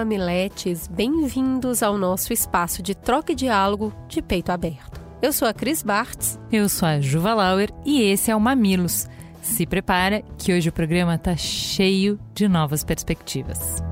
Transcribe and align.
mamiletes, 0.00 0.88
bem-vindos 0.88 1.82
ao 1.82 1.98
nosso 1.98 2.32
espaço 2.32 2.82
de 2.82 2.94
troca 2.94 3.32
e 3.32 3.34
diálogo 3.34 3.92
de 4.08 4.22
peito 4.22 4.50
aberto. 4.50 4.98
Eu 5.20 5.30
sou 5.30 5.46
a 5.46 5.52
Cris 5.52 5.82
Bartz. 5.82 6.40
Eu 6.50 6.70
sou 6.70 6.88
a 6.88 7.00
Juva 7.02 7.34
Lauer 7.34 7.70
e 7.84 8.00
esse 8.00 8.30
é 8.30 8.34
o 8.34 8.40
Mamilos. 8.40 9.06
Se 9.42 9.66
prepara 9.66 10.22
que 10.38 10.54
hoje 10.54 10.70
o 10.70 10.72
programa 10.72 11.18
tá 11.18 11.36
cheio 11.36 12.18
de 12.32 12.48
novas 12.48 12.82
perspectivas. 12.82 13.82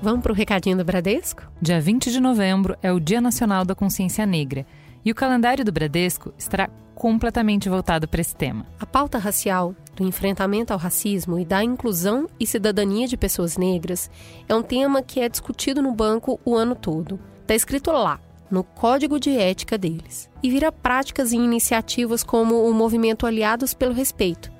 Vamos 0.00 0.22
para 0.22 0.30
o 0.30 0.36
recadinho 0.36 0.76
do 0.76 0.84
Bradesco? 0.84 1.42
Dia 1.60 1.80
20 1.80 2.12
de 2.12 2.20
novembro 2.20 2.76
é 2.80 2.92
o 2.92 3.00
Dia 3.00 3.20
Nacional 3.20 3.64
da 3.64 3.74
Consciência 3.74 4.24
Negra 4.24 4.64
e 5.06 5.12
o 5.12 5.14
calendário 5.14 5.64
do 5.64 5.70
Bradesco 5.70 6.34
estará 6.36 6.68
completamente 6.92 7.68
voltado 7.68 8.08
para 8.08 8.20
esse 8.20 8.34
tema. 8.34 8.66
A 8.80 8.84
pauta 8.84 9.18
racial, 9.18 9.72
do 9.94 10.02
enfrentamento 10.02 10.72
ao 10.72 10.78
racismo 10.78 11.38
e 11.38 11.44
da 11.44 11.62
inclusão 11.62 12.28
e 12.40 12.46
cidadania 12.46 13.06
de 13.06 13.16
pessoas 13.16 13.56
negras 13.56 14.10
é 14.48 14.54
um 14.54 14.62
tema 14.62 15.02
que 15.02 15.20
é 15.20 15.28
discutido 15.28 15.80
no 15.80 15.92
banco 15.92 16.40
o 16.44 16.56
ano 16.56 16.74
todo. 16.74 17.20
Está 17.42 17.54
escrito 17.54 17.92
lá, 17.92 18.18
no 18.50 18.64
código 18.64 19.20
de 19.20 19.30
ética 19.30 19.78
deles, 19.78 20.28
e 20.42 20.50
vira 20.50 20.72
práticas 20.72 21.30
e 21.30 21.36
iniciativas 21.36 22.24
como 22.24 22.68
o 22.68 22.74
movimento 22.74 23.26
Aliados 23.26 23.74
pelo 23.74 23.94
Respeito, 23.94 24.50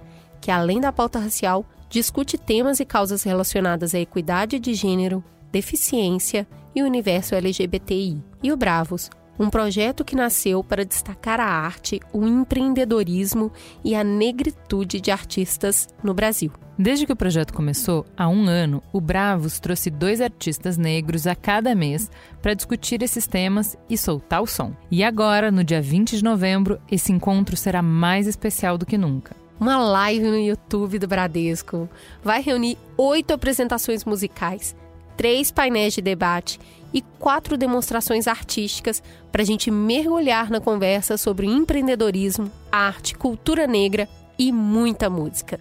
que 0.40 0.52
além 0.52 0.80
da 0.80 0.92
pauta 0.92 1.18
racial, 1.18 1.66
discute 1.90 2.38
temas 2.38 2.78
e 2.78 2.84
causas 2.84 3.24
relacionadas 3.24 3.96
à 3.96 3.98
equidade 3.98 4.60
de 4.60 4.74
gênero, 4.74 5.24
deficiência 5.50 6.46
e 6.72 6.82
o 6.82 6.86
universo 6.86 7.34
LGBTI. 7.34 8.22
E 8.42 8.52
o 8.52 8.56
Bravos, 8.56 9.10
um 9.38 9.50
projeto 9.50 10.04
que 10.04 10.16
nasceu 10.16 10.62
para 10.62 10.84
destacar 10.84 11.40
a 11.40 11.46
arte, 11.46 12.00
o 12.12 12.26
empreendedorismo 12.26 13.52
e 13.84 13.94
a 13.94 14.02
negritude 14.02 15.00
de 15.00 15.10
artistas 15.10 15.88
no 16.02 16.14
Brasil. 16.14 16.52
Desde 16.78 17.06
que 17.06 17.12
o 17.12 17.16
projeto 17.16 17.54
começou, 17.54 18.04
há 18.16 18.28
um 18.28 18.44
ano, 18.44 18.82
o 18.92 19.00
Bravos 19.00 19.58
trouxe 19.58 19.90
dois 19.90 20.20
artistas 20.20 20.76
negros 20.76 21.26
a 21.26 21.34
cada 21.34 21.74
mês 21.74 22.10
para 22.42 22.52
discutir 22.52 23.02
esses 23.02 23.26
temas 23.26 23.78
e 23.88 23.96
soltar 23.96 24.42
o 24.42 24.46
som. 24.46 24.72
E 24.90 25.02
agora, 25.02 25.50
no 25.50 25.64
dia 25.64 25.80
20 25.80 26.18
de 26.18 26.24
novembro, 26.24 26.78
esse 26.90 27.12
encontro 27.12 27.56
será 27.56 27.80
mais 27.80 28.26
especial 28.26 28.76
do 28.76 28.84
que 28.84 28.98
nunca 28.98 29.34
uma 29.58 29.78
live 29.78 30.24
no 30.24 30.38
YouTube 30.38 30.98
do 30.98 31.08
Bradesco. 31.08 31.88
Vai 32.22 32.42
reunir 32.42 32.76
oito 32.96 33.32
apresentações 33.32 34.04
musicais, 34.04 34.76
três 35.16 35.50
painéis 35.50 35.94
de 35.94 36.02
debate 36.02 36.60
e 36.92 37.02
quatro 37.18 37.56
demonstrações 37.56 38.26
artísticas 38.26 39.02
para 39.32 39.42
a 39.42 39.44
gente 39.44 39.70
mergulhar 39.70 40.50
na 40.50 40.60
conversa 40.60 41.16
sobre 41.16 41.46
empreendedorismo, 41.46 42.50
arte, 42.70 43.14
cultura 43.14 43.66
negra 43.66 44.08
e 44.38 44.52
muita 44.52 45.10
música. 45.10 45.60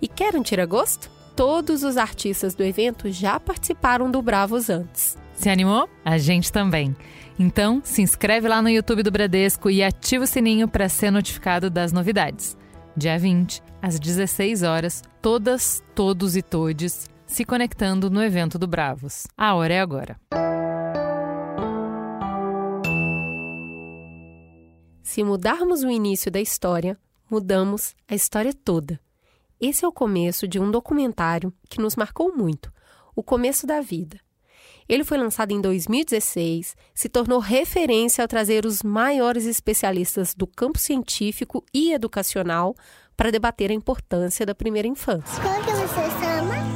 E 0.00 0.08
querem 0.08 0.42
tirar 0.42 0.66
gosto? 0.66 1.10
Todos 1.34 1.82
os 1.82 1.96
artistas 1.96 2.54
do 2.54 2.62
evento 2.62 3.10
já 3.10 3.38
participaram 3.38 4.10
do 4.10 4.22
Bravos 4.22 4.70
antes. 4.70 5.16
Se 5.34 5.50
animou? 5.50 5.88
A 6.04 6.16
gente 6.16 6.50
também. 6.50 6.96
Então, 7.38 7.82
se 7.84 8.00
inscreve 8.00 8.48
lá 8.48 8.62
no 8.62 8.70
YouTube 8.70 9.02
do 9.02 9.10
Bradesco 9.10 9.68
e 9.68 9.82
ativa 9.82 10.24
o 10.24 10.26
sininho 10.26 10.66
para 10.66 10.88
ser 10.88 11.10
notificado 11.10 11.68
das 11.68 11.92
novidades. 11.92 12.56
Dia 12.96 13.18
20, 13.18 13.62
às 13.82 14.00
16 14.00 14.62
horas, 14.62 15.02
todas, 15.20 15.82
todos 15.94 16.36
e 16.36 16.42
todes 16.42 17.06
se 17.26 17.44
conectando 17.44 18.08
no 18.08 18.22
evento 18.22 18.58
do 18.58 18.66
Bravos. 18.66 19.26
A 19.36 19.54
hora 19.54 19.74
é 19.74 19.80
agora. 19.80 20.18
Se 25.02 25.24
mudarmos 25.24 25.82
o 25.82 25.90
início 25.90 26.30
da 26.30 26.40
história, 26.40 26.98
mudamos 27.30 27.94
a 28.08 28.14
história 28.14 28.52
toda. 28.52 29.00
Esse 29.60 29.84
é 29.84 29.88
o 29.88 29.92
começo 29.92 30.46
de 30.46 30.60
um 30.60 30.70
documentário 30.70 31.52
que 31.68 31.80
nos 31.80 31.96
marcou 31.96 32.36
muito, 32.36 32.72
O 33.14 33.22
Começo 33.22 33.66
da 33.66 33.80
Vida. 33.80 34.20
Ele 34.88 35.02
foi 35.02 35.18
lançado 35.18 35.50
em 35.50 35.60
2016, 35.60 36.76
se 36.94 37.08
tornou 37.08 37.40
referência 37.40 38.22
ao 38.22 38.28
trazer 38.28 38.64
os 38.64 38.82
maiores 38.82 39.46
especialistas 39.46 40.34
do 40.34 40.46
campo 40.46 40.78
científico 40.78 41.64
e 41.74 41.92
educacional 41.92 42.76
para 43.16 43.32
debater 43.32 43.70
a 43.70 43.74
importância 43.74 44.46
da 44.46 44.54
primeira 44.54 44.86
infância. 44.86 45.42
Como 45.42 45.64
que 45.64 45.72
você 45.72 46.10
chama? 46.20 46.75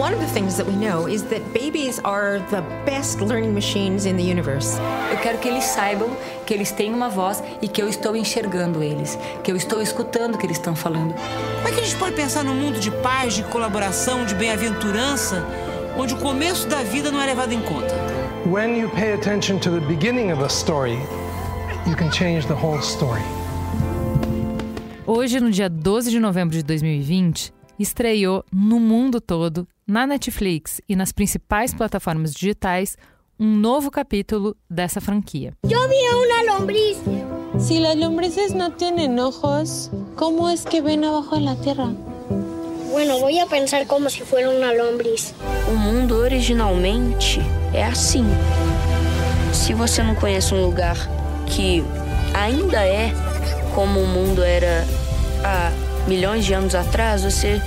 One 0.00 0.14
of 0.14 0.20
the 0.20 0.32
things 0.32 0.56
that 0.56 0.66
we 0.66 0.76
know 0.76 1.06
is 1.06 1.24
that 1.24 1.52
babies 1.52 1.98
are 1.98 2.38
the 2.50 2.62
best 2.86 3.20
learning 3.20 3.52
machines 3.52 4.06
in 4.06 4.16
the 4.16 4.22
universe. 4.22 4.78
Eu 5.12 5.18
quero 5.18 5.36
que 5.36 5.46
eles 5.46 5.64
saibam 5.64 6.08
que 6.46 6.54
eles 6.54 6.72
têm 6.72 6.94
uma 6.94 7.10
voz 7.10 7.42
e 7.60 7.68
que 7.68 7.82
eu 7.82 7.86
estou 7.86 8.16
enxergando 8.16 8.82
eles, 8.82 9.18
que 9.44 9.52
eu 9.52 9.56
estou 9.56 9.82
escutando 9.82 10.36
o 10.36 10.38
que 10.38 10.46
eles 10.46 10.56
estão 10.56 10.74
falando. 10.74 11.14
Como 11.56 11.68
é 11.68 11.72
que 11.72 11.80
a 11.80 11.84
gente 11.84 11.96
pode 11.96 12.16
pensar 12.16 12.42
num 12.42 12.54
mundo 12.54 12.80
de 12.80 12.90
paz, 12.90 13.34
de 13.34 13.42
colaboração, 13.42 14.24
de 14.24 14.34
bem-aventurança, 14.34 15.44
onde 15.98 16.14
o 16.14 16.16
começo 16.16 16.66
da 16.66 16.82
vida 16.82 17.10
não 17.10 17.20
é 17.20 17.26
levado 17.26 17.52
em 17.52 17.60
conta? 17.60 17.94
When 18.46 18.80
you 18.80 18.88
pay 18.88 19.12
attention 19.12 19.58
to 19.58 19.70
the 19.70 19.80
beginning 19.86 20.32
of 20.32 20.42
a 20.42 20.48
story, 20.48 20.98
you 21.86 21.94
can 21.94 22.10
change 22.10 22.46
the 22.46 22.54
whole 22.54 22.80
story. 22.80 23.39
Hoje, 25.12 25.40
no 25.40 25.50
dia 25.50 25.68
12 25.68 26.08
de 26.08 26.20
novembro 26.20 26.56
de 26.56 26.62
2020, 26.62 27.52
estreou 27.76 28.44
no 28.52 28.78
mundo 28.78 29.20
todo, 29.20 29.66
na 29.84 30.06
Netflix 30.06 30.80
e 30.88 30.94
nas 30.94 31.10
principais 31.10 31.74
plataformas 31.74 32.32
digitais, 32.32 32.96
um 33.36 33.56
novo 33.56 33.90
capítulo 33.90 34.56
dessa 34.70 35.00
franquia. 35.00 35.52
Eu 35.64 35.88
vi 35.88 35.96
uma 36.14 36.54
lombriz. 36.54 36.96
Se 37.58 37.84
as 37.84 37.96
lombrices 37.96 38.52
não 38.52 38.70
têm 38.70 39.18
ojos, 39.18 39.90
como 40.14 40.48
é 40.48 40.54
que 40.56 40.80
vêm 40.80 41.04
abaixo 41.04 41.44
da 41.44 41.56
terra? 41.56 41.92
Bueno, 42.92 43.18
vou 43.18 43.42
a 43.42 43.46
pensar 43.48 43.84
como 43.86 44.08
se 44.08 44.20
fosse 44.20 44.46
uma 44.46 44.72
lombriz. 44.72 45.34
O 45.68 45.76
mundo 45.76 46.18
originalmente 46.18 47.40
é 47.74 47.84
assim. 47.84 48.24
Se 49.52 49.74
você 49.74 50.04
não 50.04 50.14
conhece 50.14 50.54
um 50.54 50.64
lugar 50.64 50.96
que 51.48 51.82
ainda 52.32 52.86
é 52.86 53.12
como 53.74 54.00
o 54.00 54.06
mundo 54.06 54.42
era 54.42 54.84
há 55.44 56.08
milhões 56.08 56.44
de 56.44 56.54
anos 56.54 56.74
atrás, 56.74 57.22
você 57.22 57.60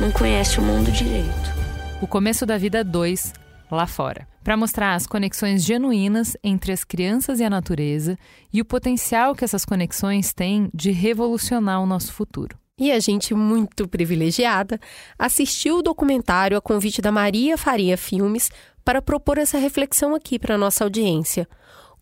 não 0.00 0.10
conhece 0.10 0.58
o 0.58 0.62
mundo 0.62 0.90
direito. 0.90 1.54
O 2.00 2.06
começo 2.06 2.44
da 2.44 2.58
vida 2.58 2.82
2, 2.82 3.32
lá 3.70 3.86
fora, 3.86 4.26
para 4.42 4.56
mostrar 4.56 4.94
as 4.94 5.06
conexões 5.06 5.64
genuínas 5.64 6.36
entre 6.42 6.72
as 6.72 6.84
crianças 6.84 7.40
e 7.40 7.44
a 7.44 7.50
natureza 7.50 8.18
e 8.52 8.60
o 8.60 8.64
potencial 8.64 9.34
que 9.34 9.44
essas 9.44 9.64
conexões 9.64 10.32
têm 10.32 10.68
de 10.74 10.90
revolucionar 10.90 11.80
o 11.80 11.86
nosso 11.86 12.12
futuro. 12.12 12.58
E 12.78 12.90
a 12.90 12.98
gente, 12.98 13.32
muito 13.34 13.86
privilegiada, 13.86 14.80
assistiu 15.16 15.78
o 15.78 15.82
documentário 15.82 16.58
a 16.58 16.60
convite 16.60 17.00
da 17.00 17.12
Maria 17.12 17.56
Faria 17.56 17.96
Filmes 17.96 18.50
para 18.84 19.00
propor 19.00 19.38
essa 19.38 19.58
reflexão 19.58 20.14
aqui 20.14 20.38
para 20.38 20.56
a 20.56 20.58
nossa 20.58 20.82
audiência. 20.82 21.48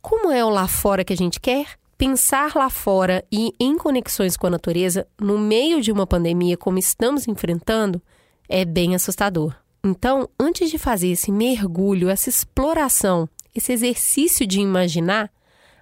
Como 0.01 0.33
é 0.33 0.43
o 0.43 0.49
lá 0.49 0.67
fora 0.67 1.05
que 1.05 1.13
a 1.13 1.17
gente 1.17 1.39
quer? 1.39 1.82
Pensar 2.03 2.57
lá 2.57 2.69
fora 2.69 3.25
e 3.31 3.55
em 3.61 3.79
conexões 3.79 4.37
com 4.37 4.49
a 4.49 4.51
natureza 4.51 5.07
no 5.21 5.39
meio 5.39 5.81
de 5.81 5.93
uma 5.93 6.05
pandemia 6.05 6.57
como 6.57 6.77
estamos 6.77 7.29
enfrentando 7.29 8.03
é 8.49 8.65
bem 8.65 8.97
assustador. 8.97 9.55
Então, 9.85 10.29
antes 10.37 10.69
de 10.69 10.79
fazer 10.79 11.13
esse 11.13 11.31
mergulho, 11.31 12.09
essa 12.09 12.29
exploração, 12.29 13.29
esse 13.55 13.73
exercício 13.73 14.45
de 14.45 14.61
imaginar, 14.61 15.31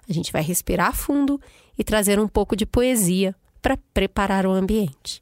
a 0.07 0.13
gente 0.13 0.31
vai 0.31 0.43
respirar 0.43 0.95
fundo 0.95 1.41
e 1.75 1.83
trazer 1.83 2.19
um 2.19 2.27
pouco 2.27 2.55
de 2.55 2.67
poesia 2.67 3.33
para 3.59 3.75
preparar 3.91 4.45
o 4.45 4.51
ambiente. 4.51 5.21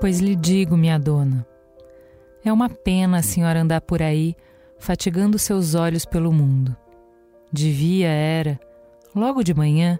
Pois 0.00 0.18
lhe 0.18 0.34
digo, 0.34 0.76
minha 0.76 0.98
dona, 0.98 1.46
é 2.44 2.52
uma 2.52 2.68
pena 2.68 3.18
a 3.18 3.22
senhora 3.22 3.60
andar 3.60 3.80
por 3.80 4.02
aí, 4.02 4.34
fatigando 4.78 5.38
seus 5.38 5.74
olhos 5.74 6.04
pelo 6.04 6.32
mundo. 6.32 6.76
Devia 7.52 8.08
era, 8.08 8.58
logo 9.14 9.42
de 9.42 9.52
manhã, 9.52 9.98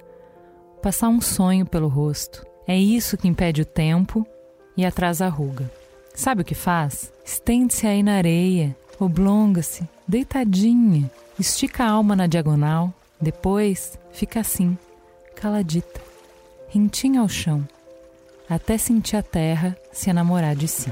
passar 0.83 1.09
um 1.09 1.21
sonho 1.21 1.67
pelo 1.67 1.89
rosto. 1.89 2.45
É 2.67 2.77
isso 2.77 3.17
que 3.17 3.29
impede 3.29 3.63
o 3.63 3.67
tempo 3.67 4.27
e 4.77 4.85
atrasa 4.85 5.27
a 5.27 5.29
ruga. 5.29 5.71
Sabe 6.15 6.43
o 6.43 6.45
que 6.45 6.55
faz? 6.55 7.13
Estende-se 7.25 7.87
aí 7.87 8.03
na 8.03 8.15
areia, 8.15 8.77
oblonga-se, 8.99 9.89
deitadinha, 10.07 11.11
estica 11.39 11.85
a 11.85 11.91
alma 11.91 12.15
na 12.15 12.27
diagonal, 12.27 12.93
Depois 13.21 13.99
fica 14.13 14.41
assim, 14.41 14.79
caladita, 15.37 16.01
rentinha 16.69 17.21
ao 17.21 17.29
chão, 17.29 17.69
até 18.49 18.79
sentir 18.79 19.17
a 19.17 19.23
terra 19.23 19.77
se 19.93 20.09
enamorar 20.09 20.57
de 20.57 20.67
si. 20.67 20.91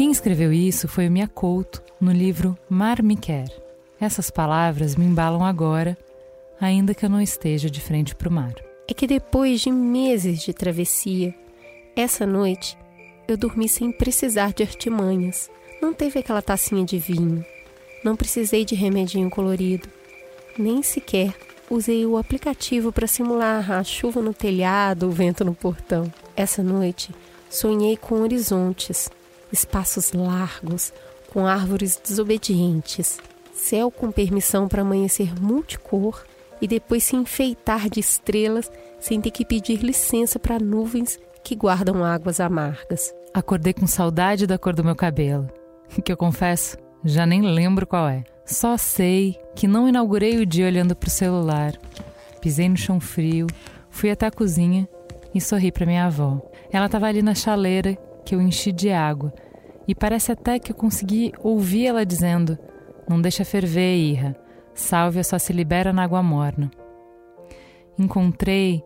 Quem 0.00 0.10
escreveu 0.10 0.50
isso 0.50 0.88
foi 0.88 1.08
o 1.08 1.10
Mia 1.10 1.28
Couto 1.28 1.82
no 2.00 2.10
livro 2.10 2.56
Mar 2.70 3.02
Me 3.02 3.14
Quer. 3.14 3.50
Essas 4.00 4.30
palavras 4.30 4.96
me 4.96 5.04
embalam 5.04 5.44
agora, 5.44 5.94
ainda 6.58 6.94
que 6.94 7.04
eu 7.04 7.10
não 7.10 7.20
esteja 7.20 7.68
de 7.68 7.82
frente 7.82 8.14
para 8.14 8.30
o 8.30 8.32
mar. 8.32 8.54
É 8.88 8.94
que 8.94 9.06
depois 9.06 9.60
de 9.60 9.70
meses 9.70 10.40
de 10.40 10.54
travessia, 10.54 11.34
essa 11.94 12.24
noite 12.24 12.78
eu 13.28 13.36
dormi 13.36 13.68
sem 13.68 13.92
precisar 13.92 14.54
de 14.54 14.62
artimanhas. 14.62 15.50
Não 15.82 15.92
teve 15.92 16.18
aquela 16.18 16.40
tacinha 16.40 16.82
de 16.82 16.96
vinho. 16.96 17.44
Não 18.02 18.16
precisei 18.16 18.64
de 18.64 18.74
remedinho 18.74 19.28
colorido. 19.28 19.86
Nem 20.58 20.82
sequer 20.82 21.34
usei 21.68 22.06
o 22.06 22.16
aplicativo 22.16 22.90
para 22.90 23.06
simular 23.06 23.70
a 23.70 23.84
chuva 23.84 24.22
no 24.22 24.32
telhado, 24.32 25.08
o 25.08 25.12
vento 25.12 25.44
no 25.44 25.54
portão. 25.54 26.10
Essa 26.34 26.62
noite 26.62 27.14
sonhei 27.50 27.98
com 27.98 28.22
horizontes, 28.22 29.10
espaços 29.52 30.12
largos, 30.12 30.92
com 31.32 31.46
árvores 31.46 32.00
desobedientes, 32.02 33.18
céu 33.52 33.90
com 33.90 34.10
permissão 34.10 34.68
para 34.68 34.82
amanhecer 34.82 35.32
multicor 35.40 36.24
e 36.60 36.66
depois 36.66 37.04
se 37.04 37.16
enfeitar 37.16 37.88
de 37.88 38.00
estrelas 38.00 38.70
sem 38.98 39.20
ter 39.20 39.30
que 39.30 39.44
pedir 39.44 39.80
licença 39.82 40.38
para 40.38 40.58
nuvens 40.58 41.18
que 41.42 41.54
guardam 41.54 42.04
águas 42.04 42.40
amargas. 42.40 43.14
Acordei 43.32 43.72
com 43.72 43.86
saudade 43.86 44.46
da 44.46 44.58
cor 44.58 44.74
do 44.74 44.84
meu 44.84 44.96
cabelo, 44.96 45.48
que 46.04 46.12
eu 46.12 46.16
confesso, 46.16 46.76
já 47.04 47.24
nem 47.24 47.42
lembro 47.42 47.86
qual 47.86 48.08
é. 48.08 48.24
Só 48.44 48.76
sei 48.76 49.38
que 49.54 49.68
não 49.68 49.88
inaugurei 49.88 50.38
o 50.38 50.46
dia 50.46 50.66
olhando 50.66 50.96
para 50.96 51.06
o 51.06 51.10
celular. 51.10 51.72
Pisei 52.40 52.68
no 52.68 52.76
chão 52.76 52.98
frio, 52.98 53.46
fui 53.90 54.10
até 54.10 54.26
a 54.26 54.30
cozinha 54.30 54.88
e 55.32 55.40
sorri 55.40 55.70
para 55.70 55.86
minha 55.86 56.06
avó. 56.06 56.40
Ela 56.72 56.86
estava 56.86 57.06
ali 57.06 57.22
na 57.22 57.34
chaleira 57.34 57.96
que 58.30 58.34
eu 58.36 58.40
enchi 58.40 58.70
de 58.70 58.92
água 58.92 59.34
e 59.88 59.92
parece 59.92 60.30
até 60.30 60.60
que 60.60 60.70
eu 60.70 60.76
consegui 60.76 61.32
ouvir 61.42 61.86
ela 61.86 62.06
dizendo: 62.06 62.56
Não 63.08 63.20
deixa 63.20 63.44
ferver, 63.44 63.96
Irra. 63.96 64.36
Sálvia 64.72 65.24
só 65.24 65.36
se 65.36 65.52
libera 65.52 65.92
na 65.92 66.04
água 66.04 66.22
morna. 66.22 66.70
Encontrei, 67.98 68.84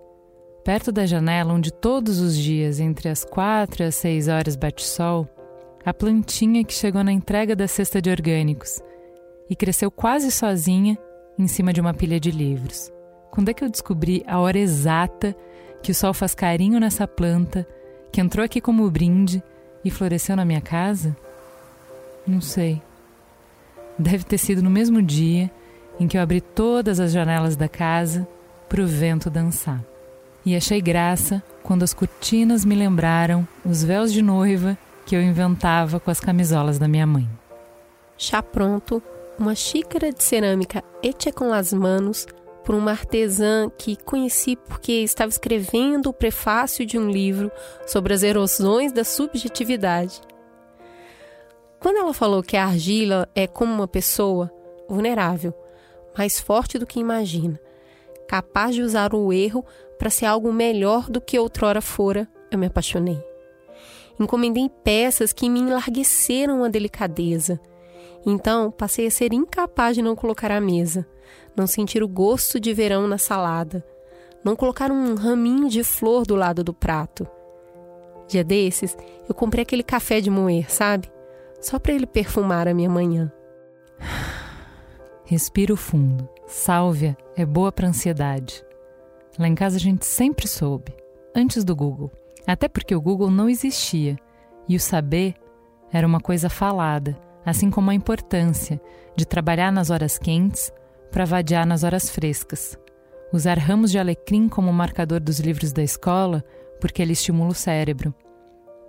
perto 0.64 0.90
da 0.90 1.04
janela 1.04 1.52
onde 1.52 1.70
todos 1.70 2.20
os 2.20 2.34
dias, 2.38 2.80
entre 2.80 3.10
as 3.10 3.22
quatro 3.22 3.82
e 3.82 3.86
as 3.86 3.96
seis 3.96 4.28
horas 4.28 4.56
bate 4.56 4.82
sol, 4.82 5.28
a 5.84 5.92
plantinha 5.92 6.64
que 6.64 6.72
chegou 6.72 7.04
na 7.04 7.12
entrega 7.12 7.54
da 7.54 7.68
cesta 7.68 8.00
de 8.00 8.08
orgânicos 8.08 8.80
e 9.50 9.54
cresceu 9.54 9.90
quase 9.90 10.30
sozinha 10.30 10.96
em 11.38 11.46
cima 11.46 11.70
de 11.70 11.82
uma 11.82 11.92
pilha 11.92 12.18
de 12.18 12.30
livros. 12.30 12.90
Quando 13.30 13.50
é 13.50 13.52
que 13.52 13.62
eu 13.62 13.68
descobri 13.68 14.24
a 14.26 14.40
hora 14.40 14.58
exata 14.58 15.36
que 15.82 15.90
o 15.90 15.94
sol 15.94 16.14
faz 16.14 16.34
carinho 16.34 16.80
nessa 16.80 17.06
planta, 17.06 17.68
que 18.14 18.20
entrou 18.20 18.44
aqui 18.44 18.60
como 18.60 18.88
brinde 18.88 19.42
e 19.84 19.90
floresceu 19.90 20.36
na 20.36 20.44
minha 20.44 20.60
casa? 20.60 21.16
Não 22.24 22.40
sei. 22.40 22.80
Deve 23.98 24.22
ter 24.22 24.38
sido 24.38 24.62
no 24.62 24.70
mesmo 24.70 25.02
dia 25.02 25.50
em 25.98 26.06
que 26.06 26.16
eu 26.16 26.22
abri 26.22 26.40
todas 26.40 27.00
as 27.00 27.10
janelas 27.10 27.56
da 27.56 27.68
casa 27.68 28.24
para 28.68 28.80
o 28.80 28.86
vento 28.86 29.28
dançar. 29.28 29.82
E 30.46 30.54
achei 30.54 30.80
graça 30.80 31.42
quando 31.64 31.82
as 31.82 31.92
cortinas 31.92 32.64
me 32.64 32.76
lembraram 32.76 33.48
os 33.64 33.82
véus 33.82 34.12
de 34.12 34.22
noiva 34.22 34.78
que 35.04 35.16
eu 35.16 35.20
inventava 35.20 35.98
com 35.98 36.08
as 36.08 36.20
camisolas 36.20 36.78
da 36.78 36.86
minha 36.86 37.08
mãe. 37.08 37.28
Chá 38.16 38.40
pronto, 38.40 39.02
uma 39.36 39.56
xícara 39.56 40.12
de 40.12 40.22
cerâmica 40.22 40.84
hecha 41.02 41.32
com 41.32 41.52
as 41.52 41.72
manos 41.72 42.28
por 42.64 42.74
uma 42.74 42.92
artesã 42.92 43.70
que 43.76 43.94
conheci 43.94 44.56
porque 44.56 44.92
estava 44.92 45.28
escrevendo 45.28 46.08
o 46.08 46.12
prefácio 46.12 46.86
de 46.86 46.98
um 46.98 47.10
livro 47.10 47.52
sobre 47.86 48.14
as 48.14 48.22
erosões 48.22 48.92
da 48.92 49.04
subjetividade. 49.04 50.20
Quando 51.78 51.98
ela 51.98 52.14
falou 52.14 52.42
que 52.42 52.56
a 52.56 52.64
argila 52.64 53.28
é 53.34 53.46
como 53.46 53.72
uma 53.72 53.86
pessoa 53.86 54.50
vulnerável, 54.88 55.52
mais 56.16 56.40
forte 56.40 56.78
do 56.78 56.86
que 56.86 56.98
imagina, 56.98 57.60
capaz 58.26 58.74
de 58.74 58.82
usar 58.82 59.14
o 59.14 59.32
erro 59.32 59.64
para 59.98 60.08
ser 60.08 60.24
algo 60.24 60.50
melhor 60.50 61.10
do 61.10 61.20
que 61.20 61.38
outrora 61.38 61.82
fora, 61.82 62.26
eu 62.50 62.58
me 62.58 62.66
apaixonei. 62.66 63.22
Encomendei 64.18 64.70
peças 64.82 65.32
que 65.32 65.50
me 65.50 65.60
enlargueceram 65.60 66.64
a 66.64 66.68
delicadeza. 66.68 67.60
Então, 68.24 68.70
passei 68.70 69.06
a 69.06 69.10
ser 69.10 69.34
incapaz 69.34 69.96
de 69.96 70.02
não 70.02 70.16
colocar 70.16 70.50
à 70.50 70.60
mesa 70.60 71.06
não 71.56 71.66
sentir 71.66 72.02
o 72.02 72.08
gosto 72.08 72.58
de 72.58 72.72
verão 72.72 73.06
na 73.06 73.18
salada, 73.18 73.84
não 74.44 74.56
colocar 74.56 74.90
um 74.90 75.14
raminho 75.14 75.68
de 75.68 75.82
flor 75.82 76.26
do 76.26 76.34
lado 76.34 76.62
do 76.62 76.74
prato. 76.74 77.26
Dia 78.28 78.44
desses, 78.44 78.96
eu 79.28 79.34
comprei 79.34 79.62
aquele 79.62 79.82
café 79.82 80.20
de 80.20 80.30
moer, 80.30 80.70
sabe? 80.70 81.10
Só 81.60 81.78
para 81.78 81.92
ele 81.92 82.06
perfumar 82.06 82.68
a 82.68 82.74
minha 82.74 82.90
manhã. 82.90 83.32
Respiro 85.24 85.76
fundo. 85.76 86.28
Sálvia 86.46 87.16
é 87.36 87.46
boa 87.46 87.72
para 87.72 87.88
ansiedade. 87.88 88.64
Lá 89.38 89.48
em 89.48 89.54
casa 89.54 89.76
a 89.76 89.80
gente 89.80 90.04
sempre 90.04 90.46
soube, 90.46 90.94
antes 91.34 91.64
do 91.64 91.74
Google. 91.74 92.12
Até 92.46 92.68
porque 92.68 92.94
o 92.94 93.00
Google 93.00 93.30
não 93.30 93.48
existia 93.48 94.16
e 94.68 94.76
o 94.76 94.80
saber 94.80 95.34
era 95.90 96.06
uma 96.06 96.20
coisa 96.20 96.50
falada, 96.50 97.18
assim 97.44 97.70
como 97.70 97.90
a 97.90 97.94
importância 97.94 98.80
de 99.16 99.24
trabalhar 99.24 99.72
nas 99.72 99.90
horas 99.90 100.18
quentes 100.18 100.72
para 101.14 101.24
vadiar 101.24 101.64
nas 101.64 101.84
horas 101.84 102.10
frescas. 102.10 102.76
Usar 103.32 103.56
ramos 103.56 103.92
de 103.92 104.00
alecrim 104.00 104.48
como 104.48 104.72
marcador 104.72 105.20
dos 105.20 105.38
livros 105.38 105.72
da 105.72 105.80
escola, 105.80 106.44
porque 106.80 107.00
ele 107.00 107.12
estimula 107.12 107.52
o 107.52 107.54
cérebro. 107.54 108.12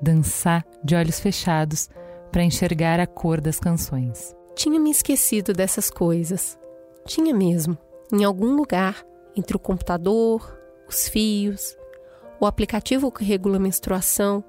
Dançar 0.01 0.66
de 0.83 0.95
olhos 0.95 1.19
fechados 1.19 1.88
para 2.31 2.42
enxergar 2.42 3.00
a 3.00 3.06
cor 3.06 3.39
das 3.39 3.60
canções. 3.60 4.36
Tinha 4.56 4.80
me 4.80 4.89
esquecido 4.89 5.54
dessas 5.54 5.92
coisas. 5.92 6.57
Tinha 7.06 7.31
mesmo, 7.31 7.77
em 8.12 8.24
algum 8.24 8.56
lugar, 8.56 9.06
entre 9.36 9.56
o 9.56 9.60
computador, 9.60 10.60
os 10.89 11.07
fios, 11.07 11.77
o 12.39 12.48
aplicativo 12.48 13.12
que 13.12 13.24
regula 13.24 13.57
a 13.57 13.60
menstruação, 13.60 14.44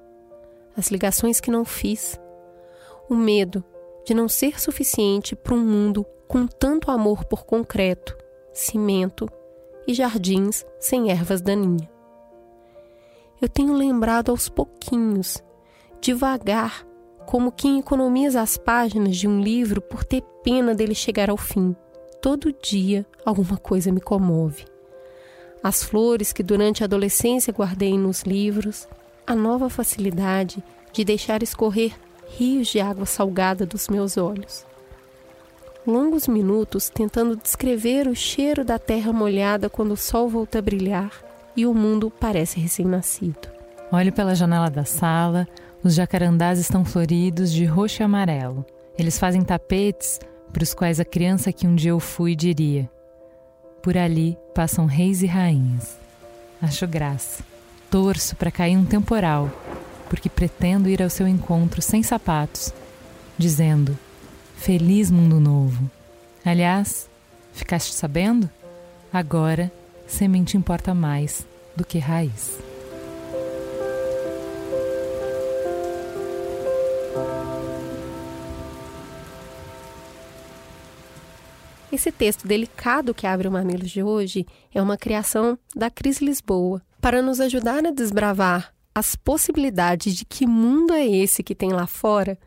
as 0.75 0.87
ligações 0.87 1.39
que 1.39 1.51
não 1.51 1.63
fiz, 1.63 2.19
o 3.07 3.13
medo 3.13 3.63
de 4.03 4.15
não 4.15 4.27
ser 4.27 4.59
suficiente 4.59 5.35
para 5.35 5.53
um 5.53 5.63
mundo 5.63 6.03
com 6.27 6.45
tanto 6.45 6.91
amor 6.91 7.23
por 7.25 7.45
concreto, 7.45 8.15
cimento 8.53 9.29
e 9.87 9.93
jardins 9.93 10.65
sem 10.79 11.09
ervas 11.09 11.41
daninhas. 11.41 11.87
Eu 13.41 13.47
tenho 13.47 13.73
lembrado 13.73 14.29
aos 14.29 14.49
pouquinhos, 14.49 15.41
devagar, 16.01 16.85
como 17.25 17.51
quem 17.51 17.79
economiza 17.79 18.41
as 18.41 18.57
páginas 18.57 19.15
de 19.15 19.27
um 19.27 19.41
livro 19.41 19.81
por 19.81 20.03
ter 20.03 20.21
pena 20.43 20.73
dele 20.73 20.95
chegar 20.95 21.29
ao 21.29 21.37
fim. 21.37 21.75
Todo 22.21 22.53
dia 22.53 23.05
alguma 23.25 23.57
coisa 23.57 23.91
me 23.91 24.01
comove. 24.01 24.65
As 25.63 25.83
flores 25.83 26.33
que 26.33 26.43
durante 26.43 26.83
a 26.83 26.85
adolescência 26.85 27.53
guardei 27.53 27.97
nos 27.97 28.23
livros, 28.23 28.87
a 29.25 29.35
nova 29.35 29.69
facilidade 29.69 30.63
de 30.91 31.03
deixar 31.03 31.43
escorrer 31.43 31.93
rios 32.27 32.67
de 32.67 32.79
água 32.79 33.05
salgada 33.05 33.65
dos 33.65 33.87
meus 33.87 34.17
olhos 34.17 34.66
longos 35.87 36.27
minutos 36.27 36.89
tentando 36.89 37.37
descrever 37.37 38.09
o 38.09 38.15
cheiro 38.15 38.65
da 38.65 38.77
terra 38.77 39.13
molhada 39.13 39.69
quando 39.69 39.93
o 39.93 39.97
sol 39.97 40.27
volta 40.27 40.59
a 40.59 40.61
brilhar 40.61 41.11
e 41.55 41.65
o 41.65 41.73
mundo 41.73 42.11
parece 42.11 42.59
recém-nascido. 42.59 43.47
Olho 43.89 44.11
pela 44.11 44.35
janela 44.35 44.69
da 44.69 44.83
sala, 44.83 45.47
os 45.81 45.95
jacarandás 45.95 46.59
estão 46.59 46.83
floridos 46.83 47.51
de 47.51 47.63
roxo 47.63 48.01
e 48.01 48.03
amarelo. 48.03 48.65
Eles 48.99 49.17
fazem 49.17 49.41
tapetes 49.41 50.19
para 50.51 50.61
os 50.61 50.73
quais 50.73 50.99
a 50.99 51.05
criança 51.05 51.53
que 51.53 51.65
um 51.65 51.73
dia 51.73 51.91
eu 51.91 51.99
fui 51.99 52.35
diria: 52.35 52.89
Por 53.81 53.97
ali 53.97 54.37
passam 54.53 54.85
reis 54.85 55.21
e 55.21 55.25
rainhas. 55.25 55.97
Acho 56.61 56.85
graça. 56.85 57.43
Torço 57.89 58.35
para 58.35 58.51
cair 58.51 58.75
um 58.75 58.83
temporal, 58.83 59.49
porque 60.09 60.29
pretendo 60.29 60.89
ir 60.89 61.01
ao 61.01 61.09
seu 61.09 61.27
encontro 61.27 61.81
sem 61.81 62.03
sapatos, 62.03 62.73
dizendo: 63.37 63.97
Feliz 64.57 65.09
Mundo 65.09 65.39
Novo. 65.39 65.89
Aliás, 66.43 67.09
ficaste 67.53 67.93
sabendo? 67.93 68.49
Agora, 69.13 69.71
semente 70.05 70.57
importa 70.57 70.93
mais 70.93 71.47
do 71.75 71.85
que 71.85 71.99
raiz. 71.99 72.59
Esse 81.89 82.11
texto 82.11 82.45
delicado 82.45 83.13
que 83.13 83.25
abre 83.25 83.47
o 83.47 83.51
Mamilos 83.51 83.89
de 83.89 84.03
hoje 84.03 84.45
é 84.73 84.81
uma 84.81 84.97
criação 84.97 85.57
da 85.73 85.89
Cris 85.89 86.19
Lisboa 86.19 86.81
para 86.99 87.21
nos 87.21 87.39
ajudar 87.39 87.85
a 87.85 87.91
desbravar 87.91 88.73
as 88.93 89.15
possibilidades 89.15 90.13
de 90.13 90.25
que 90.25 90.45
mundo 90.45 90.93
é 90.93 91.07
esse 91.07 91.41
que 91.41 91.55
tem 91.55 91.71
lá 91.71 91.87
fora 91.87 92.37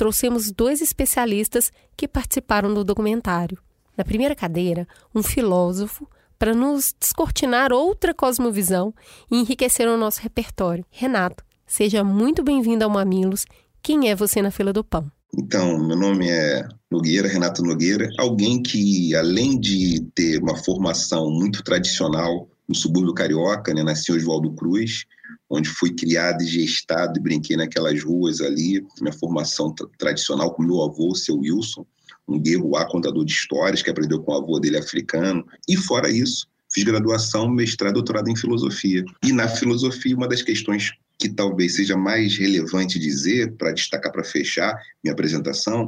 trouxemos 0.00 0.50
dois 0.50 0.80
especialistas 0.80 1.70
que 1.94 2.08
participaram 2.08 2.72
do 2.72 2.82
documentário. 2.82 3.58
Na 3.94 4.02
primeira 4.02 4.34
cadeira, 4.34 4.88
um 5.14 5.22
filósofo 5.22 6.08
para 6.38 6.54
nos 6.54 6.94
descortinar 6.98 7.70
outra 7.70 8.14
cosmovisão 8.14 8.94
e 9.30 9.36
enriquecer 9.36 9.86
o 9.86 9.98
nosso 9.98 10.22
repertório. 10.22 10.86
Renato, 10.90 11.44
seja 11.66 12.02
muito 12.02 12.42
bem-vindo 12.42 12.82
ao 12.82 12.88
Mamilos. 12.88 13.44
Quem 13.82 14.08
é 14.08 14.16
você 14.16 14.40
na 14.40 14.50
fila 14.50 14.72
do 14.72 14.82
pão? 14.82 15.12
Então, 15.36 15.78
meu 15.78 15.98
nome 15.98 16.30
é 16.30 16.66
Nogueira, 16.90 17.28
Renato 17.28 17.62
Nogueira, 17.62 18.08
alguém 18.18 18.62
que, 18.62 19.14
além 19.14 19.60
de 19.60 20.00
ter 20.14 20.42
uma 20.42 20.56
formação 20.56 21.30
muito 21.30 21.62
tradicional 21.62 22.48
no 22.66 22.74
subúrbio 22.74 23.12
carioca, 23.12 23.74
né, 23.74 23.82
nasci 23.82 24.12
em 24.12 24.16
Oswaldo 24.16 24.50
Cruz, 24.54 25.04
onde 25.50 25.68
fui 25.68 25.92
criado 25.92 26.42
e 26.42 26.46
gestado 26.46 27.18
e 27.18 27.22
brinquei 27.22 27.56
naquelas 27.56 28.02
ruas 28.02 28.40
ali, 28.40 28.86
minha 29.00 29.12
formação 29.12 29.74
tradicional 29.98 30.54
com 30.54 30.62
meu 30.62 30.80
avô, 30.82 31.14
seu 31.14 31.38
Wilson, 31.38 31.84
um 32.28 32.38
guerro 32.38 32.76
a 32.76 32.86
contador 32.86 33.24
de 33.24 33.32
histórias, 33.32 33.82
que 33.82 33.90
aprendeu 33.90 34.22
com 34.22 34.32
o 34.32 34.36
avô 34.36 34.60
dele 34.60 34.78
africano, 34.78 35.44
e 35.68 35.76
fora 35.76 36.08
isso, 36.08 36.46
fiz 36.72 36.84
graduação, 36.84 37.48
mestrado, 37.50 37.94
doutorado 37.94 38.30
em 38.30 38.36
filosofia. 38.36 39.04
E 39.24 39.32
na 39.32 39.48
filosofia, 39.48 40.16
uma 40.16 40.28
das 40.28 40.40
questões 40.40 40.92
que 41.20 41.28
talvez 41.28 41.76
seja 41.76 41.98
mais 41.98 42.38
relevante 42.38 42.98
dizer, 42.98 43.52
para 43.58 43.72
destacar, 43.72 44.10
para 44.10 44.24
fechar 44.24 44.74
minha 45.04 45.12
apresentação, 45.12 45.86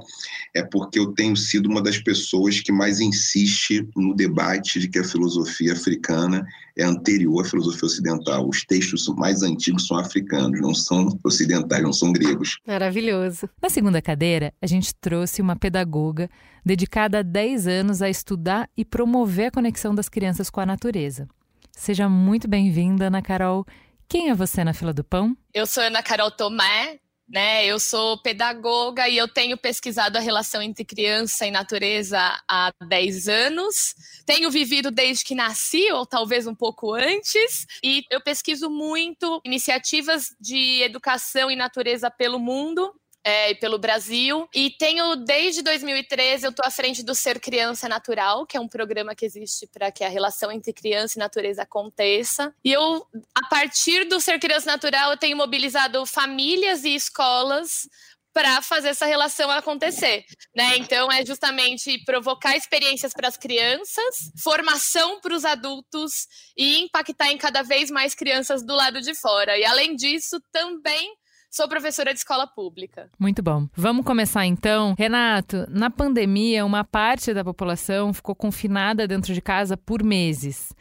é 0.54 0.62
porque 0.62 0.98
eu 0.98 1.12
tenho 1.14 1.34
sido 1.34 1.70
uma 1.70 1.82
das 1.82 1.96
pessoas 1.96 2.60
que 2.60 2.70
mais 2.70 3.00
insiste 3.00 3.88
no 3.96 4.14
debate 4.14 4.78
de 4.78 4.88
que 4.88 4.98
a 4.98 5.04
filosofia 5.04 5.72
africana 5.72 6.46
é 6.76 6.84
anterior 6.84 7.44
à 7.44 7.48
filosofia 7.48 7.86
ocidental. 7.86 8.46
Os 8.46 8.62
textos 8.64 9.06
mais 9.16 9.42
antigos 9.42 9.86
são 9.86 9.96
africanos, 9.96 10.60
não 10.60 10.74
são 10.74 11.18
ocidentais, 11.24 11.82
não 11.82 11.92
são 11.92 12.12
gregos. 12.12 12.58
Maravilhoso. 12.66 13.48
Na 13.60 13.70
segunda 13.70 14.02
cadeira, 14.02 14.52
a 14.60 14.66
gente 14.66 14.94
trouxe 14.94 15.40
uma 15.40 15.56
pedagoga 15.56 16.28
dedicada 16.64 17.20
há 17.20 17.22
10 17.22 17.66
anos 17.66 18.02
a 18.02 18.10
estudar 18.10 18.68
e 18.76 18.84
promover 18.84 19.46
a 19.46 19.50
conexão 19.50 19.94
das 19.94 20.10
crianças 20.10 20.50
com 20.50 20.60
a 20.60 20.66
natureza. 20.66 21.26
Seja 21.74 22.06
muito 22.06 22.46
bem-vinda, 22.46 23.06
Ana 23.06 23.22
Carol. 23.22 23.64
Quem 24.12 24.28
é 24.28 24.34
você 24.34 24.62
na 24.62 24.74
fila 24.74 24.92
do 24.92 25.02
pão? 25.02 25.34
Eu 25.54 25.66
sou 25.66 25.82
Ana 25.82 26.02
Carol 26.02 26.30
Tomé, 26.30 27.00
né? 27.26 27.64
Eu 27.64 27.80
sou 27.80 28.20
pedagoga 28.20 29.08
e 29.08 29.16
eu 29.16 29.26
tenho 29.26 29.56
pesquisado 29.56 30.18
a 30.18 30.20
relação 30.20 30.60
entre 30.60 30.84
criança 30.84 31.46
e 31.46 31.50
natureza 31.50 32.18
há 32.46 32.70
10 32.86 33.28
anos. 33.28 33.94
Tenho 34.26 34.50
vivido 34.50 34.90
desde 34.90 35.24
que 35.24 35.34
nasci, 35.34 35.90
ou 35.92 36.04
talvez 36.04 36.46
um 36.46 36.54
pouco 36.54 36.92
antes, 36.92 37.64
e 37.82 38.04
eu 38.10 38.20
pesquiso 38.20 38.68
muito 38.68 39.40
iniciativas 39.46 40.26
de 40.38 40.82
educação 40.82 41.50
e 41.50 41.56
natureza 41.56 42.10
pelo 42.10 42.38
mundo 42.38 42.92
é, 43.24 43.50
e 43.50 43.54
pelo 43.54 43.78
Brasil. 43.78 44.48
E 44.54 44.70
tenho, 44.70 45.16
desde 45.16 45.62
2013, 45.62 46.44
eu 46.44 46.50
estou 46.50 46.64
à 46.66 46.70
frente 46.70 47.02
do 47.02 47.14
Ser 47.14 47.40
Criança 47.40 47.88
Natural, 47.88 48.46
que 48.46 48.56
é 48.56 48.60
um 48.60 48.68
programa 48.68 49.14
que 49.14 49.24
existe 49.24 49.66
para 49.66 49.90
que 49.90 50.04
a 50.04 50.08
relação 50.08 50.50
entre 50.50 50.72
criança 50.72 51.18
e 51.18 51.20
natureza 51.20 51.62
aconteça. 51.62 52.54
E 52.64 52.72
eu, 52.72 53.06
a 53.34 53.48
partir 53.48 54.04
do 54.04 54.20
Ser 54.20 54.38
Criança 54.38 54.70
Natural, 54.70 55.10
eu 55.10 55.16
tenho 55.16 55.36
mobilizado 55.36 56.04
famílias 56.06 56.84
e 56.84 56.94
escolas 56.94 57.88
para 58.32 58.62
fazer 58.62 58.88
essa 58.88 59.04
relação 59.04 59.50
acontecer, 59.50 60.24
né? 60.56 60.78
Então 60.78 61.12
é 61.12 61.24
justamente 61.24 62.02
provocar 62.04 62.56
experiências 62.56 63.12
para 63.12 63.28
as 63.28 63.36
crianças, 63.36 64.32
formação 64.42 65.20
para 65.20 65.34
os 65.34 65.44
adultos 65.44 66.26
e 66.56 66.78
impactar 66.80 67.30
em 67.30 67.36
cada 67.36 67.62
vez 67.62 67.90
mais 67.90 68.14
crianças 68.14 68.64
do 68.64 68.74
lado 68.74 69.00
de 69.00 69.14
fora. 69.14 69.58
E 69.58 69.64
além 69.64 69.94
disso, 69.94 70.40
também 70.50 71.14
Sou 71.54 71.68
professora 71.68 72.14
de 72.14 72.18
escola 72.18 72.46
pública. 72.46 73.10
Muito 73.18 73.42
bom. 73.42 73.68
Vamos 73.76 74.06
começar 74.06 74.46
então. 74.46 74.94
Renato, 74.98 75.66
na 75.68 75.90
pandemia, 75.90 76.64
uma 76.64 76.82
parte 76.82 77.34
da 77.34 77.44
população 77.44 78.10
ficou 78.14 78.34
confinada 78.34 79.06
dentro 79.06 79.34
de 79.34 79.42
casa 79.42 79.76
por 79.76 80.02
meses. 80.02 80.72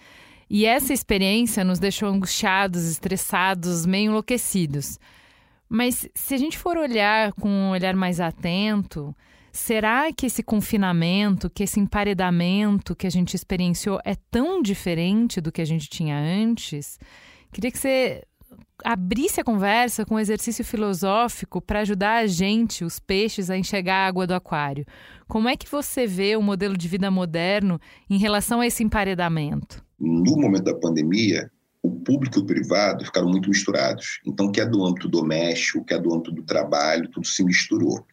E 0.49 0.65
essa 0.65 0.93
experiência 0.93 1.65
nos 1.65 1.77
deixou 1.77 2.07
angustiados, 2.07 2.85
estressados, 2.85 3.85
meio 3.85 4.11
enlouquecidos. 4.11 4.97
Mas 5.67 6.07
se 6.15 6.35
a 6.35 6.37
gente 6.37 6.57
for 6.57 6.77
olhar 6.77 7.33
com 7.33 7.49
um 7.49 7.71
olhar 7.71 7.93
mais 7.93 8.21
atento, 8.21 9.13
será 9.51 10.09
que 10.13 10.27
esse 10.27 10.41
confinamento, 10.41 11.49
que 11.49 11.63
esse 11.63 11.81
emparedamento 11.81 12.95
que 12.95 13.07
a 13.07 13.11
gente 13.11 13.33
experienciou 13.33 13.99
é 14.05 14.15
tão 14.15 14.61
diferente 14.61 15.41
do 15.41 15.51
que 15.51 15.61
a 15.61 15.65
gente 15.65 15.89
tinha 15.89 16.15
antes? 16.17 16.97
Queria 17.51 17.69
que 17.69 17.77
você 17.77 18.23
abrisse 18.83 19.39
a 19.39 19.43
conversa 19.43 20.05
com 20.05 20.15
um 20.15 20.19
exercício 20.19 20.63
filosófico 20.63 21.61
para 21.61 21.81
ajudar 21.81 22.17
a 22.17 22.27
gente, 22.27 22.83
os 22.83 22.99
peixes, 22.99 23.49
a 23.49 23.57
enxergar 23.57 23.95
a 23.95 24.07
água 24.07 24.27
do 24.27 24.33
aquário. 24.33 24.85
Como 25.27 25.47
é 25.47 25.55
que 25.55 25.69
você 25.69 26.05
vê 26.05 26.35
o 26.35 26.41
modelo 26.41 26.77
de 26.77 26.87
vida 26.87 27.09
moderno 27.09 27.79
em 28.09 28.17
relação 28.17 28.61
a 28.61 28.67
esse 28.67 28.83
emparedamento? 28.83 29.83
No 29.99 30.35
momento 30.37 30.65
da 30.65 30.75
pandemia, 30.75 31.49
o 31.81 31.91
público 31.91 32.39
e 32.39 32.41
o 32.41 32.45
privado 32.45 33.05
ficaram 33.05 33.29
muito 33.29 33.49
misturados. 33.49 34.19
Então, 34.25 34.47
o 34.47 34.51
que 34.51 34.61
é 34.61 34.65
do 34.65 34.85
âmbito 34.85 35.07
doméstico, 35.07 35.79
o 35.79 35.83
que 35.83 35.93
é 35.93 35.99
do 35.99 36.13
âmbito 36.13 36.31
do 36.31 36.43
trabalho, 36.43 37.09
tudo 37.09 37.25
se 37.25 37.43
misturou. 37.43 38.05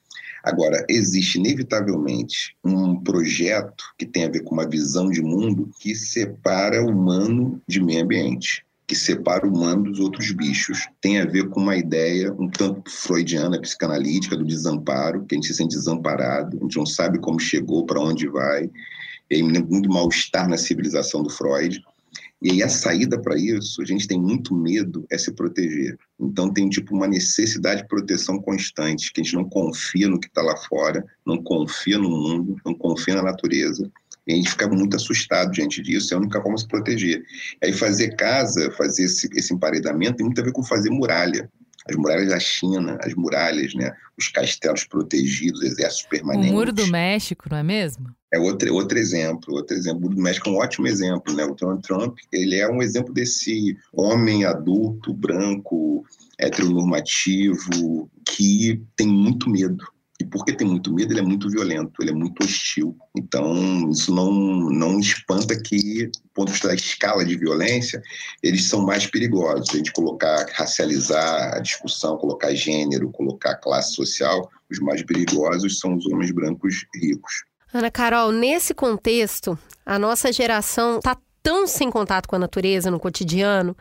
Agora, 0.44 0.84
existe 0.88 1.38
inevitavelmente 1.38 2.56
um 2.64 3.00
projeto 3.02 3.84
que 3.98 4.06
tem 4.06 4.24
a 4.24 4.30
ver 4.30 4.44
com 4.44 4.54
uma 4.54 4.68
visão 4.68 5.10
de 5.10 5.20
mundo 5.20 5.68
que 5.80 5.94
separa 5.94 6.82
humano 6.82 7.60
de 7.66 7.82
meio 7.82 8.04
ambiente 8.04 8.64
que 8.88 8.96
separa 8.96 9.46
o 9.46 9.52
humano 9.54 9.84
dos 9.84 10.00
outros 10.00 10.32
bichos. 10.32 10.88
Tem 10.98 11.20
a 11.20 11.26
ver 11.26 11.50
com 11.50 11.60
uma 11.60 11.76
ideia 11.76 12.32
um 12.32 12.48
tanto 12.48 12.90
freudiana, 12.90 13.60
psicanalítica, 13.60 14.34
do 14.34 14.46
desamparo, 14.46 15.26
que 15.26 15.34
a 15.34 15.36
gente 15.36 15.48
se 15.48 15.54
sente 15.54 15.76
desamparado, 15.76 16.56
a 16.56 16.62
gente 16.62 16.78
não 16.78 16.86
sabe 16.86 17.18
como 17.18 17.38
chegou, 17.38 17.84
para 17.84 18.00
onde 18.00 18.26
vai. 18.26 18.70
E 19.30 19.36
aí 19.36 19.42
muito 19.42 19.90
mal-estar 19.90 20.48
na 20.48 20.56
civilização 20.56 21.22
do 21.22 21.28
Freud. 21.28 21.82
E 22.40 22.50
aí 22.50 22.62
a 22.62 22.68
saída 22.68 23.20
para 23.20 23.36
isso, 23.36 23.82
a 23.82 23.84
gente 23.84 24.08
tem 24.08 24.18
muito 24.18 24.54
medo, 24.54 25.04
é 25.10 25.18
se 25.18 25.32
proteger. 25.32 25.98
Então 26.18 26.50
tem 26.50 26.66
tipo 26.70 26.96
uma 26.96 27.06
necessidade 27.06 27.82
de 27.82 27.88
proteção 27.88 28.40
constante, 28.40 29.12
que 29.12 29.20
a 29.20 29.24
gente 29.24 29.34
não 29.34 29.44
confia 29.44 30.08
no 30.08 30.18
que 30.18 30.28
está 30.28 30.40
lá 30.40 30.56
fora, 30.56 31.04
não 31.26 31.42
confia 31.42 31.98
no 31.98 32.08
mundo, 32.08 32.56
não 32.64 32.72
confia 32.72 33.16
na 33.16 33.22
natureza. 33.22 33.90
E 34.28 34.32
a 34.34 34.36
gente 34.36 34.50
fica 34.50 34.68
muito 34.68 34.94
assustado 34.94 35.50
diante 35.50 35.80
disso, 35.80 36.12
é 36.12 36.16
a 36.16 36.20
única 36.20 36.40
forma 36.42 36.56
de 36.56 36.60
se 36.60 36.68
proteger. 36.68 37.24
Aí 37.64 37.72
fazer 37.72 38.14
casa, 38.14 38.70
fazer 38.72 39.04
esse, 39.04 39.26
esse 39.34 39.54
emparedamento 39.54 40.18
tem 40.18 40.26
muito 40.26 40.40
a 40.40 40.44
ver 40.44 40.52
com 40.52 40.62
fazer 40.62 40.90
muralha. 40.90 41.50
As 41.88 41.96
muralhas 41.96 42.28
da 42.28 42.38
China, 42.38 42.98
as 43.00 43.14
muralhas, 43.14 43.72
né? 43.74 43.90
os 44.18 44.28
castelos 44.28 44.84
protegidos, 44.84 45.62
exércitos 45.62 46.06
permanentes. 46.10 46.50
O 46.50 46.54
Muro 46.54 46.72
do 46.72 46.86
México, 46.88 47.46
não 47.50 47.56
é 47.56 47.62
mesmo? 47.62 48.10
É 48.30 48.38
outro, 48.38 48.74
outro 48.74 48.98
exemplo, 48.98 49.54
outro 49.54 49.74
exemplo. 49.74 50.00
O 50.00 50.02
Muro 50.02 50.16
do 50.16 50.22
México 50.22 50.50
é 50.50 50.52
um 50.52 50.56
ótimo 50.56 50.86
exemplo, 50.86 51.34
né? 51.34 51.46
O 51.46 51.54
Donald 51.54 51.80
Trump, 51.80 52.18
ele 52.30 52.56
é 52.56 52.68
um 52.68 52.82
exemplo 52.82 53.14
desse 53.14 53.74
homem 53.90 54.44
adulto, 54.44 55.14
branco, 55.14 56.04
heteronormativo, 56.38 58.10
que 58.26 58.82
tem 58.94 59.08
muito 59.08 59.48
medo 59.48 59.82
e 60.20 60.24
porque 60.24 60.52
tem 60.52 60.66
muito 60.66 60.92
medo, 60.92 61.12
ele 61.12 61.20
é 61.20 61.22
muito 61.22 61.48
violento, 61.48 61.92
ele 62.00 62.10
é 62.10 62.14
muito 62.14 62.44
hostil. 62.44 62.96
Então, 63.16 63.88
isso 63.90 64.12
não, 64.12 64.32
não 64.32 64.98
espanta 64.98 65.56
que, 65.60 66.06
do 66.06 66.28
ponto 66.34 66.46
de 66.46 66.52
vista 66.52 66.68
da 66.68 66.74
escala 66.74 67.24
de 67.24 67.36
violência, 67.36 68.02
eles 68.42 68.68
são 68.68 68.84
mais 68.84 69.06
perigosos. 69.06 69.70
A 69.70 69.76
gente 69.76 69.92
colocar, 69.92 70.46
racializar 70.54 71.54
a 71.54 71.60
discussão, 71.60 72.18
colocar 72.18 72.52
gênero, 72.52 73.12
colocar 73.12 73.56
classe 73.56 73.94
social, 73.94 74.50
os 74.68 74.80
mais 74.80 75.02
perigosos 75.04 75.78
são 75.78 75.94
os 75.94 76.04
homens 76.06 76.32
brancos 76.32 76.84
ricos. 76.94 77.44
Ana 77.72 77.90
Carol, 77.90 78.32
nesse 78.32 78.74
contexto, 78.74 79.56
a 79.86 79.98
nossa 79.98 80.32
geração 80.32 80.98
está 80.98 81.16
tão 81.48 81.66
sem 81.66 81.90
contato 81.90 82.28
com 82.28 82.36
a 82.36 82.38
natureza 82.38 82.90
no 82.90 83.00
cotidiano 83.00 83.74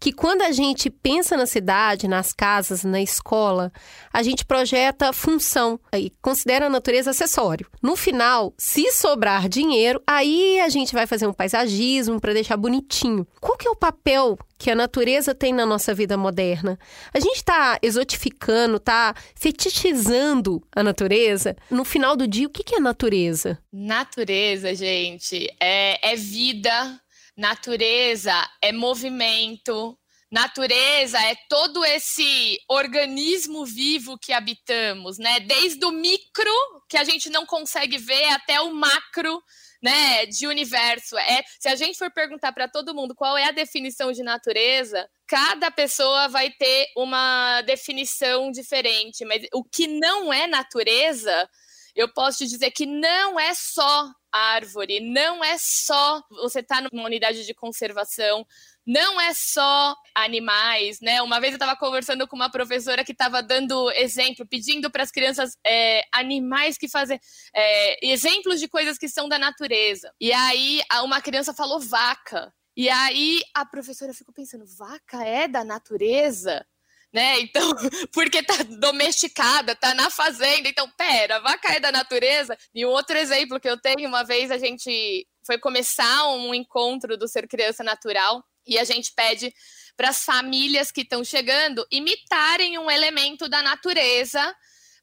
que 0.00 0.10
quando 0.10 0.40
a 0.40 0.52
gente 0.52 0.88
pensa 0.88 1.36
na 1.36 1.44
cidade, 1.44 2.08
nas 2.08 2.32
casas, 2.32 2.82
na 2.82 2.98
escola, 2.98 3.70
a 4.10 4.22
gente 4.22 4.42
projeta 4.42 5.12
função 5.12 5.78
e 5.92 6.10
considera 6.22 6.64
a 6.64 6.70
natureza 6.70 7.10
acessório. 7.10 7.66
No 7.82 7.94
final, 7.94 8.54
se 8.56 8.90
sobrar 8.90 9.50
dinheiro, 9.50 10.02
aí 10.06 10.60
a 10.60 10.70
gente 10.70 10.94
vai 10.94 11.06
fazer 11.06 11.26
um 11.26 11.32
paisagismo 11.34 12.18
para 12.18 12.32
deixar 12.32 12.56
bonitinho. 12.56 13.26
Qual 13.38 13.58
que 13.58 13.68
é 13.68 13.70
o 13.70 13.76
papel 13.76 14.38
que 14.60 14.70
a 14.70 14.74
natureza 14.74 15.34
tem 15.34 15.54
na 15.54 15.64
nossa 15.64 15.94
vida 15.94 16.18
moderna. 16.18 16.78
A 17.14 17.18
gente 17.18 17.36
está 17.36 17.78
exotificando, 17.80 18.76
está 18.76 19.14
fetichizando 19.34 20.62
a 20.76 20.82
natureza. 20.82 21.56
No 21.70 21.82
final 21.82 22.14
do 22.14 22.28
dia, 22.28 22.46
o 22.46 22.50
que 22.50 22.74
é 22.74 22.78
natureza? 22.78 23.58
Natureza, 23.72 24.74
gente, 24.74 25.48
é, 25.58 26.12
é 26.12 26.14
vida, 26.14 27.00
natureza 27.40 28.34
é 28.60 28.70
movimento, 28.70 29.98
natureza 30.30 31.18
é 31.18 31.34
todo 31.48 31.82
esse 31.82 32.58
organismo 32.68 33.64
vivo 33.64 34.18
que 34.18 34.30
habitamos, 34.30 35.16
né? 35.16 35.40
Desde 35.40 35.82
o 35.86 35.90
micro, 35.90 36.52
que 36.86 36.98
a 36.98 37.02
gente 37.02 37.30
não 37.30 37.46
consegue 37.46 37.96
ver, 37.96 38.26
até 38.26 38.60
o 38.60 38.74
macro, 38.74 39.42
né, 39.82 40.26
de 40.26 40.46
universo. 40.46 41.16
É, 41.16 41.42
se 41.58 41.66
a 41.66 41.74
gente 41.74 41.96
for 41.96 42.12
perguntar 42.12 42.52
para 42.52 42.68
todo 42.68 42.94
mundo 42.94 43.14
qual 43.14 43.38
é 43.38 43.46
a 43.46 43.52
definição 43.52 44.12
de 44.12 44.22
natureza, 44.22 45.08
cada 45.26 45.70
pessoa 45.70 46.28
vai 46.28 46.50
ter 46.50 46.88
uma 46.94 47.62
definição 47.62 48.50
diferente, 48.50 49.24
mas 49.24 49.42
o 49.54 49.64
que 49.64 49.86
não 49.86 50.30
é 50.30 50.46
natureza, 50.46 51.48
eu 51.94 52.12
posso 52.12 52.38
te 52.38 52.46
dizer 52.46 52.70
que 52.70 52.86
não 52.86 53.38
é 53.38 53.52
só 53.54 54.10
árvore, 54.32 55.00
não 55.00 55.42
é 55.44 55.56
só 55.58 56.22
você 56.30 56.60
estar 56.60 56.82
tá 56.82 56.88
numa 56.92 57.04
unidade 57.04 57.44
de 57.44 57.54
conservação, 57.54 58.46
não 58.86 59.20
é 59.20 59.32
só 59.34 59.94
animais, 60.14 61.00
né? 61.00 61.20
Uma 61.22 61.40
vez 61.40 61.52
eu 61.52 61.56
estava 61.56 61.76
conversando 61.76 62.26
com 62.26 62.36
uma 62.36 62.50
professora 62.50 63.04
que 63.04 63.12
estava 63.12 63.42
dando 63.42 63.90
exemplo, 63.92 64.46
pedindo 64.46 64.90
para 64.90 65.02
as 65.02 65.10
crianças 65.10 65.56
é, 65.64 66.02
animais 66.12 66.78
que 66.78 66.88
fazem 66.88 67.18
é, 67.54 68.06
exemplos 68.06 68.60
de 68.60 68.68
coisas 68.68 68.98
que 68.98 69.08
são 69.08 69.28
da 69.28 69.38
natureza. 69.38 70.12
E 70.20 70.32
aí 70.32 70.80
uma 71.04 71.20
criança 71.20 71.54
falou 71.54 71.80
vaca. 71.80 72.52
E 72.76 72.88
aí 72.88 73.42
a 73.54 73.66
professora 73.66 74.14
ficou 74.14 74.32
pensando, 74.32 74.64
vaca 74.66 75.24
é 75.24 75.46
da 75.46 75.64
natureza? 75.64 76.64
Né? 77.12 77.40
Então, 77.40 77.62
porque 78.12 78.42
tá 78.42 78.62
domesticada, 78.78 79.74
tá 79.74 79.94
na 79.94 80.10
fazenda. 80.10 80.68
Então, 80.68 80.88
pera, 80.96 81.40
vaca 81.40 81.72
é 81.72 81.80
da 81.80 81.92
natureza. 81.92 82.56
E 82.74 82.84
um 82.84 82.90
outro 82.90 83.16
exemplo 83.16 83.60
que 83.60 83.68
eu 83.68 83.80
tenho, 83.80 84.08
uma 84.08 84.22
vez 84.22 84.50
a 84.50 84.58
gente 84.58 85.26
foi 85.44 85.58
começar 85.58 86.28
um 86.28 86.54
encontro 86.54 87.16
do 87.16 87.26
Ser 87.26 87.48
Criança 87.48 87.82
Natural 87.82 88.42
e 88.66 88.78
a 88.78 88.84
gente 88.84 89.12
pede 89.14 89.52
para 89.96 90.10
as 90.10 90.24
famílias 90.24 90.90
que 90.90 91.02
estão 91.02 91.24
chegando 91.24 91.84
imitarem 91.90 92.78
um 92.78 92.90
elemento 92.90 93.48
da 93.48 93.62
natureza 93.62 94.54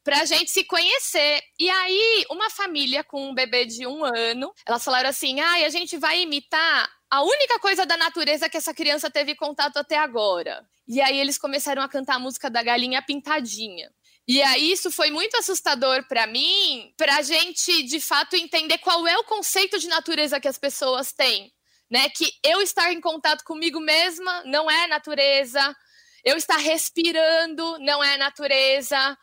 para 0.08 0.22
a 0.22 0.26
gente 0.26 0.50
se 0.50 0.64
conhecer. 0.64 1.42
E 1.60 1.70
aí, 1.70 2.26
uma 2.32 2.50
família 2.50 3.04
com 3.04 3.30
um 3.30 3.34
bebê 3.34 3.66
de 3.66 3.86
um 3.86 4.06
ano, 4.06 4.54
elas 4.66 4.82
falaram 4.82 5.10
assim: 5.10 5.42
ah, 5.42 5.66
a 5.66 5.70
gente 5.70 5.98
vai 5.98 6.22
imitar 6.22 6.90
a 7.12 7.22
única 7.22 7.60
coisa 7.60 7.86
da 7.86 7.98
natureza 7.98 8.48
que 8.48 8.56
essa 8.56 8.74
criança 8.74 9.12
teve 9.12 9.36
contato 9.36 9.76
até 9.76 9.98
agora. 9.98 10.66
E 10.88 11.02
aí 11.02 11.20
eles 11.20 11.38
começaram 11.38 11.82
a 11.82 11.90
cantar 11.90 12.16
a 12.16 12.20
música 12.20 12.50
da 12.50 12.64
galinha 12.64 13.02
pintadinha. 13.02 13.92
E 14.26 14.42
aí 14.42 14.72
isso 14.72 14.90
foi 14.90 15.12
muito 15.12 15.36
assustador 15.36 16.08
para 16.08 16.26
mim, 16.26 16.94
para 16.96 17.18
a 17.18 17.22
gente 17.22 17.84
de 17.84 18.00
fato 18.00 18.38
entender 18.38 18.78
qual 18.78 19.06
é 19.06 19.18
o 19.18 19.26
conceito 19.26 19.78
de 19.78 19.90
natureza 19.90 20.40
que 20.40 20.48
as 20.48 20.58
pessoas 20.58 21.12
têm 21.12 21.52
né? 21.90 22.10
Que 22.10 22.32
eu 22.44 22.62
estar 22.62 22.92
em 22.92 23.02
contato 23.02 23.44
comigo 23.44 23.80
mesma 23.80 24.44
não 24.46 24.70
é 24.70 24.88
natureza, 24.88 25.76
eu 26.24 26.36
estar 26.36 26.58
respirando 26.58 27.80
não 27.80 28.04
é 28.04 28.18
natureza, 28.18 29.18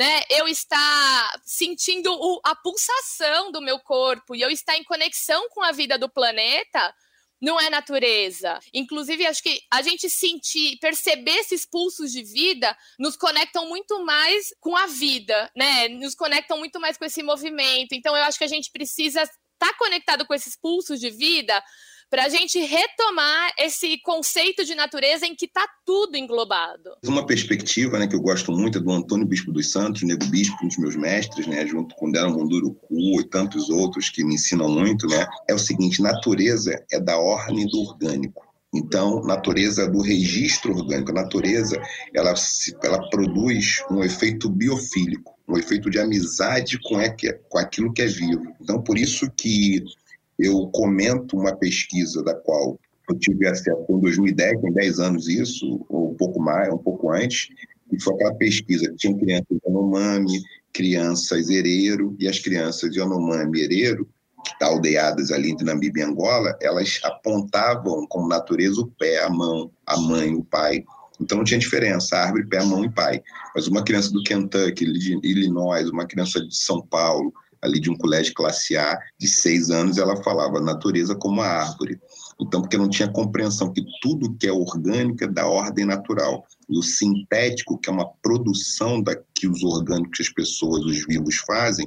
né? 0.00 0.22
Eu 0.30 0.48
estar 0.48 1.40
sentindo 1.44 2.10
o, 2.10 2.40
a 2.42 2.56
pulsação 2.56 3.52
do 3.52 3.60
meu 3.60 3.78
corpo 3.80 4.34
e 4.34 4.40
eu 4.40 4.48
estar 4.48 4.74
em 4.74 4.82
conexão 4.82 5.46
com 5.50 5.62
a 5.62 5.72
vida 5.72 5.98
do 5.98 6.08
planeta 6.08 6.94
não 7.38 7.60
é 7.60 7.68
natureza. 7.68 8.58
Inclusive, 8.72 9.26
acho 9.26 9.42
que 9.42 9.60
a 9.70 9.82
gente 9.82 10.08
sentir, 10.08 10.78
perceber 10.78 11.36
esses 11.36 11.66
pulsos 11.66 12.12
de 12.12 12.22
vida 12.22 12.74
nos 12.98 13.14
conectam 13.14 13.68
muito 13.68 14.02
mais 14.02 14.54
com 14.58 14.74
a 14.74 14.86
vida, 14.86 15.50
né? 15.54 15.88
Nos 15.88 16.14
conectam 16.14 16.56
muito 16.56 16.80
mais 16.80 16.96
com 16.96 17.04
esse 17.04 17.22
movimento. 17.22 17.92
Então, 17.92 18.16
eu 18.16 18.24
acho 18.24 18.38
que 18.38 18.44
a 18.44 18.48
gente 18.48 18.70
precisa 18.70 19.20
estar 19.20 19.36
tá 19.58 19.74
conectado 19.74 20.24
com 20.24 20.32
esses 20.32 20.56
pulsos 20.56 20.98
de 20.98 21.10
vida 21.10 21.62
para 22.10 22.24
a 22.24 22.28
gente 22.28 22.58
retomar 22.58 23.52
esse 23.56 23.96
conceito 23.98 24.64
de 24.64 24.74
natureza 24.74 25.24
em 25.24 25.34
que 25.34 25.46
está 25.46 25.64
tudo 25.86 26.16
englobado. 26.16 26.90
Uma 27.04 27.24
perspectiva 27.24 27.98
né, 27.98 28.08
que 28.08 28.16
eu 28.16 28.20
gosto 28.20 28.50
muito 28.50 28.78
é 28.78 28.80
do 28.80 28.90
Antônio 28.90 29.26
Bispo 29.26 29.52
dos 29.52 29.70
Santos, 29.70 30.02
Nego 30.02 30.26
Bispo, 30.26 30.56
um 30.64 30.68
dos 30.68 30.76
meus 30.76 30.96
mestres, 30.96 31.46
né, 31.46 31.64
junto 31.64 31.94
com 31.94 32.10
Dela 32.10 32.28
Munduruku 32.28 33.20
e 33.20 33.24
tantos 33.24 33.70
outros 33.70 34.10
que 34.10 34.24
me 34.24 34.34
ensinam 34.34 34.68
muito, 34.68 35.06
né, 35.06 35.24
é 35.48 35.54
o 35.54 35.58
seguinte, 35.58 36.02
natureza 36.02 36.84
é 36.90 36.98
da 36.98 37.16
ordem 37.16 37.66
do 37.68 37.80
orgânico. 37.80 38.50
Então, 38.72 39.22
natureza 39.24 39.88
do 39.88 40.00
registro 40.00 40.76
orgânico, 40.76 41.10
a 41.10 41.14
natureza, 41.22 41.80
ela, 42.14 42.34
ela 42.82 43.10
produz 43.10 43.82
um 43.90 44.02
efeito 44.02 44.48
biofílico, 44.48 45.36
um 45.48 45.58
efeito 45.58 45.90
de 45.90 45.98
amizade 45.98 46.78
com, 46.80 46.96
com 47.48 47.58
aquilo 47.58 47.92
que 47.92 48.02
é 48.02 48.06
vivo. 48.06 48.54
Então, 48.60 48.80
por 48.80 48.96
isso 48.96 49.28
que 49.36 49.82
eu 50.40 50.68
comento 50.72 51.36
uma 51.36 51.54
pesquisa 51.54 52.22
da 52.22 52.34
qual 52.34 52.78
eu 53.08 53.18
tive 53.18 53.46
acesso 53.46 53.84
em 53.88 54.00
2010, 54.00 54.60
tem 54.60 54.72
10 54.72 55.00
anos 55.00 55.28
isso, 55.28 55.84
ou 55.88 56.12
um 56.12 56.14
pouco 56.14 56.40
mais, 56.40 56.72
um 56.72 56.78
pouco 56.78 57.10
antes, 57.10 57.48
e 57.92 58.00
foi 58.00 58.14
aquela 58.14 58.34
pesquisa 58.34 58.88
que 58.90 58.96
tinha 58.96 59.18
crianças 59.18 59.58
Yanomami, 59.66 60.40
crianças 60.72 61.50
Herero, 61.50 62.16
e 62.18 62.28
as 62.28 62.38
crianças 62.38 62.94
Yanomami 62.94 63.60
e 63.60 63.96
que 64.44 64.52
estão 64.52 64.68
aldeadas 64.68 65.30
ali 65.30 65.50
entre 65.50 65.66
Namíbia 65.66 66.02
e 66.02 66.06
Angola, 66.06 66.56
elas 66.62 66.98
apontavam 67.04 68.06
como 68.08 68.28
natureza 68.28 68.80
o 68.80 68.86
pé, 68.86 69.22
a 69.22 69.28
mão, 69.28 69.70
a 69.86 70.00
mãe, 70.00 70.34
o 70.34 70.44
pai. 70.44 70.84
Então 71.20 71.38
não 71.38 71.44
tinha 71.44 71.60
diferença, 71.60 72.16
árvore, 72.16 72.46
pé, 72.46 72.64
mão 72.64 72.84
e 72.84 72.90
pai. 72.90 73.22
Mas 73.54 73.66
uma 73.66 73.84
criança 73.84 74.10
do 74.10 74.22
Kentucky, 74.22 74.84
Illinois, 75.22 75.90
uma 75.90 76.06
criança 76.06 76.40
de 76.40 76.56
São 76.56 76.80
Paulo, 76.80 77.32
ali 77.62 77.78
de 77.78 77.90
um 77.90 77.96
colégio 77.96 78.34
classe 78.34 78.76
A, 78.76 78.98
de 79.18 79.28
seis 79.28 79.70
anos, 79.70 79.98
ela 79.98 80.22
falava 80.22 80.60
natureza 80.60 81.14
como 81.14 81.40
a 81.40 81.46
árvore. 81.46 82.00
Então, 82.40 82.62
porque 82.62 82.78
não 82.78 82.88
tinha 82.88 83.12
compreensão 83.12 83.72
que 83.72 83.84
tudo 84.00 84.34
que 84.34 84.46
é 84.46 84.52
orgânico 84.52 85.24
é 85.24 85.28
da 85.28 85.46
ordem 85.46 85.84
natural. 85.84 86.46
E 86.68 86.78
o 86.78 86.82
sintético, 86.82 87.78
que 87.78 87.90
é 87.90 87.92
uma 87.92 88.08
produção 88.22 89.02
da, 89.02 89.14
que 89.34 89.46
os 89.46 89.62
orgânicos, 89.62 90.20
as 90.20 90.30
pessoas, 90.30 90.84
os 90.84 91.04
vivos 91.04 91.36
fazem, 91.46 91.86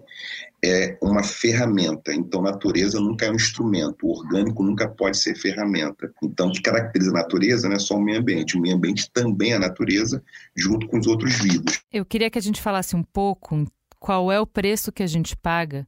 é 0.64 0.98
uma 1.02 1.24
ferramenta. 1.24 2.14
Então, 2.14 2.42
natureza 2.42 3.00
nunca 3.00 3.26
é 3.26 3.32
um 3.32 3.36
instrumento. 3.36 4.06
O 4.06 4.12
orgânico 4.12 4.64
nunca 4.64 4.88
pode 4.88 5.18
ser 5.18 5.36
ferramenta. 5.36 6.14
Então, 6.24 6.50
o 6.50 6.52
que 6.52 6.62
caracteriza 6.62 7.10
a 7.10 7.14
natureza 7.14 7.68
não 7.68 7.76
é 7.76 7.80
só 7.80 7.96
o 7.96 8.02
meio 8.02 8.20
ambiente. 8.20 8.56
O 8.56 8.62
meio 8.62 8.76
ambiente 8.76 9.10
também 9.12 9.54
é 9.54 9.56
a 9.56 9.60
natureza, 9.60 10.24
junto 10.56 10.88
com 10.88 11.00
os 11.00 11.08
outros 11.08 11.34
vivos. 11.40 11.82
Eu 11.92 12.06
queria 12.06 12.30
que 12.30 12.38
a 12.38 12.42
gente 12.42 12.62
falasse 12.62 12.96
um 12.96 13.04
pouco, 13.04 13.66
qual 14.04 14.30
é 14.30 14.38
o 14.38 14.46
preço 14.46 14.92
que 14.92 15.02
a 15.02 15.08
gente 15.08 15.34
paga 15.34 15.88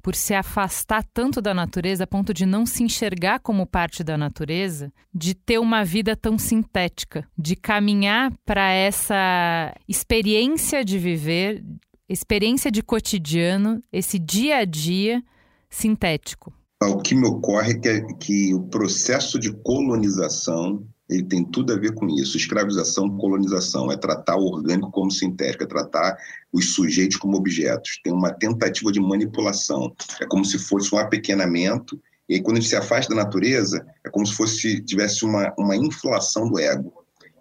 por 0.00 0.14
se 0.14 0.32
afastar 0.32 1.02
tanto 1.12 1.42
da 1.42 1.52
natureza 1.52 2.04
a 2.04 2.06
ponto 2.06 2.32
de 2.32 2.46
não 2.46 2.64
se 2.64 2.84
enxergar 2.84 3.40
como 3.40 3.66
parte 3.66 4.04
da 4.04 4.16
natureza, 4.16 4.92
de 5.12 5.34
ter 5.34 5.58
uma 5.58 5.84
vida 5.84 6.14
tão 6.14 6.38
sintética, 6.38 7.28
de 7.36 7.56
caminhar 7.56 8.32
para 8.44 8.70
essa 8.70 9.74
experiência 9.88 10.84
de 10.84 10.96
viver, 10.96 11.64
experiência 12.08 12.70
de 12.70 12.84
cotidiano, 12.84 13.82
esse 13.92 14.16
dia 14.16 14.58
a 14.58 14.64
dia 14.64 15.20
sintético. 15.68 16.52
O 16.80 16.98
que 16.98 17.16
me 17.16 17.26
ocorre 17.26 17.72
é 17.72 18.00
que, 18.00 18.14
que 18.14 18.54
o 18.54 18.62
processo 18.68 19.40
de 19.40 19.52
colonização 19.52 20.86
ele 21.08 21.22
tem 21.22 21.44
tudo 21.44 21.72
a 21.72 21.76
ver 21.76 21.94
com 21.94 22.08
isso. 22.08 22.36
Escravização, 22.36 23.16
colonização, 23.16 23.90
é 23.92 23.96
tratar 23.96 24.36
o 24.36 24.46
orgânico 24.46 24.90
como 24.90 25.10
sintético, 25.10 25.64
é 25.64 25.66
tratar 25.66 26.16
os 26.52 26.74
sujeitos 26.74 27.16
como 27.16 27.36
objetos. 27.36 28.00
Tem 28.02 28.12
uma 28.12 28.32
tentativa 28.32 28.90
de 28.90 29.00
manipulação. 29.00 29.94
É 30.20 30.26
como 30.26 30.44
se 30.44 30.58
fosse 30.58 30.94
um 30.94 30.98
apequenamento. 30.98 32.00
E 32.28 32.34
aí, 32.34 32.42
quando 32.42 32.56
a 32.56 32.60
gente 32.60 32.70
se 32.70 32.76
afasta 32.76 33.14
da 33.14 33.22
natureza, 33.22 33.86
é 34.04 34.10
como 34.10 34.26
se 34.26 34.34
fosse 34.34 34.80
tivesse 34.82 35.24
uma, 35.24 35.54
uma 35.56 35.76
inflação 35.76 36.48
do 36.48 36.58
ego. 36.58 36.92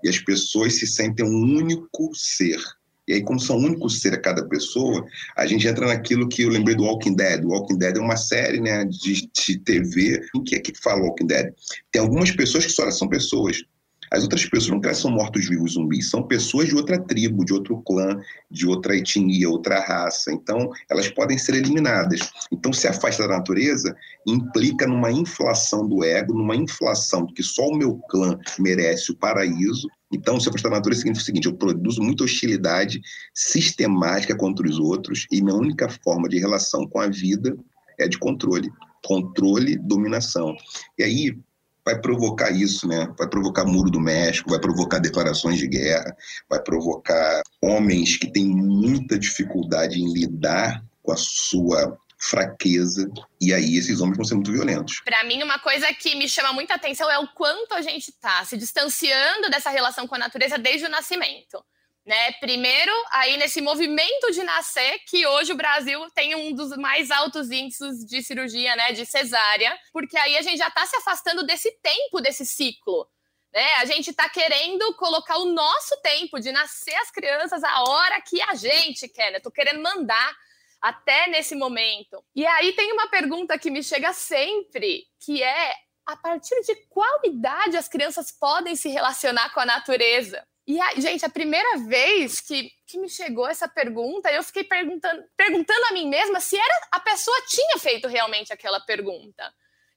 E 0.03 0.09
as 0.09 0.19
pessoas 0.19 0.75
se 0.75 0.85
sentem 0.85 1.25
um 1.25 1.57
único 1.57 2.11
ser. 2.13 2.59
E 3.07 3.13
aí, 3.13 3.23
como 3.23 3.39
são 3.39 3.57
únicos 3.57 4.01
ser 4.01 4.13
a 4.13 4.19
cada 4.19 4.47
pessoa, 4.47 5.05
a 5.35 5.45
gente 5.45 5.67
entra 5.67 5.87
naquilo 5.87 6.27
que 6.27 6.41
eu 6.41 6.49
lembrei 6.49 6.75
do 6.75 6.83
Walking 6.83 7.15
Dead. 7.15 7.43
O 7.43 7.49
Walking 7.49 7.77
Dead 7.77 7.97
é 7.97 7.99
uma 7.99 8.17
série 8.17 8.59
né, 8.59 8.83
de, 8.85 9.29
de 9.31 9.59
TV. 9.59 10.21
O 10.33 10.41
que 10.41 10.55
é 10.55 10.59
que 10.59 10.73
fala 10.81 11.01
o 11.01 11.05
Walking 11.05 11.27
Dead? 11.27 11.53
Tem 11.91 12.01
algumas 12.01 12.31
pessoas 12.31 12.65
que 12.65 12.71
só 12.71 12.89
são 12.89 13.07
pessoas. 13.07 13.63
As 14.11 14.23
outras 14.23 14.45
pessoas 14.45 14.81
não 14.81 14.93
são 14.93 15.11
mortos-vivos 15.11 15.73
zumbis, 15.73 16.09
são 16.09 16.23
pessoas 16.23 16.67
de 16.67 16.75
outra 16.75 16.99
tribo, 16.99 17.43
de 17.43 17.53
outro 17.53 17.81
clã, 17.81 18.19
de 18.49 18.67
outra 18.67 18.95
etnia, 18.95 19.49
outra 19.49 19.79
raça. 19.79 20.31
Então, 20.31 20.69
elas 20.89 21.09
podem 21.09 21.37
ser 21.37 21.55
eliminadas. 21.55 22.19
Então, 22.51 22.71
se 22.71 22.87
afasta 22.87 23.27
da 23.27 23.37
natureza 23.37 23.95
implica 24.27 24.87
numa 24.87 25.11
inflação 25.11 25.87
do 25.87 26.03
ego, 26.03 26.33
numa 26.33 26.55
inflação 26.55 27.25
que 27.25 27.43
só 27.43 27.67
o 27.67 27.77
meu 27.77 27.97
clã 28.09 28.37
merece 28.59 29.11
o 29.11 29.17
paraíso. 29.17 29.87
Então, 30.11 30.39
se 30.39 30.47
afastar 30.47 30.69
da 30.69 30.77
natureza 30.77 31.01
significa 31.01 31.23
o 31.23 31.25
seguinte: 31.25 31.47
eu 31.47 31.55
produzo 31.55 32.01
muita 32.01 32.23
hostilidade 32.23 33.01
sistemática 33.33 34.35
contra 34.35 34.67
os 34.67 34.79
outros 34.79 35.27
e 35.31 35.41
minha 35.41 35.55
única 35.55 35.89
forma 35.89 36.29
de 36.29 36.39
relação 36.39 36.87
com 36.87 36.99
a 36.99 37.07
vida 37.07 37.57
é 37.99 38.07
de 38.07 38.17
controle. 38.17 38.69
Controle, 39.03 39.77
dominação. 39.77 40.55
E 40.97 41.03
aí, 41.03 41.37
vai 41.85 41.99
provocar 42.01 42.49
isso, 42.49 42.87
né? 42.87 43.07
Vai 43.17 43.29
provocar 43.29 43.63
muro 43.63 43.91
do 43.91 43.99
México, 43.99 44.49
vai 44.49 44.59
provocar 44.59 44.99
declarações 44.99 45.59
de 45.59 45.67
guerra, 45.67 46.17
vai 46.49 46.59
provocar 46.61 47.41
homens 47.61 48.17
que 48.17 48.31
têm 48.31 48.47
muita 48.47 49.19
dificuldade 49.19 50.01
em 50.01 50.11
lidar 50.11 50.83
com 51.03 51.11
a 51.11 51.17
sua 51.17 51.97
fraqueza 52.17 53.07
e 53.39 53.53
aí 53.53 53.77
esses 53.77 54.01
homens 54.01 54.17
vão 54.17 54.25
ser 54.25 54.33
muito 54.33 54.51
violentos. 54.51 55.01
Para 55.05 55.23
mim 55.25 55.43
uma 55.43 55.59
coisa 55.59 55.93
que 55.93 56.15
me 56.15 56.27
chama 56.27 56.53
muita 56.53 56.73
atenção 56.73 57.11
é 57.11 57.19
o 57.19 57.27
quanto 57.27 57.73
a 57.73 57.81
gente 57.81 58.09
está 58.09 58.43
se 58.45 58.57
distanciando 58.57 59.49
dessa 59.51 59.69
relação 59.69 60.07
com 60.07 60.15
a 60.15 60.19
natureza 60.19 60.57
desde 60.57 60.87
o 60.87 60.89
nascimento. 60.89 61.63
Né? 62.05 62.31
Primeiro, 62.33 62.91
aí 63.11 63.35
nesse 63.35 63.61
movimento 63.61 64.31
de 64.31 64.43
nascer, 64.43 64.99
que 65.07 65.25
hoje 65.25 65.53
o 65.53 65.57
Brasil 65.57 65.99
tem 66.11 66.35
um 66.35 66.53
dos 66.53 66.77
mais 66.77 67.09
altos 67.09 67.49
índices 67.49 68.05
de 68.05 68.21
cirurgia, 68.21 68.75
né, 68.75 68.91
de 68.91 69.05
cesárea, 69.05 69.75
porque 69.91 70.15
aí 70.17 70.37
a 70.37 70.41
gente 70.41 70.57
já 70.57 70.67
está 70.67 70.85
se 70.85 70.95
afastando 70.97 71.43
desse 71.45 71.71
tempo, 71.81 72.21
desse 72.21 72.45
ciclo. 72.45 73.09
Né? 73.51 73.73
A 73.75 73.85
gente 73.85 74.11
está 74.11 74.29
querendo 74.29 74.93
colocar 74.95 75.37
o 75.37 75.45
nosso 75.45 75.99
tempo 76.01 76.39
de 76.39 76.51
nascer 76.51 76.95
as 76.95 77.09
crianças 77.09 77.63
a 77.63 77.83
hora 77.83 78.21
que 78.21 78.39
a 78.41 78.53
gente 78.53 79.07
quer, 79.07 79.31
né? 79.31 79.39
Querendo 79.53 79.81
mandar 79.81 80.35
até 80.81 81.27
nesse 81.27 81.55
momento. 81.55 82.23
E 82.35 82.45
aí 82.45 82.73
tem 82.73 82.91
uma 82.91 83.07
pergunta 83.07 83.57
que 83.57 83.71
me 83.71 83.81
chega 83.81 84.13
sempre, 84.13 85.05
que 85.19 85.41
é 85.41 85.73
a 86.05 86.15
partir 86.17 86.61
de 86.61 86.75
qual 86.89 87.21
idade 87.23 87.77
as 87.77 87.87
crianças 87.87 88.31
podem 88.31 88.75
se 88.75 88.89
relacionar 88.89 89.51
com 89.53 89.61
a 89.61 89.65
natureza? 89.65 90.45
E, 90.67 90.81
a, 90.81 90.99
gente, 90.99 91.23
a 91.23 91.29
primeira 91.29 91.77
vez 91.87 92.41
que, 92.41 92.71
que 92.87 92.97
me 92.97 93.07
chegou 93.07 93.47
essa 93.47 93.67
pergunta, 93.67 94.31
eu 94.31 94.43
fiquei 94.43 94.63
perguntando, 94.63 95.23
perguntando 95.37 95.85
a 95.85 95.93
mim 95.93 96.09
mesma 96.09 96.39
se 96.39 96.57
era 96.57 96.87
a 96.91 96.99
pessoa 96.99 97.37
tinha 97.47 97.77
feito 97.77 98.07
realmente 98.07 98.51
aquela 98.51 98.79
pergunta. 98.79 99.53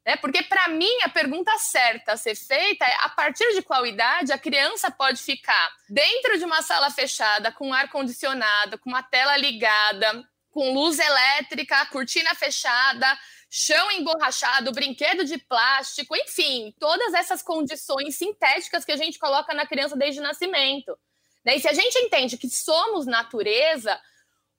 Né? 0.07 0.17
Porque, 0.17 0.43
para 0.43 0.69
mim, 0.69 0.91
a 1.05 1.09
pergunta 1.09 1.57
certa 1.59 2.13
a 2.13 2.17
ser 2.17 2.35
feita 2.35 2.85
é 2.85 2.97
a 3.01 3.09
partir 3.09 3.55
de 3.55 3.63
qual 3.63 3.87
idade 3.87 4.33
a 4.33 4.39
criança 4.39 4.91
pode 4.91 5.23
ficar 5.23 5.71
dentro 5.89 6.39
de 6.39 6.45
uma 6.45 6.63
sala 6.63 6.91
fechada, 6.91 7.51
com 7.53 7.73
ar-condicionado, 7.73 8.79
com 8.79 8.91
uma 8.91 9.03
tela 9.03 9.37
ligada, 9.37 10.27
com 10.59 10.73
luz 10.73 10.99
elétrica, 10.99 11.87
cortina 11.87 12.35
fechada, 12.35 13.07
chão 13.49 13.93
emborrachado, 13.93 14.73
brinquedo 14.73 15.25
de 15.25 15.39
plástico, 15.39 16.17
enfim, 16.17 16.75
todas 16.81 17.15
essas 17.15 17.43
condições 17.43 18.17
sintéticas 18.17 18.85
que 18.85 18.91
a 18.91 18.97
gente 18.97 19.21
coloca 19.21 19.55
na 19.55 19.65
criança 19.65 19.97
desde 19.97 20.19
o 20.19 20.23
nascimento. 20.25 20.99
Né? 21.45 21.55
E 21.55 21.61
se 21.61 21.69
a 21.69 21.73
gente 21.73 21.97
entende 22.01 22.37
que 22.37 22.51
somos 22.51 23.07
natureza, 23.07 24.01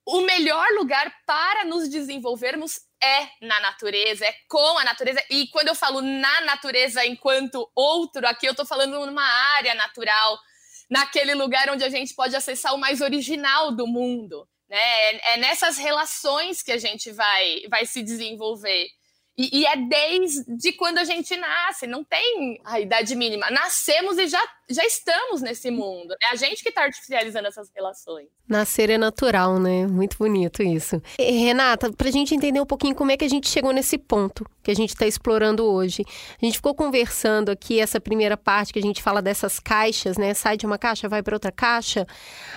o 0.06 0.22
melhor 0.22 0.66
lugar 0.78 1.14
para 1.26 1.66
nos 1.66 1.90
desenvolvermos 1.90 2.80
é 3.04 3.46
na 3.46 3.60
natureza, 3.60 4.26
é 4.26 4.34
com 4.48 4.78
a 4.78 4.86
natureza. 4.86 5.22
E 5.30 5.50
quando 5.50 5.68
eu 5.68 5.76
falo 5.76 6.02
na 6.02 6.40
natureza 6.46 7.06
enquanto 7.06 7.70
outro, 7.76 8.26
aqui 8.26 8.46
eu 8.46 8.52
estou 8.52 8.66
falando 8.66 9.06
numa 9.06 9.28
área 9.58 9.76
natural, 9.76 10.40
naquele 10.90 11.36
lugar 11.36 11.70
onde 11.70 11.84
a 11.84 11.90
gente 11.90 12.16
pode 12.16 12.38
acessar 12.38 12.74
o 12.74 12.78
mais 12.78 13.02
original 13.02 13.76
do 13.76 13.86
mundo. 13.86 14.48
Né? 14.70 14.78
É, 14.78 15.34
é 15.34 15.38
nessas 15.38 15.78
relações 15.78 16.62
que 16.62 16.72
a 16.72 16.78
gente 16.78 17.12
vai, 17.12 17.62
vai 17.70 17.86
se 17.86 18.04
desenvolver. 18.04 18.88
E, 19.40 19.62
e, 19.62 19.66
é 19.66 19.78
desde 19.78 20.74
quando 20.74 20.98
a 20.98 21.06
gente 21.06 21.34
nasce, 21.38 21.88
não 21.88 22.04
tem 22.04 22.60
a 22.66 22.78
idade 22.78 23.16
mínima. 23.16 23.50
Nascemos 23.50 24.18
e 24.18 24.28
já, 24.28 24.42
já 24.70 24.86
estamos 24.86 25.42
nesse 25.42 25.72
mundo. 25.72 26.14
É 26.22 26.34
a 26.34 26.36
gente 26.36 26.62
que 26.62 26.68
está 26.68 26.84
artificializando 26.84 27.48
essas 27.48 27.72
relações. 27.74 28.28
Nascer 28.46 28.90
é 28.90 28.98
natural, 28.98 29.58
né? 29.58 29.88
Muito 29.88 30.18
bonito 30.18 30.62
isso. 30.62 31.02
E, 31.18 31.32
Renata, 31.32 31.90
para 31.94 32.10
a 32.10 32.12
gente 32.12 32.36
entender 32.36 32.60
um 32.60 32.66
pouquinho 32.66 32.94
como 32.94 33.12
é 33.12 33.16
que 33.16 33.24
a 33.24 33.30
gente 33.30 33.48
chegou 33.48 33.72
nesse 33.72 33.98
ponto 33.98 34.46
que 34.62 34.72
a 34.72 34.76
gente 34.76 34.90
está 34.90 35.08
explorando 35.08 35.64
hoje. 35.64 36.04
A 36.42 36.46
gente 36.46 36.58
ficou 36.58 36.76
conversando 36.76 37.50
aqui, 37.50 37.80
essa 37.80 38.02
primeira 38.02 38.36
parte 38.36 38.74
que 38.74 38.80
a 38.80 38.82
gente 38.82 39.02
fala 39.02 39.22
dessas 39.22 39.58
caixas, 39.58 40.18
né? 40.18 40.34
Sai 40.34 40.58
de 40.58 40.66
uma 40.66 40.78
caixa, 40.78 41.08
vai 41.08 41.24
para 41.24 41.38
outra 41.38 41.52
caixa. 41.52 42.06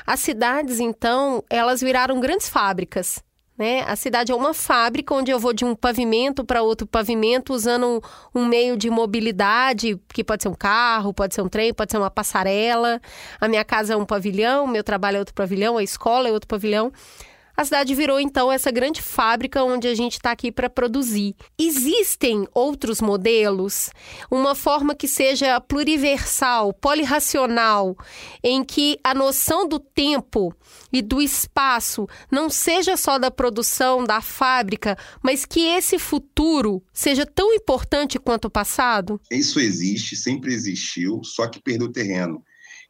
As 0.05 0.19
cidades, 0.19 0.81
então, 0.81 1.45
elas 1.49 1.81
viraram 1.81 2.19
grandes 2.19 2.49
fábricas 2.49 3.23
né? 3.63 3.85
A 3.87 3.95
cidade 3.95 4.33
é 4.33 4.35
uma 4.35 4.53
fábrica 4.53 5.15
onde 5.15 5.31
eu 5.31 5.39
vou 5.39 5.53
de 5.53 5.65
um 5.65 5.73
pavimento 5.73 6.45
para 6.45 6.63
outro 6.63 6.85
pavimento 6.85 7.55
usando 7.55 8.03
um, 8.35 8.41
um, 8.41 8.45
meio 8.45 8.77
de 8.77 8.91
mobilidade, 8.91 9.97
que 10.13 10.25
pode 10.25 10.43
ser 10.43 10.49
um 10.49 10.55
carro, 10.55 11.15
pode 11.15 11.33
ser 11.33 11.43
um 11.43 11.49
trem, 11.49 11.73
pode 11.73 11.93
ser 11.93 11.99
uma 11.99 12.11
passarela. 12.11 13.01
A 13.41 13.47
minha 13.47 13.65
casa 13.65 13.95
é 13.95 13.97
um 13.97 14.05
pavilhão, 14.05 14.67
meu 14.67 14.83
trabalho 14.83 15.19
é 15.19 15.19
outro 15.21 15.33
pavilhão, 15.33 15.79
a 15.79 15.83
escola 15.83 16.29
é 16.29 16.33
outro 16.33 16.49
pavilhão. 16.49 16.93
A 17.57 17.65
cidade 17.65 17.95
virou 17.95 18.19
então 18.19 18.51
essa 18.51 18.71
grande 18.71 19.03
fábrica 19.03 19.63
onde 19.63 19.87
a 19.87 19.95
gente 19.95 20.15
está 20.15 20.33
aqui 20.33 20.51
para 20.51 20.71
produzir. 20.71 21.35
Existem 21.59 22.47
outros 22.55 23.01
modelos, 23.01 23.91
uma 24.31 24.55
forma 24.55 24.95
que 24.95 25.07
seja 25.07 25.61
pluriversal, 25.61 26.73
polirracional, 26.73 27.97
em 28.43 28.65
que 28.65 28.99
a 29.05 29.15
noção 29.15 29.69
do 29.69 29.79
tempo 29.79 30.55
e 30.93 31.03
do 31.03 31.21
espaço 31.21 32.07
não 32.31 32.49
seja 32.49 32.97
só 32.97 33.19
da 33.19 33.31
produção 33.31 34.05
da 34.05 34.21
fábrica, 34.21 34.97
mas 35.23 35.45
que 35.45 35.61
esse 35.61 35.99
futuro 35.99 36.83
seja 36.93 37.27
tão 37.27 37.53
importante 37.53 38.19
quanto 38.19 38.47
o 38.47 38.51
passado? 38.51 39.21
Isso 39.31 39.61
existe, 39.61 40.17
sempre 40.17 40.55
existiu, 40.55 41.23
só 41.23 41.47
que 41.47 41.61
perdeu 41.63 41.93
terreno. 41.93 42.43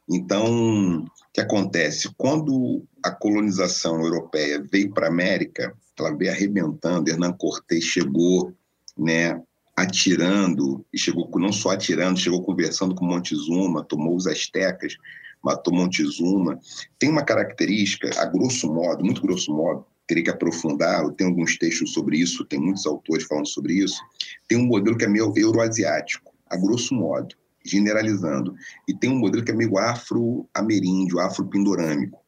Então, 0.09 1.05
que 1.33 1.41
acontece? 1.41 2.13
Quando 2.15 2.85
a 3.03 3.09
colonização 3.09 3.99
europeia 3.99 4.63
veio 4.71 4.93
para 4.93 5.07
a 5.07 5.09
América, 5.09 5.75
ela 5.97 6.15
veio 6.15 6.31
arrebentando, 6.31 7.09
Hernán 7.09 7.33
Cortés 7.33 7.83
chegou, 7.83 8.53
né, 8.95 9.41
atirando, 9.75 10.85
e 10.93 10.97
chegou 10.97 11.27
não 11.39 11.51
só 11.51 11.71
atirando, 11.71 12.19
chegou 12.19 12.43
conversando 12.43 12.93
com 12.93 13.05
Montezuma, 13.05 13.83
tomou 13.83 14.15
os 14.15 14.27
astecas, 14.27 14.95
matou 15.43 15.73
Montezuma. 15.73 16.59
Tem 16.99 17.09
uma 17.09 17.23
característica, 17.23 18.11
a 18.21 18.25
grosso 18.25 18.71
modo, 18.71 19.03
muito 19.03 19.21
grosso 19.21 19.51
modo, 19.51 19.83
teria 20.05 20.25
que 20.25 20.29
aprofundar, 20.29 21.03
eu 21.03 21.11
tenho 21.11 21.31
alguns 21.31 21.57
textos 21.57 21.93
sobre 21.93 22.17
isso, 22.17 22.45
tem 22.45 22.59
muitos 22.59 22.85
autores 22.85 23.25
falando 23.25 23.47
sobre 23.47 23.73
isso, 23.73 23.99
tem 24.47 24.57
um 24.59 24.67
modelo 24.67 24.97
que 24.97 25.05
é 25.05 25.07
meio 25.07 25.33
euroasiático, 25.35 26.31
a 26.47 26.55
grosso 26.57 26.93
modo 26.93 27.35
generalizando. 27.63 28.55
E 28.87 28.93
tem 28.93 29.11
um 29.11 29.19
modelo 29.19 29.43
que 29.43 29.51
é 29.51 29.55
meio 29.55 29.77
afro-ameríndio, 29.77 31.19
afro-pindorâmico. 31.19 32.19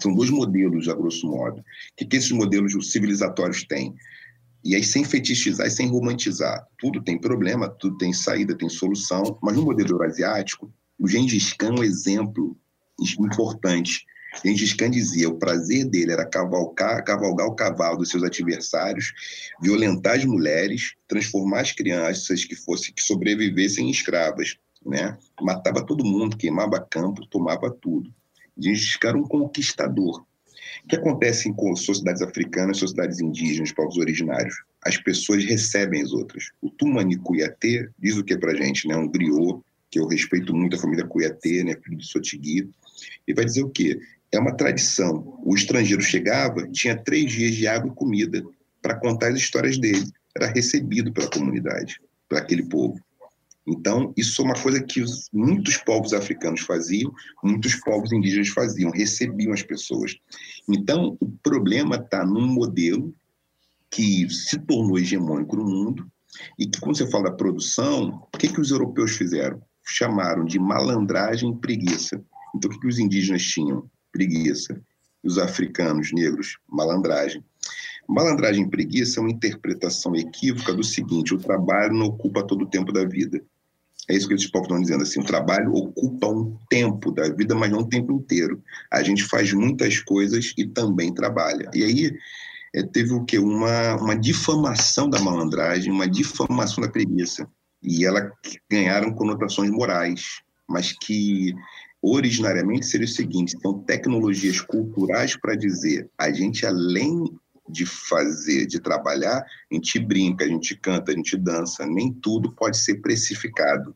São 0.00 0.14
dois 0.14 0.30
modelos, 0.30 0.88
a 0.88 0.94
grosso 0.94 1.26
modo. 1.26 1.60
O 1.60 1.64
que, 1.96 2.06
que 2.06 2.16
esses 2.16 2.32
modelos 2.32 2.90
civilizatórios 2.90 3.64
têm? 3.64 3.94
E 4.64 4.74
aí, 4.74 4.82
sem 4.82 5.04
fetichizar 5.04 5.66
e 5.66 5.70
sem 5.70 5.88
romantizar. 5.88 6.66
Tudo 6.78 7.02
tem 7.02 7.20
problema, 7.20 7.68
tudo 7.68 7.98
tem 7.98 8.12
saída, 8.12 8.56
tem 8.56 8.68
solução. 8.68 9.38
Mas 9.42 9.56
no 9.56 9.62
modelo 9.62 9.90
eurasiático, 9.90 10.72
o 10.98 11.08
Gengis 11.08 11.52
Khan 11.52 11.74
é 11.74 11.80
um 11.80 11.84
exemplo 11.84 12.56
importante. 13.18 14.06
Gengis 14.44 14.72
Khan 14.72 14.90
dizia 14.90 15.28
o 15.28 15.38
prazer 15.38 15.84
dele 15.84 16.12
era 16.12 16.24
cavalcar, 16.24 17.04
cavalgar 17.04 17.46
o 17.46 17.54
cavalo 17.54 17.98
dos 17.98 18.10
seus 18.10 18.22
adversários, 18.22 19.12
violentar 19.60 20.16
as 20.16 20.24
mulheres, 20.24 20.94
transformar 21.06 21.60
as 21.60 21.72
crianças 21.72 22.44
que 22.44 22.56
fossem 22.56 22.94
que 22.94 23.02
sobrevivessem 23.02 23.86
em 23.86 23.90
escravas, 23.90 24.56
né? 24.84 25.16
Matava 25.40 25.84
todo 25.84 26.04
mundo, 26.04 26.36
queimava 26.36 26.80
campo, 26.80 27.26
tomava 27.26 27.70
tudo. 27.70 28.12
Gengis 28.58 28.96
Khan 28.96 29.08
era 29.10 29.18
um 29.18 29.28
conquistador. 29.28 30.24
O 30.84 30.88
que 30.88 30.96
acontece 30.96 31.48
em 31.48 31.76
sociedades 31.76 32.22
africanas, 32.22 32.78
sociedades 32.78 33.20
indígenas, 33.20 33.72
povos 33.72 33.98
originários? 33.98 34.54
As 34.84 34.96
pessoas 34.96 35.44
recebem 35.44 36.02
as 36.02 36.12
outras. 36.12 36.50
O 36.60 36.70
Tumani 36.70 37.16
Cuiatê 37.16 37.88
diz 37.98 38.16
o 38.16 38.24
que 38.24 38.36
para 38.36 38.56
gente, 38.56 38.88
né? 38.88 38.96
Um 38.96 39.08
griot, 39.08 39.60
que 39.90 40.00
eu 40.00 40.06
respeito 40.06 40.54
muito 40.54 40.76
a 40.76 40.78
família 40.78 41.06
Cuiatê, 41.06 41.62
né? 41.62 41.76
Filho 41.76 41.98
de 41.98 42.06
Sotigui. 42.06 42.68
E 43.28 43.34
vai 43.34 43.44
dizer 43.44 43.62
o 43.62 43.70
quê? 43.70 44.00
É 44.32 44.38
uma 44.38 44.56
tradição. 44.56 45.38
O 45.44 45.54
estrangeiro 45.54 46.02
chegava, 46.02 46.66
tinha 46.68 46.96
três 46.96 47.30
dias 47.30 47.54
de 47.54 47.66
água 47.66 47.90
e 47.90 47.94
comida 47.94 48.42
para 48.80 48.98
contar 48.98 49.28
as 49.28 49.38
histórias 49.38 49.78
dele. 49.78 50.10
Era 50.34 50.50
recebido 50.50 51.12
pela 51.12 51.30
comunidade, 51.30 52.00
para 52.28 52.38
aquele 52.38 52.64
povo. 52.64 52.98
Então, 53.66 54.12
isso 54.16 54.42
é 54.42 54.44
uma 54.44 54.60
coisa 54.60 54.82
que 54.82 55.00
os, 55.00 55.28
muitos 55.32 55.76
povos 55.76 56.12
africanos 56.12 56.62
faziam, 56.62 57.12
muitos 57.44 57.76
povos 57.76 58.10
indígenas 58.10 58.48
faziam, 58.48 58.90
recebiam 58.90 59.52
as 59.52 59.62
pessoas. 59.62 60.16
Então, 60.68 61.16
o 61.20 61.30
problema 61.42 61.96
está 61.96 62.24
num 62.24 62.46
modelo 62.46 63.14
que 63.90 64.28
se 64.30 64.58
tornou 64.58 64.98
hegemônico 64.98 65.54
no 65.54 65.64
mundo 65.64 66.10
e 66.58 66.66
que, 66.66 66.80
quando 66.80 66.96
você 66.96 67.08
fala 67.08 67.24
da 67.24 67.36
produção, 67.36 68.26
o 68.34 68.38
que, 68.38 68.48
que 68.48 68.60
os 68.60 68.70
europeus 68.70 69.12
fizeram? 69.12 69.62
Chamaram 69.84 70.44
de 70.44 70.58
malandragem 70.58 71.52
e 71.52 71.56
preguiça. 71.56 72.20
Então, 72.56 72.68
o 72.68 72.74
que, 72.74 72.80
que 72.80 72.88
os 72.88 72.98
indígenas 72.98 73.42
tinham? 73.42 73.88
Preguiça. 74.12 74.80
Os 75.22 75.38
africanos 75.38 76.12
negros, 76.12 76.58
malandragem. 76.68 77.44
Malandragem 78.08 78.64
e 78.64 78.70
preguiça 78.70 79.20
é 79.20 79.22
uma 79.22 79.30
interpretação 79.30 80.14
equívoca 80.14 80.74
do 80.74 80.84
seguinte: 80.84 81.34
o 81.34 81.38
trabalho 81.38 81.94
não 81.94 82.06
ocupa 82.06 82.42
todo 82.42 82.62
o 82.62 82.68
tempo 82.68 82.92
da 82.92 83.04
vida. 83.04 83.42
É 84.08 84.16
isso 84.16 84.26
que 84.26 84.34
esses 84.34 84.50
povos 84.50 84.66
estão 84.66 84.80
dizendo 84.80 85.02
assim: 85.02 85.20
o 85.20 85.24
trabalho 85.24 85.72
ocupa 85.72 86.26
um 86.26 86.56
tempo 86.68 87.12
da 87.12 87.28
vida, 87.28 87.54
mas 87.54 87.70
não 87.70 87.80
o 87.80 87.88
tempo 87.88 88.12
inteiro. 88.12 88.62
A 88.90 89.02
gente 89.02 89.22
faz 89.24 89.52
muitas 89.52 90.00
coisas 90.00 90.52
e 90.58 90.66
também 90.66 91.14
trabalha. 91.14 91.70
E 91.72 91.84
aí 91.84 92.18
é, 92.74 92.82
teve 92.82 93.12
o 93.12 93.24
que 93.24 93.38
uma 93.38 93.96
uma 93.96 94.16
difamação 94.16 95.08
da 95.08 95.20
malandragem, 95.20 95.92
uma 95.92 96.08
difamação 96.08 96.82
da 96.82 96.90
preguiça, 96.90 97.48
e 97.82 98.04
ela 98.04 98.32
ganharam 98.70 99.14
conotações 99.14 99.70
morais, 99.70 100.40
mas 100.68 100.92
que 100.92 101.54
originariamente 102.02 102.86
seria 102.86 103.06
o 103.06 103.08
seguinte: 103.08 103.56
são 103.62 103.78
tecnologias 103.78 104.60
culturais 104.60 105.36
para 105.36 105.54
dizer 105.54 106.10
a 106.18 106.32
gente, 106.32 106.66
além 106.66 107.24
de 107.68 107.86
fazer, 107.86 108.66
de 108.66 108.80
trabalhar, 108.80 109.38
a 109.38 109.74
gente 109.74 109.98
brinca, 109.98 110.44
a 110.44 110.48
gente 110.48 110.76
canta, 110.76 111.12
a 111.12 111.14
gente 111.14 111.36
dança, 111.36 111.86
nem 111.86 112.12
tudo 112.12 112.52
pode 112.52 112.76
ser 112.76 112.96
precificado. 112.96 113.94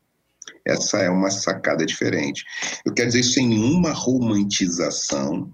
Essa 0.65 0.99
é 0.99 1.11
uma 1.11 1.31
sacada 1.31 1.85
diferente. 1.85 2.45
Eu 2.85 2.95
quero 2.95 3.09
dizer 3.09 3.25
sem 3.25 3.49
nenhuma 3.49 3.93
romantização 3.93 5.53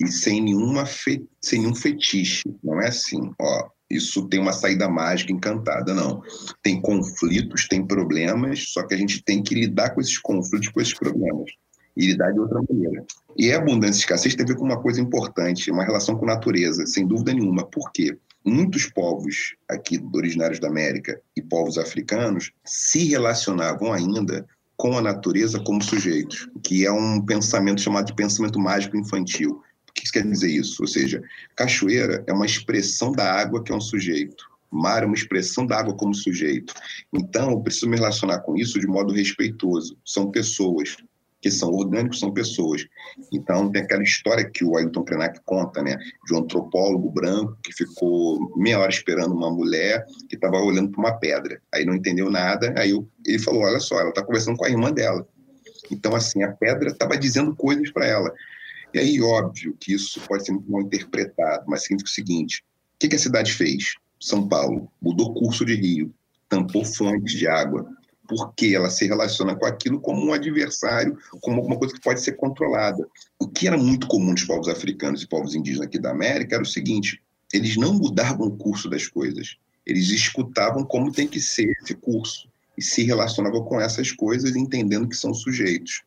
e 0.00 0.08
sem 0.08 0.40
nenhuma 0.40 0.86
fe... 0.86 1.28
sem 1.42 1.60
nenhum 1.60 1.74
fetiche. 1.74 2.42
Não 2.62 2.80
é 2.80 2.88
assim, 2.88 3.32
ó, 3.40 3.68
isso 3.90 4.28
tem 4.28 4.40
uma 4.40 4.52
saída 4.52 4.88
mágica 4.88 5.32
encantada, 5.32 5.94
não. 5.94 6.22
Tem 6.62 6.80
conflitos, 6.80 7.66
tem 7.68 7.86
problemas, 7.86 8.72
só 8.72 8.86
que 8.86 8.94
a 8.94 8.98
gente 8.98 9.22
tem 9.22 9.42
que 9.42 9.54
lidar 9.54 9.90
com 9.90 10.00
esses 10.00 10.18
conflitos, 10.18 10.68
com 10.68 10.80
esses 10.80 10.94
problemas. 10.94 11.50
E 11.98 12.06
lidar 12.06 12.32
de 12.32 12.38
outra 12.38 12.62
maneira. 12.68 13.04
E 13.36 13.52
a 13.52 13.58
abundância 13.58 13.98
e 13.98 14.00
escassez 14.00 14.34
tem 14.34 14.44
a 14.44 14.48
ver 14.48 14.56
com 14.56 14.64
uma 14.64 14.80
coisa 14.80 15.00
importante, 15.00 15.70
uma 15.70 15.84
relação 15.84 16.16
com 16.16 16.24
a 16.24 16.34
natureza, 16.34 16.86
sem 16.86 17.06
dúvida 17.06 17.34
nenhuma. 17.34 17.66
Por 17.66 17.92
quê? 17.92 18.16
Muitos 18.44 18.86
povos 18.86 19.56
aqui 19.68 20.00
originários 20.14 20.60
da 20.60 20.68
América 20.68 21.20
e 21.36 21.42
povos 21.42 21.76
africanos 21.76 22.52
se 22.64 23.04
relacionavam 23.04 23.92
ainda 23.92 24.46
com 24.76 24.96
a 24.96 25.02
natureza 25.02 25.60
como 25.60 25.82
sujeitos, 25.82 26.48
que 26.62 26.86
é 26.86 26.92
um 26.92 27.20
pensamento 27.20 27.80
chamado 27.80 28.06
de 28.06 28.14
pensamento 28.14 28.60
mágico 28.60 28.96
infantil 28.96 29.60
que 29.98 30.04
isso 30.04 30.12
quer 30.12 30.26
dizer 30.26 30.50
isso? 30.50 30.82
Ou 30.82 30.88
seja, 30.88 31.22
cachoeira 31.56 32.24
é 32.26 32.32
uma 32.32 32.46
expressão 32.46 33.12
da 33.12 33.32
água 33.32 33.62
que 33.62 33.72
é 33.72 33.74
um 33.74 33.80
sujeito. 33.80 34.46
Mar 34.70 35.02
é 35.02 35.06
uma 35.06 35.14
expressão 35.14 35.66
da 35.66 35.78
água 35.78 35.96
como 35.96 36.14
sujeito. 36.14 36.74
Então, 37.12 37.52
eu 37.52 37.60
preciso 37.60 37.88
me 37.88 37.96
relacionar 37.96 38.40
com 38.40 38.56
isso 38.56 38.78
de 38.78 38.86
modo 38.86 39.12
respeitoso. 39.12 39.96
São 40.04 40.30
pessoas 40.30 40.96
que 41.40 41.50
são 41.50 41.70
orgânicos, 41.70 42.20
são 42.20 42.32
pessoas. 42.32 42.84
Então, 43.32 43.70
tem 43.70 43.82
aquela 43.82 44.02
história 44.02 44.48
que 44.48 44.64
o 44.64 44.76
Ailton 44.76 45.04
Krenak 45.04 45.40
conta, 45.44 45.82
né, 45.82 45.96
de 46.26 46.34
um 46.34 46.38
antropólogo 46.38 47.10
branco 47.10 47.56
que 47.62 47.72
ficou 47.72 48.56
meia 48.56 48.78
hora 48.78 48.90
esperando 48.90 49.34
uma 49.34 49.50
mulher 49.50 50.04
que 50.28 50.34
estava 50.34 50.56
olhando 50.58 50.90
para 50.90 51.00
uma 51.00 51.18
pedra. 51.18 51.60
Aí 51.72 51.84
não 51.84 51.94
entendeu 51.94 52.30
nada, 52.30 52.74
aí 52.76 52.92
ele 53.24 53.38
falou: 53.38 53.62
Olha 53.62 53.80
só, 53.80 54.00
ela 54.00 54.10
está 54.10 54.22
conversando 54.22 54.56
com 54.56 54.64
a 54.64 54.70
irmã 54.70 54.92
dela. 54.92 55.26
Então, 55.90 56.14
assim, 56.14 56.42
a 56.42 56.52
pedra 56.52 56.90
estava 56.90 57.16
dizendo 57.16 57.54
coisas 57.54 57.90
para 57.90 58.06
ela. 58.06 58.32
E 58.92 58.98
aí, 58.98 59.20
óbvio 59.20 59.76
que 59.78 59.94
isso 59.94 60.20
pode 60.22 60.44
ser 60.44 60.52
muito 60.52 60.70
mal 60.70 60.80
interpretado, 60.82 61.64
mas 61.68 61.82
significa 61.82 62.10
o 62.10 62.14
seguinte: 62.14 62.64
o 62.94 63.08
que, 63.08 63.14
a 63.14 63.18
cidade 63.18 63.52
fez? 63.52 63.94
São 64.20 64.48
Paulo 64.48 64.90
mudou 65.00 65.34
curso 65.34 65.64
de 65.64 65.74
rio, 65.74 66.12
tampou 66.48 66.84
fontes 66.84 67.34
de 67.34 67.46
água, 67.46 67.88
porque 68.28 68.74
ela 68.76 68.90
se 68.90 69.06
relaciona 69.06 69.56
com 69.56 69.64
aquilo 69.64 69.98
como 69.98 70.26
um 70.26 70.32
adversário, 70.32 71.18
como 71.40 71.56
alguma 71.56 71.78
coisa 71.78 71.94
que 71.94 72.00
pode 72.00 72.20
ser 72.20 72.32
controlada. 72.32 73.08
O 73.40 73.48
que 73.48 73.66
era 73.66 73.78
muito 73.78 74.06
comum 74.06 74.34
dos 74.34 74.44
povos 74.44 74.68
africanos 74.68 75.22
e 75.22 75.26
povos 75.26 75.54
indígenas 75.54 75.86
aqui 75.86 75.98
da 75.98 76.10
América 76.10 76.56
era 76.56 76.62
o 76.62 76.66
seguinte: 76.66 77.20
eles 77.52 77.76
não 77.76 77.94
mudavam 77.94 78.46
o 78.46 78.56
curso 78.56 78.88
das 78.90 79.08
coisas, 79.08 79.56
eles 79.86 80.10
escutavam 80.10 80.84
como 80.84 81.10
tem 81.10 81.26
que 81.26 81.40
ser 81.40 81.74
esse 81.82 81.94
curso 81.94 82.48
e 82.76 82.82
se 82.82 83.02
relacionavam 83.02 83.64
com 83.64 83.80
essas 83.80 84.12
coisas, 84.12 84.54
entendendo 84.54 85.08
que 85.08 85.16
são 85.16 85.32
sujeitos. 85.32 86.02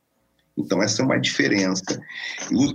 Então 0.58 0.82
essa 0.84 1.02
é 1.02 1.06
uma 1.06 1.20
diferença. 1.20 1.84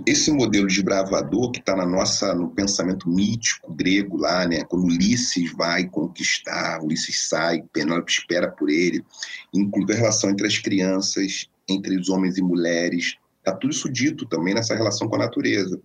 Esse 0.05 0.31
modelo 0.31 0.67
de 0.67 0.81
bravador 0.81 1.51
que 1.51 1.59
está 1.59 1.75
na 1.75 1.85
nossa 1.85 2.33
no 2.33 2.49
pensamento 2.49 3.09
mítico 3.09 3.73
grego 3.73 4.17
lá, 4.17 4.47
né, 4.47 4.63
quando 4.63 4.85
Ulisses 4.85 5.51
vai 5.53 5.87
conquistar, 5.87 6.81
Ulisses 6.83 7.27
sai, 7.27 7.63
Penélope 7.71 8.11
espera 8.11 8.49
por 8.49 8.69
ele, 8.69 9.03
incluindo 9.53 9.93
a 9.93 9.95
relação 9.95 10.29
entre 10.29 10.47
as 10.47 10.57
crianças, 10.57 11.47
entre 11.67 11.97
os 11.97 12.09
homens 12.09 12.37
e 12.37 12.41
mulheres, 12.41 13.15
está 13.39 13.53
tudo 13.53 13.71
isso 13.71 13.89
dito 13.89 14.25
também 14.25 14.53
nessa 14.53 14.75
relação 14.75 15.07
com 15.07 15.15
a 15.15 15.19
natureza. 15.19 15.79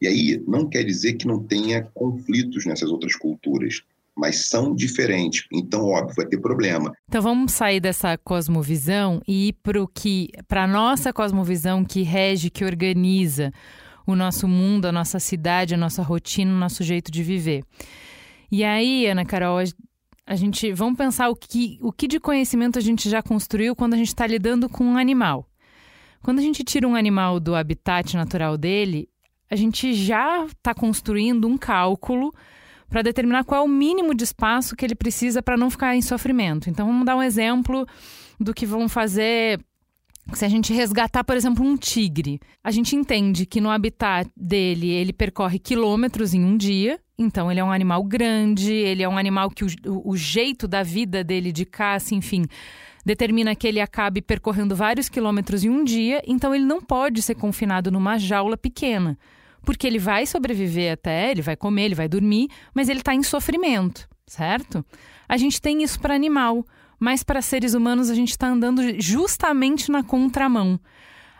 E 0.00 0.06
aí 0.06 0.42
não 0.46 0.68
quer 0.68 0.84
dizer 0.84 1.14
que 1.14 1.26
não 1.26 1.42
tenha 1.42 1.82
conflitos 1.94 2.64
nessas 2.64 2.90
outras 2.90 3.14
culturas 3.14 3.82
mas 4.16 4.48
são 4.48 4.74
diferentes. 4.74 5.46
Então, 5.52 5.84
óbvio, 5.86 6.14
vai 6.16 6.26
ter 6.26 6.38
problema. 6.38 6.92
Então 7.08 7.20
vamos 7.20 7.52
sair 7.52 7.80
dessa 7.80 8.16
cosmovisão 8.16 9.20
e 9.28 9.48
ir 9.48 9.52
para 9.62 9.82
o 9.82 9.86
que, 9.86 10.30
para 10.48 10.64
a 10.64 10.66
nossa 10.66 11.12
cosmovisão 11.12 11.84
que 11.84 12.02
rege, 12.02 12.50
que 12.50 12.64
organiza 12.64 13.52
o 14.06 14.16
nosso 14.16 14.48
mundo, 14.48 14.86
a 14.86 14.92
nossa 14.92 15.18
cidade, 15.18 15.74
a 15.74 15.78
nossa 15.78 16.02
rotina, 16.02 16.50
o 16.50 16.58
nosso 16.58 16.82
jeito 16.82 17.10
de 17.10 17.22
viver. 17.22 17.64
E 18.50 18.64
aí, 18.64 19.06
Ana 19.06 19.24
Carol, 19.24 19.58
a 20.26 20.36
gente 20.36 20.72
vamos 20.72 20.96
pensar 20.96 21.28
o 21.28 21.36
que, 21.36 21.78
o 21.82 21.92
que 21.92 22.08
de 22.08 22.18
conhecimento 22.18 22.78
a 22.78 22.82
gente 22.82 23.10
já 23.10 23.22
construiu 23.22 23.76
quando 23.76 23.94
a 23.94 23.96
gente 23.96 24.08
está 24.08 24.26
lidando 24.26 24.68
com 24.68 24.84
um 24.84 24.96
animal. 24.96 25.48
Quando 26.22 26.38
a 26.38 26.42
gente 26.42 26.64
tira 26.64 26.88
um 26.88 26.94
animal 26.94 27.38
do 27.38 27.54
habitat 27.54 28.16
natural 28.16 28.56
dele, 28.56 29.08
a 29.50 29.54
gente 29.54 29.92
já 29.94 30.44
está 30.46 30.74
construindo 30.74 31.46
um 31.46 31.58
cálculo 31.58 32.32
para 32.88 33.02
determinar 33.02 33.44
qual 33.44 33.62
é 33.62 33.64
o 33.64 33.68
mínimo 33.68 34.14
de 34.14 34.24
espaço 34.24 34.76
que 34.76 34.84
ele 34.84 34.94
precisa 34.94 35.42
para 35.42 35.56
não 35.56 35.70
ficar 35.70 35.96
em 35.96 36.02
sofrimento. 36.02 36.70
Então, 36.70 36.86
vamos 36.86 37.04
dar 37.04 37.16
um 37.16 37.22
exemplo 37.22 37.86
do 38.38 38.54
que 38.54 38.66
vão 38.66 38.88
fazer 38.88 39.60
se 40.32 40.44
a 40.44 40.48
gente 40.48 40.72
resgatar, 40.72 41.22
por 41.22 41.36
exemplo, 41.36 41.64
um 41.64 41.76
tigre, 41.76 42.40
a 42.62 42.70
gente 42.70 42.96
entende 42.96 43.46
que 43.46 43.60
no 43.60 43.70
habitat 43.70 44.28
dele 44.36 44.90
ele 44.90 45.12
percorre 45.12 45.58
quilômetros 45.58 46.34
em 46.34 46.44
um 46.44 46.56
dia, 46.56 46.98
então 47.16 47.50
ele 47.50 47.60
é 47.60 47.64
um 47.64 47.70
animal 47.70 48.02
grande, 48.02 48.72
ele 48.72 49.02
é 49.02 49.08
um 49.08 49.16
animal 49.16 49.50
que 49.50 49.64
o, 49.64 49.68
o 50.04 50.16
jeito 50.16 50.66
da 50.66 50.82
vida 50.82 51.22
dele 51.22 51.52
de 51.52 51.64
caça, 51.64 52.14
enfim, 52.14 52.44
determina 53.04 53.54
que 53.54 53.68
ele 53.68 53.80
acabe 53.80 54.20
percorrendo 54.20 54.74
vários 54.74 55.08
quilômetros 55.08 55.62
em 55.62 55.70
um 55.70 55.84
dia, 55.84 56.20
então 56.26 56.52
ele 56.52 56.64
não 56.64 56.80
pode 56.80 57.22
ser 57.22 57.36
confinado 57.36 57.90
numa 57.90 58.18
jaula 58.18 58.56
pequena 58.56 59.16
porque 59.66 59.86
ele 59.86 59.98
vai 59.98 60.24
sobreviver 60.24 60.92
até, 60.92 61.32
ele 61.32 61.42
vai 61.42 61.56
comer, 61.56 61.82
ele 61.86 61.94
vai 61.94 62.08
dormir, 62.08 62.48
mas 62.72 62.88
ele 62.88 63.00
está 63.00 63.12
em 63.12 63.22
sofrimento, 63.22 64.08
certo? 64.26 64.86
A 65.28 65.36
gente 65.36 65.60
tem 65.60 65.82
isso 65.82 66.00
para 66.00 66.14
animal, 66.14 66.64
mas 66.98 67.24
para 67.24 67.42
seres 67.42 67.74
humanos 67.74 68.08
a 68.08 68.14
gente 68.14 68.30
está 68.30 68.46
andando 68.46 68.80
justamente 69.00 69.90
na 69.90 70.04
contramão. 70.04 70.78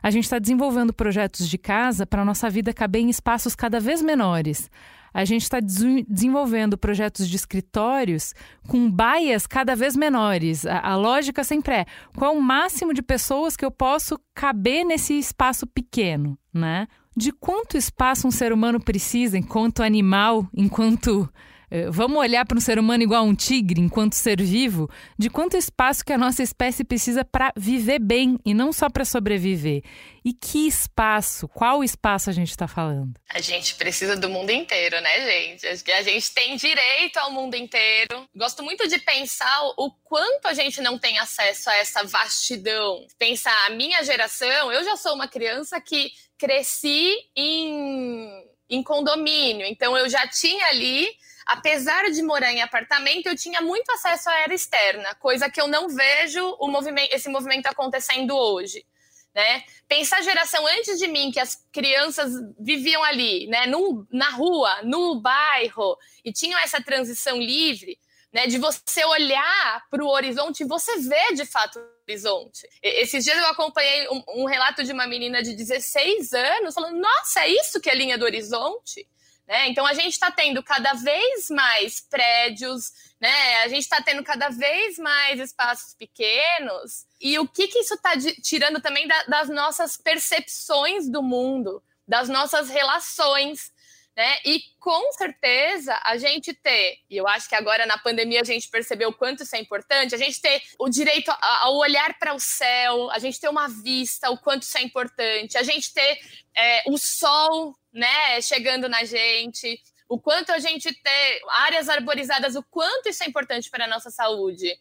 A 0.03 0.11
gente 0.11 0.25
está 0.25 0.39
desenvolvendo 0.39 0.93
projetos 0.93 1.49
de 1.49 1.57
casa 1.57 2.05
para 2.05 2.23
a 2.23 2.25
nossa 2.25 2.51
vida 2.51 2.75
caber 2.75 3.01
em 3.01 3.09
espaços 3.09 3.55
cada 3.55 3.81
vez 3.81 4.03
menores. 4.03 4.69
A 5.17 5.25
gente 5.25 5.45
está 5.45 5.61
desenvolvendo 5.61 6.77
projetos 6.77 7.27
de 7.27 7.37
escritórios 7.37 8.35
com 8.69 8.91
baias 8.91 9.47
cada 9.47 9.75
vez 9.75 9.97
menores. 9.97 10.67
A, 10.67 10.91
a, 10.91 10.95
lógica 10.95 11.43
sempre 11.43 11.75
é 11.75 11.87
qual 12.15 12.37
o 12.37 12.43
máximo 12.43 12.93
de 12.93 13.01
pessoas 13.01 13.57
que 13.57 13.65
eu 13.65 13.71
posso 13.71 14.21
caber 14.35 14.85
nesse 14.85 15.19
espaço 15.19 15.67
pequeno, 15.67 16.39
né? 16.53 16.87
de 17.17 17.33
quanto 17.33 17.79
espaço 17.79 18.29
um 18.29 18.31
ser 18.31 18.53
humano 18.53 18.79
precisa 18.79 19.39
enquanto 19.39 19.83
animal, 19.83 20.47
enquanto. 20.55 21.27
Eh, 21.71 21.91
vamos 21.91 22.19
olhar 22.19 22.47
para 22.47 22.57
um 22.57 22.61
ser 22.61 22.79
humano 22.79 23.03
igual 23.03 23.23
a 23.23 23.27
um 23.27 23.35
tigre, 23.35 23.81
enquanto 23.81 24.15
ser 24.15 24.41
vivo, 24.41 24.89
de 25.19 25.29
quanto 25.29 25.57
espaço 25.57 26.05
que 26.05 26.13
a 26.13 26.19
nossa 26.19 26.43
espécie 26.43 26.85
precisa 26.85 27.25
para 27.25 27.53
viver 27.57 27.99
bem 27.99 28.39
e 28.45 28.55
não 28.55 28.73
só 28.73 28.89
para 28.89 29.05
sobreviver. 29.05 29.83
E 30.25 30.33
que 30.33 30.67
espaço, 30.67 31.47
qual 31.49 31.85
espaço 31.85 32.31
a 32.31 32.33
gente 32.33 32.51
está 32.51 32.67
falando? 32.67 33.15
A 33.29 33.41
gente 33.41 33.75
precisa 33.77 34.17
do 34.17 34.29
mundo 34.29 34.51
inteiro, 34.51 35.01
né, 35.01 35.25
gente? 35.25 35.67
A 35.93 36.03
gente 36.03 36.33
tem 36.33 36.57
direito 36.57 37.17
ao 37.19 37.33
mundo 37.33 37.55
inteiro. 37.55 38.29
Gosto 38.35 38.63
muito 38.63 38.89
de 38.89 38.99
pensar 38.99 39.63
o 39.77 39.91
quanto 40.05 40.47
a 40.47 40.55
gente 40.55 40.81
não 40.81 40.99
tem 40.99 41.19
acesso 41.19 41.71
a 41.71 41.77
essa 41.77 42.03
vastidão. 42.05 43.07
Pensar 43.19 43.55
a 43.67 43.71
minha 43.71 44.03
geração, 44.03 44.73
eu 44.73 44.85
já 44.85 44.97
sou 44.97 45.15
uma 45.15 45.29
criança 45.29 45.81
que 45.81 46.11
cresci 46.39 47.15
em, 47.35 48.45
em 48.69 48.83
condomínio, 48.83 49.67
então 49.67 49.97
eu 49.97 50.09
já 50.09 50.27
tinha 50.27 50.67
ali 50.67 51.09
apesar 51.47 52.11
de 52.11 52.23
morar 52.23 52.53
em 52.53 52.61
apartamento, 52.61 53.27
eu 53.27 53.37
tinha 53.37 53.61
muito 53.61 53.91
acesso 53.93 54.29
à 54.29 54.33
área 54.33 54.55
externa, 54.55 55.15
coisa 55.15 55.49
que 55.49 55.61
eu 55.61 55.69
não 55.69 55.89
vejo 55.89 56.57
movimento, 56.63 57.15
esse 57.15 57.29
movimento 57.29 57.67
acontecendo 57.67 58.37
hoje. 58.37 58.85
Né? 59.33 59.63
Pensar 59.87 60.19
a 60.19 60.23
geração 60.23 60.67
antes 60.67 60.99
de 60.99 61.07
mim, 61.07 61.31
que 61.31 61.39
as 61.39 61.63
crianças 61.71 62.33
viviam 62.59 63.05
ali, 63.05 63.47
né, 63.47 63.67
no, 63.67 64.07
na 64.11 64.31
rua, 64.31 64.83
no 64.83 65.21
bairro, 65.21 65.97
e 66.25 66.33
tinham 66.33 66.59
essa 66.59 66.83
transição 66.83 67.37
livre, 67.37 67.99
né, 68.33 68.47
de 68.47 68.59
você 68.59 69.05
olhar 69.05 69.85
para 69.91 70.03
o 70.03 70.09
horizonte 70.09 70.63
e 70.63 70.67
você 70.67 70.99
ver 71.01 71.35
de 71.35 71.45
fato 71.45 71.79
o 71.79 72.11
horizonte. 72.11 72.67
Esses 72.83 73.25
dias 73.25 73.37
eu 73.37 73.47
acompanhei 73.47 74.09
um, 74.09 74.23
um, 74.43 74.45
relato 74.47 74.83
de 74.83 74.93
uma 74.93 75.07
menina 75.07 75.43
de 75.43 75.55
16 75.55 76.33
anos 76.33 76.75
falando: 76.75 76.99
Nossa, 76.99 77.41
é 77.41 77.49
isso 77.49 77.81
que 77.81 77.91
é 77.91 77.95
linha 77.95 78.17
do 78.17 78.25
horizonte? 78.25 79.07
Né? 79.47 79.69
Então 79.69 79.87
a 79.87 79.95
gente 79.95 80.13
está 80.13 80.31
tendo 80.31 80.63
cada 80.63 80.93
vez 80.95 81.49
mais 81.51 82.01
prédios, 82.01 82.93
né? 83.21 83.63
a 83.63 83.69
gente 83.69 83.83
está 83.83 84.03
tendo 84.03 84.25
cada 84.25 84.49
vez 84.49 84.99
mais 84.99 85.39
espaços 85.39 85.95
pequenos. 85.95 87.07
E 87.21 87.39
o 87.39 87.47
que, 87.47 87.69
que 87.69 87.79
isso 87.79 87.95
está 87.95 88.13
tirando 88.43 88.81
também 88.81 89.07
da, 89.07 89.23
das 89.25 89.49
nossas 89.49 89.97
percepções 89.97 91.09
do 91.09 91.23
mundo, 91.23 91.83
das 92.07 92.29
nossas 92.29 92.69
relações 92.69 93.71
né? 94.17 94.39
E 94.47 94.63
com 94.81 95.13
certeza 95.13 96.01
a 96.03 96.17
gente 96.17 96.55
ter, 96.55 97.01
e 97.11 97.17
eu 97.19 97.29
acho 97.29 97.47
que 97.49 97.55
agora 97.55 97.85
na 97.85 97.99
pandemia 97.99 98.41
a 98.41 98.45
gente 98.45 98.69
percebeu 98.69 99.11
o 99.11 99.13
quanto 99.13 99.43
isso 99.43 99.55
é 99.55 99.61
importante, 99.61 100.15
a 100.15 100.19
gente 100.19 100.41
ter 100.41 100.63
o 100.79 100.89
direito 100.89 101.31
ao 101.41 101.77
olhar 101.77 102.19
para 102.19 102.35
o 102.35 102.41
céu, 102.41 103.11
a 103.11 103.19
gente 103.19 103.39
ter 103.39 103.51
uma 103.51 103.69
vista, 103.69 104.31
o 104.31 104.39
quanto 104.39 104.63
isso 104.63 104.79
é 104.79 104.83
importante, 104.83 105.59
a 105.59 105.63
gente 105.63 105.93
ter 105.93 106.19
é, 106.57 106.83
o 106.87 106.97
sol, 106.97 107.77
né, 107.93 108.41
chegando 108.41 108.89
na 108.89 109.05
gente, 109.05 109.79
o 110.09 110.19
quanto 110.19 110.51
a 110.51 110.59
gente 110.59 110.95
ter 110.95 111.41
áreas 111.51 111.91
arborizadas, 111.91 112.57
o 112.57 112.63
quanto 112.63 113.11
isso 113.11 113.23
é 113.23 113.27
importante 113.27 113.69
para 113.69 113.85
a 113.85 113.89
nossa 113.89 114.11
saúde. 114.11 114.73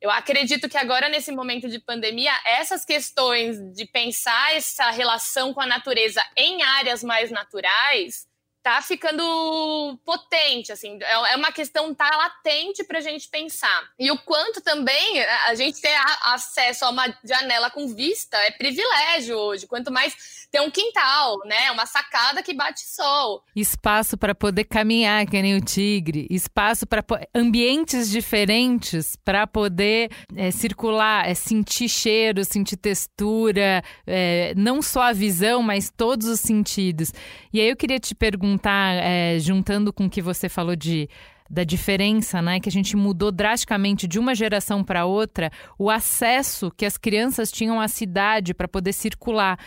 Eu 0.00 0.10
acredito 0.10 0.68
que 0.68 0.76
agora, 0.76 1.08
nesse 1.08 1.32
momento 1.32 1.68
de 1.68 1.80
pandemia, 1.80 2.32
essas 2.44 2.84
questões 2.84 3.56
de 3.74 3.86
pensar 3.86 4.54
essa 4.54 4.90
relação 4.90 5.54
com 5.54 5.60
a 5.60 5.66
natureza 5.66 6.22
em 6.36 6.62
áreas 6.62 7.02
mais 7.02 7.30
naturais 7.30 8.26
tá 8.66 8.82
ficando 8.82 9.96
potente, 10.04 10.72
assim, 10.72 10.98
é, 11.00 11.34
é 11.34 11.36
uma 11.36 11.52
questão 11.52 11.94
tá 11.94 12.10
latente 12.16 12.82
para 12.82 12.98
a 12.98 13.00
gente 13.00 13.28
pensar. 13.28 13.88
E 13.96 14.10
o 14.10 14.18
quanto 14.18 14.60
também 14.60 15.20
a 15.46 15.54
gente 15.54 15.80
ter 15.80 15.94
acesso 16.22 16.84
a 16.84 16.90
uma 16.90 17.16
janela 17.24 17.70
com 17.70 17.86
vista 17.94 18.36
é 18.38 18.50
privilégio 18.50 19.36
hoje. 19.36 19.68
Quanto 19.68 19.92
mais 19.92 20.16
ter 20.50 20.60
um 20.60 20.70
quintal, 20.70 21.38
né, 21.44 21.70
uma 21.70 21.86
sacada 21.86 22.42
que 22.42 22.52
bate 22.52 22.80
sol. 22.80 23.44
Espaço 23.54 24.16
para 24.16 24.34
poder 24.34 24.64
caminhar, 24.64 25.24
que 25.26 25.40
nem 25.40 25.56
o 25.56 25.60
tigre. 25.60 26.26
Espaço 26.28 26.88
para 26.88 27.04
ambientes 27.32 28.10
diferentes 28.10 29.14
para 29.24 29.46
poder 29.46 30.10
é, 30.34 30.50
circular, 30.50 31.28
é, 31.28 31.34
sentir 31.34 31.88
cheiro, 31.88 32.44
sentir 32.44 32.76
textura, 32.76 33.80
é, 34.04 34.54
não 34.56 34.82
só 34.82 35.02
a 35.02 35.12
visão, 35.12 35.62
mas 35.62 35.88
todos 35.88 36.26
os 36.26 36.40
sentidos. 36.40 37.12
E 37.52 37.60
aí 37.60 37.68
eu 37.68 37.76
queria 37.76 37.98
te 37.98 38.14
perguntar 38.14 38.94
é, 38.94 39.38
juntando 39.38 39.92
com 39.92 40.06
o 40.06 40.10
que 40.10 40.22
você 40.22 40.48
falou 40.48 40.76
de 40.76 41.08
da 41.48 41.64
diferença, 41.64 42.42
né, 42.42 42.58
que 42.60 42.68
a 42.68 42.72
gente 42.72 42.96
mudou 42.96 43.30
drasticamente 43.30 44.06
de 44.06 44.18
uma 44.18 44.34
geração 44.34 44.82
para 44.82 45.06
outra, 45.06 45.50
o 45.78 45.90
acesso 45.90 46.72
que 46.76 46.84
as 46.84 46.96
crianças 46.96 47.52
tinham 47.52 47.80
à 47.80 47.88
cidade 47.88 48.52
para 48.52 48.66
poder 48.66 48.92
circular. 48.92 49.58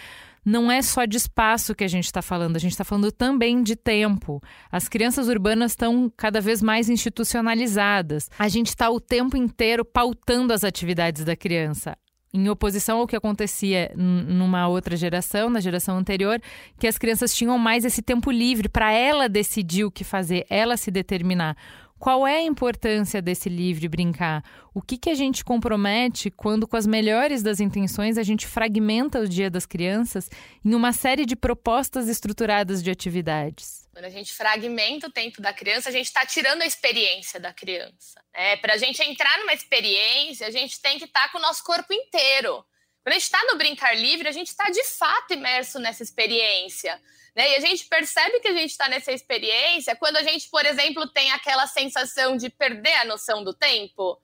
Não 0.43 0.71
é 0.71 0.81
só 0.81 1.05
de 1.05 1.17
espaço 1.17 1.75
que 1.75 1.83
a 1.83 1.87
gente 1.87 2.05
está 2.05 2.21
falando, 2.21 2.55
a 2.55 2.59
gente 2.59 2.71
está 2.71 2.83
falando 2.83 3.11
também 3.11 3.61
de 3.61 3.75
tempo. 3.75 4.41
As 4.71 4.87
crianças 4.87 5.27
urbanas 5.27 5.73
estão 5.73 6.11
cada 6.15 6.41
vez 6.41 6.61
mais 6.61 6.89
institucionalizadas. 6.89 8.29
A 8.39 8.47
gente 8.47 8.67
está 8.67 8.89
o 8.89 8.99
tempo 8.99 9.35
inteiro 9.37 9.85
pautando 9.85 10.53
as 10.53 10.63
atividades 10.63 11.23
da 11.23 11.35
criança 11.35 11.97
em 12.33 12.49
oposição 12.49 12.99
ao 12.99 13.07
que 13.07 13.15
acontecia 13.15 13.91
numa 13.95 14.67
outra 14.67 14.95
geração, 14.95 15.49
na 15.49 15.59
geração 15.59 15.97
anterior, 15.97 16.39
que 16.77 16.87
as 16.87 16.97
crianças 16.97 17.33
tinham 17.33 17.57
mais 17.57 17.85
esse 17.85 18.01
tempo 18.01 18.31
livre 18.31 18.69
para 18.69 18.91
ela 18.91 19.27
decidir 19.27 19.83
o 19.83 19.91
que 19.91 20.03
fazer, 20.03 20.45
ela 20.49 20.77
se 20.77 20.91
determinar. 20.91 21.57
Qual 21.99 22.25
é 22.25 22.37
a 22.37 22.43
importância 22.43 23.21
desse 23.21 23.49
livre 23.49 23.89
brincar? 23.89 24.41
O 24.73 24.81
que, 24.81 24.97
que 24.97 25.09
a 25.09 25.15
gente 25.15 25.43
compromete 25.43 26.31
quando, 26.31 26.65
com 26.65 26.77
as 26.77 26.87
melhores 26.87 27.43
das 27.43 27.59
intenções, 27.59 28.17
a 28.17 28.23
gente 28.23 28.47
fragmenta 28.47 29.19
o 29.19 29.27
dia 29.27 29.49
das 29.49 29.65
crianças 29.65 30.29
em 30.63 30.73
uma 30.73 30.93
série 30.93 31.25
de 31.25 31.35
propostas 31.35 32.07
estruturadas 32.07 32.81
de 32.81 32.89
atividades? 32.89 33.88
Quando 33.99 34.05
a 34.05 34.17
gente 34.17 34.31
fragmenta 34.31 35.07
o 35.07 35.11
tempo 35.11 35.41
da 35.41 35.51
criança, 35.51 35.89
a 35.89 35.91
gente 35.91 36.05
está 36.05 36.25
tirando 36.25 36.61
a 36.61 36.65
experiência 36.65 37.37
da 37.37 37.51
criança. 37.51 38.23
Né? 38.33 38.55
Para 38.55 38.75
a 38.75 38.77
gente 38.77 39.03
entrar 39.03 39.37
numa 39.39 39.51
experiência, 39.51 40.47
a 40.47 40.51
gente 40.51 40.79
tem 40.79 40.97
que 40.97 41.03
estar 41.03 41.23
tá 41.23 41.29
com 41.29 41.37
o 41.37 41.41
nosso 41.41 41.61
corpo 41.65 41.91
inteiro. 41.91 42.65
Quando 43.03 43.09
a 43.09 43.19
gente 43.19 43.23
está 43.23 43.43
no 43.51 43.57
brincar 43.57 43.93
livre, 43.97 44.29
a 44.29 44.31
gente 44.31 44.47
está 44.47 44.69
de 44.69 44.85
fato 44.85 45.33
imerso 45.33 45.79
nessa 45.79 46.01
experiência. 46.01 46.97
Né? 47.35 47.51
E 47.51 47.55
a 47.57 47.59
gente 47.59 47.87
percebe 47.87 48.39
que 48.39 48.47
a 48.47 48.53
gente 48.53 48.69
está 48.71 48.87
nessa 48.87 49.11
experiência 49.11 49.93
quando 49.97 50.15
a 50.15 50.23
gente, 50.23 50.47
por 50.49 50.65
exemplo, 50.65 51.05
tem 51.09 51.31
aquela 51.31 51.67
sensação 51.67 52.37
de 52.37 52.49
perder 52.49 52.95
a 52.99 53.03
noção 53.03 53.43
do 53.43 53.53
tempo. 53.53 54.17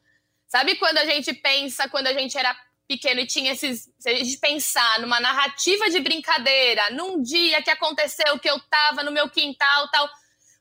Sabe 0.47 0.77
quando 0.77 0.99
a 0.99 1.05
gente 1.05 1.33
pensa, 1.33 1.89
quando 1.89 2.07
a 2.07 2.13
gente 2.13 2.37
era 2.37 2.57
pequeno 2.87 3.19
e 3.21 3.27
tinha 3.27 3.51
esses. 3.51 3.89
Se 3.99 4.09
a 4.09 4.13
gente 4.15 4.37
pensar 4.37 4.99
numa 4.99 5.19
narrativa 5.19 5.89
de 5.89 5.99
brincadeira, 5.99 6.89
num 6.91 7.21
dia 7.21 7.61
que 7.61 7.69
aconteceu 7.69 8.39
que 8.39 8.49
eu 8.49 8.59
tava 8.69 9.03
no 9.03 9.11
meu 9.11 9.29
quintal 9.29 9.89
tal. 9.91 10.09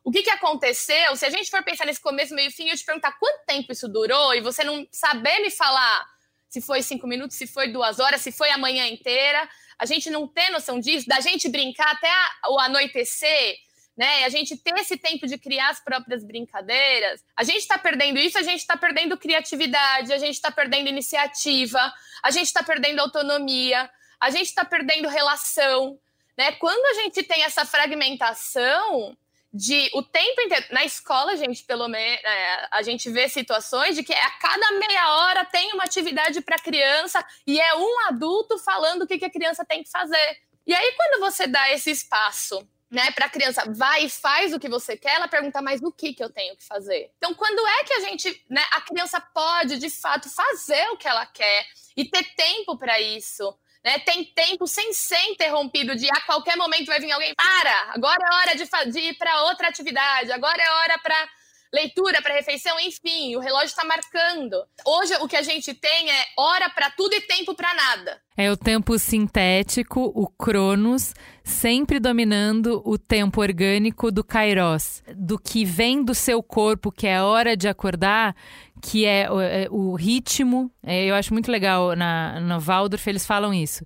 O 0.03 0.11
que, 0.11 0.23
que 0.23 0.31
aconteceu? 0.31 1.17
Se 1.17 1.25
a 1.25 1.31
gente 1.31 1.51
for 1.51 1.63
pensar 1.63 1.87
nesse 1.87 2.01
começo, 2.01 2.35
meio 2.35 2.51
fim, 2.51 2.69
eu 2.69 2.77
te 2.77 2.85
perguntar 2.85 3.13
quanto 3.19 3.47
tempo 3.47 3.73
isso 3.73 3.89
durou 3.89 4.35
e 4.35 4.41
você 4.43 4.63
não 4.63 4.87
saber 4.93 5.39
me 5.41 5.51
falar 5.51 6.07
se 6.55 6.61
foi 6.61 6.83
cinco 6.83 7.07
minutos, 7.07 7.37
se 7.37 7.47
foi 7.47 7.69
duas 7.69 7.99
horas, 7.99 8.21
se 8.21 8.31
foi 8.31 8.51
a 8.51 8.59
manhã 8.59 8.87
inteira, 8.87 9.49
a 9.77 9.87
gente 9.87 10.09
não 10.09 10.29
ter 10.29 10.51
noção 10.51 10.79
disso, 10.79 11.09
da 11.09 11.19
gente 11.21 11.49
brincar 11.49 11.91
até 11.91 12.11
o 12.49 12.61
anoitecer, 12.61 13.57
né? 13.97 14.23
E 14.23 14.25
a 14.25 14.29
gente 14.29 14.57
ter 14.57 14.75
esse 14.75 14.97
tempo 14.97 15.27
de 15.27 15.39
criar 15.39 15.71
as 15.71 15.81
próprias 15.83 16.25
brincadeiras, 16.25 17.25
a 17.37 17.45
gente 17.45 17.59
está 17.59 17.79
perdendo 17.79 18.19
isso, 18.19 18.39
a 18.39 18.43
gente 18.43 18.61
está 18.61 18.77
perdendo 18.77 19.17
criatividade, 19.17 20.13
a 20.13 20.19
gente 20.19 20.35
está 20.35 20.51
perdendo 20.51 20.89
iniciativa, 20.89 21.93
a 22.23 22.31
gente 22.31 22.47
está 22.47 22.63
perdendo 22.63 23.01
autonomia, 23.01 23.89
a 24.21 24.31
gente 24.31 24.49
está 24.49 24.65
perdendo 24.65 25.09
relação, 25.09 25.99
né? 26.37 26.53
Quando 26.53 26.85
a 26.87 27.03
gente 27.03 27.23
tem 27.23 27.45
essa 27.45 27.65
fragmentação 27.65 29.17
de 29.53 29.89
o 29.95 30.03
tempo 30.03 30.41
inteiro 30.41 30.67
na 30.73 30.85
escola, 30.85 31.37
gente, 31.37 31.63
pelo 31.63 31.87
menos 31.87 32.21
é, 32.25 32.69
a 32.73 32.83
gente 32.83 33.09
vê 33.09 33.29
situações 33.29 33.95
de 33.95 34.03
que 34.03 34.13
a 34.13 34.31
cada 34.33 34.73
meia 34.73 35.15
hora 35.15 35.45
tem 35.45 35.73
uma 35.73 35.85
atividade 35.85 36.41
para 36.41 36.59
criança 36.59 37.25
e 37.47 37.61
é 37.61 37.77
um 37.77 38.01
adulto 38.09 38.59
falando 38.59 39.03
o 39.03 39.07
que, 39.07 39.17
que 39.17 39.25
a 39.25 39.31
criança 39.31 39.65
tem 39.65 39.85
que 39.85 39.91
fazer. 39.91 40.39
E 40.67 40.75
aí 40.75 40.93
quando 40.97 41.21
você 41.21 41.47
dá 41.47 41.71
esse 41.71 41.93
espaço 41.93 42.67
né, 42.91 43.11
para 43.11 43.27
a 43.27 43.29
criança, 43.29 43.65
vai 43.69 44.05
e 44.05 44.11
faz 44.11 44.53
o 44.53 44.61
que 44.61 44.69
você 44.69 44.97
quer, 44.97 45.17
ela 45.17 45.29
pergunta, 45.29 45.61
mas 45.61 45.83
o 45.83 45.91
que, 45.91 46.15
que 46.15 46.23
eu 46.23 46.31
tenho 46.31 46.57
que 46.57 46.65
fazer? 46.65 47.11
Então, 47.19 47.35
quando 47.35 47.67
é 47.67 47.85
que 47.85 47.93
a 47.95 48.01
gente, 48.01 48.45
né, 48.49 48.63
a 48.73 48.81
criança 48.81 49.21
pode, 49.21 49.79
de 49.79 49.91
fato, 49.91 50.29
fazer 50.29 50.89
o 50.91 50.97
que 50.97 51.09
ela 51.09 51.27
quer 51.27 51.67
e 51.97 52.05
ter 52.05 52.23
tempo 52.35 52.77
para 52.79 53.01
isso? 53.01 53.57
Né, 53.85 53.99
tem 53.99 54.25
tempo 54.25 54.67
sem 54.67 54.93
ser 54.93 55.23
interrompido 55.25 55.95
de 55.95 56.09
a 56.09 56.21
qualquer 56.23 56.57
momento 56.57 56.87
vai 56.87 57.01
vir 57.01 57.13
alguém, 57.13 57.35
para, 57.35 57.93
agora 57.93 58.19
é 58.23 58.35
hora 58.35 58.57
de, 58.57 58.93
de 58.93 58.99
ir 59.01 59.15
para 59.19 59.43
outra 59.43 59.69
atividade, 59.69 60.33
agora 60.33 60.63
é 60.63 60.71
hora 60.71 60.99
para 60.99 61.29
leitura 61.75 62.23
para 62.23 62.35
refeição, 62.35 62.79
enfim, 62.79 63.35
o 63.35 63.41
relógio 63.41 63.67
está 63.67 63.85
marcando. 63.85 64.57
Hoje 64.87 65.15
o 65.17 65.27
que 65.27 65.37
a 65.37 65.43
gente 65.43 65.75
tem 65.75 66.11
é 66.11 66.25
hora 66.39 66.71
para 66.71 66.89
tudo 66.91 67.13
e 67.15 67.21
tempo 67.23 67.55
para 67.55 67.75
nada. 67.75 68.21
É 68.37 68.51
o 68.51 68.57
tempo 68.57 68.97
sintético, 68.99 70.01
o 70.15 70.29
Cronos, 70.29 71.13
sempre 71.43 71.99
dominando 71.99 72.81
o 72.85 72.97
tempo 72.97 73.41
orgânico 73.41 74.13
do 74.13 74.23
Kairos, 74.23 75.03
do 75.17 75.37
que 75.39 75.65
vem 75.65 76.05
do 76.05 76.15
seu 76.15 76.43
corpo, 76.43 76.93
que 76.93 77.09
é 77.09 77.17
a 77.17 77.27
hora 77.27 77.57
de 77.57 77.67
acordar, 77.67 78.37
que 78.81 79.05
é 79.05 79.31
o, 79.31 79.41
é, 79.41 79.67
o 79.71 79.95
ritmo. 79.95 80.71
É, 80.83 81.05
eu 81.05 81.15
acho 81.15 81.33
muito 81.33 81.51
legal 81.51 81.97
na, 81.97 82.39
no 82.41 82.61
Waldorf 82.61 83.09
eles 83.09 83.27
falam 83.27 83.53
isso 83.53 83.85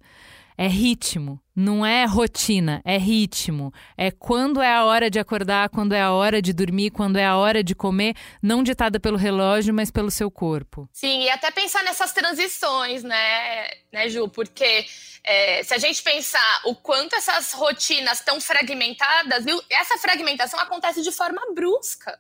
é 0.59 0.67
ritmo, 0.67 1.41
não 1.55 1.87
é 1.87 2.05
rotina, 2.05 2.83
é 2.85 2.99
ritmo. 2.99 3.73
É 3.97 4.11
quando 4.11 4.61
é 4.61 4.75
a 4.75 4.85
hora 4.85 5.09
de 5.09 5.21
acordar, 5.21 5.69
quando 5.69 5.95
é 5.95 6.03
a 6.03 6.11
hora 6.11 6.43
de 6.43 6.53
dormir, 6.53 6.91
quando 6.91 7.17
é 7.17 7.25
a 7.25 7.37
hora 7.37 7.63
de 7.63 7.77
comer, 7.77 8.17
não 8.43 8.65
ditada 8.65 8.99
pelo 8.99 9.17
relógio, 9.17 9.73
mas 9.73 9.89
pelo 9.89 10.11
seu 10.11 10.29
corpo. 10.29 10.89
Sim, 10.93 11.23
e 11.23 11.31
até 11.31 11.53
pensar 11.53 11.85
nessas 11.85 12.13
transições, 12.13 13.05
né, 13.05 13.71
né 13.93 14.09
Ju? 14.09 14.29
Porque 14.29 14.85
é, 15.23 15.63
se 15.63 15.73
a 15.73 15.79
gente 15.79 16.03
pensar 16.03 16.63
o 16.65 16.75
quanto 16.75 17.15
essas 17.15 17.53
rotinas 17.53 18.19
estão 18.19 18.41
fragmentadas, 18.41 19.45
essa 19.71 19.97
fragmentação 19.99 20.59
acontece 20.59 21.03
de 21.03 21.13
forma 21.13 21.41
brusca. 21.55 22.19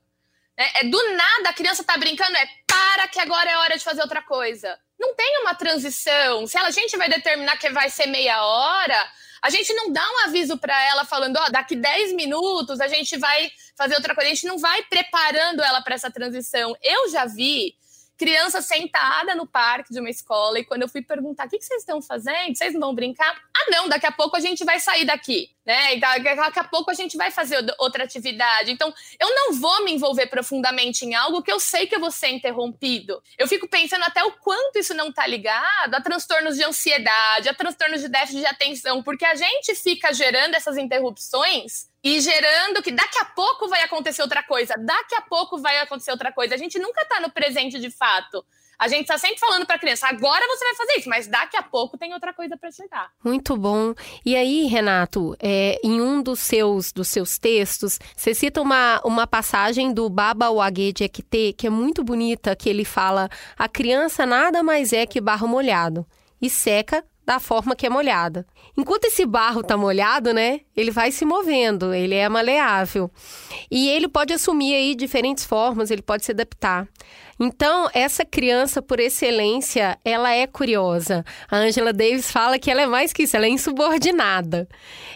Né? 0.56 0.70
É 0.76 0.84
do 0.84 1.12
nada 1.14 1.50
a 1.50 1.54
criança 1.54 1.82
tá 1.82 1.96
brincando, 1.96 2.36
é 2.36 2.48
para 2.68 3.08
que 3.08 3.18
agora 3.18 3.50
é 3.50 3.58
hora 3.58 3.76
de 3.76 3.82
fazer 3.82 4.02
outra 4.02 4.22
coisa 4.22 4.78
não 4.98 5.14
tem 5.14 5.40
uma 5.42 5.54
transição. 5.54 6.46
Se 6.46 6.58
a 6.58 6.70
gente 6.70 6.96
vai 6.96 7.08
determinar 7.08 7.56
que 7.56 7.70
vai 7.70 7.88
ser 7.88 8.06
meia 8.06 8.42
hora, 8.44 9.10
a 9.40 9.50
gente 9.50 9.72
não 9.74 9.92
dá 9.92 10.02
um 10.02 10.28
aviso 10.28 10.58
para 10.58 10.80
ela 10.86 11.04
falando, 11.04 11.36
ó, 11.36 11.44
oh, 11.46 11.52
daqui 11.52 11.76
10 11.76 12.12
minutos 12.14 12.80
a 12.80 12.88
gente 12.88 13.16
vai 13.16 13.50
fazer 13.76 13.94
outra 13.94 14.14
coisa. 14.14 14.30
A 14.30 14.34
gente 14.34 14.46
não 14.46 14.58
vai 14.58 14.82
preparando 14.84 15.62
ela 15.62 15.80
para 15.80 15.94
essa 15.94 16.10
transição. 16.10 16.76
Eu 16.82 17.08
já 17.10 17.24
vi 17.24 17.76
criança 18.18 18.60
sentada 18.60 19.36
no 19.36 19.46
parque 19.46 19.92
de 19.92 20.00
uma 20.00 20.10
escola 20.10 20.58
e 20.58 20.64
quando 20.64 20.82
eu 20.82 20.88
fui 20.88 21.00
perguntar 21.00 21.46
o 21.46 21.48
que, 21.48 21.60
vocês 21.60 21.82
estão 21.82 22.02
fazendo, 22.02 22.56
vocês 22.56 22.74
não 22.74 22.80
vão 22.80 22.94
brincar? 22.94 23.32
Ah, 23.56 23.70
não, 23.70 23.88
daqui 23.88 24.06
a 24.06 24.12
pouco 24.12 24.36
a 24.36 24.40
gente 24.40 24.64
vai 24.64 24.80
sair 24.80 25.04
daqui, 25.04 25.48
né? 25.68 25.94
Então, 25.96 26.08
daqui 26.36 26.58
a 26.58 26.64
pouco 26.64 26.90
a 26.90 26.94
gente 26.94 27.14
vai 27.18 27.30
fazer 27.30 27.62
outra 27.78 28.02
atividade. 28.02 28.72
Então, 28.72 28.92
eu 29.20 29.28
não 29.34 29.52
vou 29.52 29.84
me 29.84 29.92
envolver 29.92 30.26
profundamente 30.26 31.04
em 31.04 31.14
algo 31.14 31.42
que 31.42 31.52
eu 31.52 31.60
sei 31.60 31.86
que 31.86 31.94
eu 31.94 32.00
vou 32.00 32.10
ser 32.10 32.28
interrompido. 32.28 33.22
Eu 33.36 33.46
fico 33.46 33.68
pensando 33.68 34.02
até 34.04 34.24
o 34.24 34.32
quanto 34.32 34.78
isso 34.78 34.94
não 34.94 35.10
está 35.10 35.26
ligado 35.26 35.94
a 35.94 36.00
transtornos 36.00 36.56
de 36.56 36.64
ansiedade, 36.64 37.50
a 37.50 37.54
transtornos 37.54 38.00
de 38.00 38.08
déficit 38.08 38.40
de 38.40 38.46
atenção, 38.46 39.02
porque 39.02 39.26
a 39.26 39.34
gente 39.34 39.74
fica 39.74 40.10
gerando 40.10 40.54
essas 40.54 40.78
interrupções 40.78 41.90
e 42.02 42.18
gerando 42.18 42.82
que 42.82 42.90
daqui 42.90 43.18
a 43.18 43.26
pouco 43.26 43.68
vai 43.68 43.82
acontecer 43.82 44.22
outra 44.22 44.42
coisa, 44.42 44.74
daqui 44.78 45.16
a 45.16 45.20
pouco 45.20 45.58
vai 45.58 45.80
acontecer 45.80 46.12
outra 46.12 46.32
coisa. 46.32 46.54
A 46.54 46.58
gente 46.58 46.78
nunca 46.78 47.02
está 47.02 47.20
no 47.20 47.30
presente 47.30 47.78
de 47.78 47.90
fato. 47.90 48.42
A 48.78 48.86
gente 48.86 49.02
está 49.02 49.18
sempre 49.18 49.38
falando 49.40 49.66
para 49.66 49.74
a 49.74 49.78
criança, 49.78 50.06
agora 50.06 50.46
você 50.46 50.64
vai 50.64 50.74
fazer 50.76 51.00
isso, 51.00 51.08
mas 51.08 51.26
daqui 51.26 51.56
a 51.56 51.62
pouco 51.62 51.98
tem 51.98 52.14
outra 52.14 52.32
coisa 52.32 52.56
para 52.56 52.70
chegar. 52.70 53.10
Muito 53.24 53.56
bom. 53.56 53.92
E 54.24 54.36
aí, 54.36 54.66
Renato, 54.66 55.36
é, 55.40 55.80
em 55.82 56.00
um 56.00 56.22
dos 56.22 56.38
seus, 56.38 56.92
dos 56.92 57.08
seus 57.08 57.38
textos, 57.38 57.98
você 58.16 58.32
cita 58.34 58.62
uma, 58.62 59.00
uma 59.04 59.26
passagem 59.26 59.92
do 59.92 60.08
Baba 60.08 60.48
Wage 60.50 60.92
de 60.92 61.04
Ekte, 61.04 61.54
que 61.54 61.66
é 61.66 61.70
muito 61.70 62.04
bonita, 62.04 62.54
que 62.54 62.68
ele 62.68 62.84
fala: 62.84 63.28
a 63.56 63.68
criança 63.68 64.24
nada 64.24 64.62
mais 64.62 64.92
é 64.92 65.04
que 65.06 65.20
barro 65.20 65.48
molhado 65.48 66.06
e 66.40 66.48
seca 66.48 67.04
da 67.28 67.38
forma 67.38 67.76
que 67.76 67.84
é 67.84 67.90
molhada. 67.90 68.46
Enquanto 68.74 69.04
esse 69.04 69.26
barro 69.26 69.60
está 69.60 69.76
molhado, 69.76 70.32
né, 70.32 70.60
ele 70.74 70.90
vai 70.90 71.12
se 71.12 71.26
movendo, 71.26 71.92
ele 71.92 72.14
é 72.14 72.26
maleável. 72.26 73.10
E 73.70 73.86
ele 73.90 74.08
pode 74.08 74.32
assumir 74.32 74.74
aí 74.74 74.94
diferentes 74.94 75.44
formas, 75.44 75.90
ele 75.90 76.00
pode 76.00 76.24
se 76.24 76.32
adaptar. 76.32 76.88
Então, 77.40 77.88
essa 77.94 78.24
criança, 78.24 78.82
por 78.82 78.98
excelência, 78.98 79.98
ela 80.04 80.32
é 80.32 80.46
curiosa. 80.46 81.24
A 81.50 81.56
Angela 81.56 81.92
Davis 81.92 82.30
fala 82.30 82.58
que 82.58 82.70
ela 82.70 82.82
é 82.82 82.86
mais 82.86 83.12
que 83.12 83.22
isso, 83.22 83.36
ela 83.36 83.46
é 83.46 83.50
insubordinada. 83.50 84.68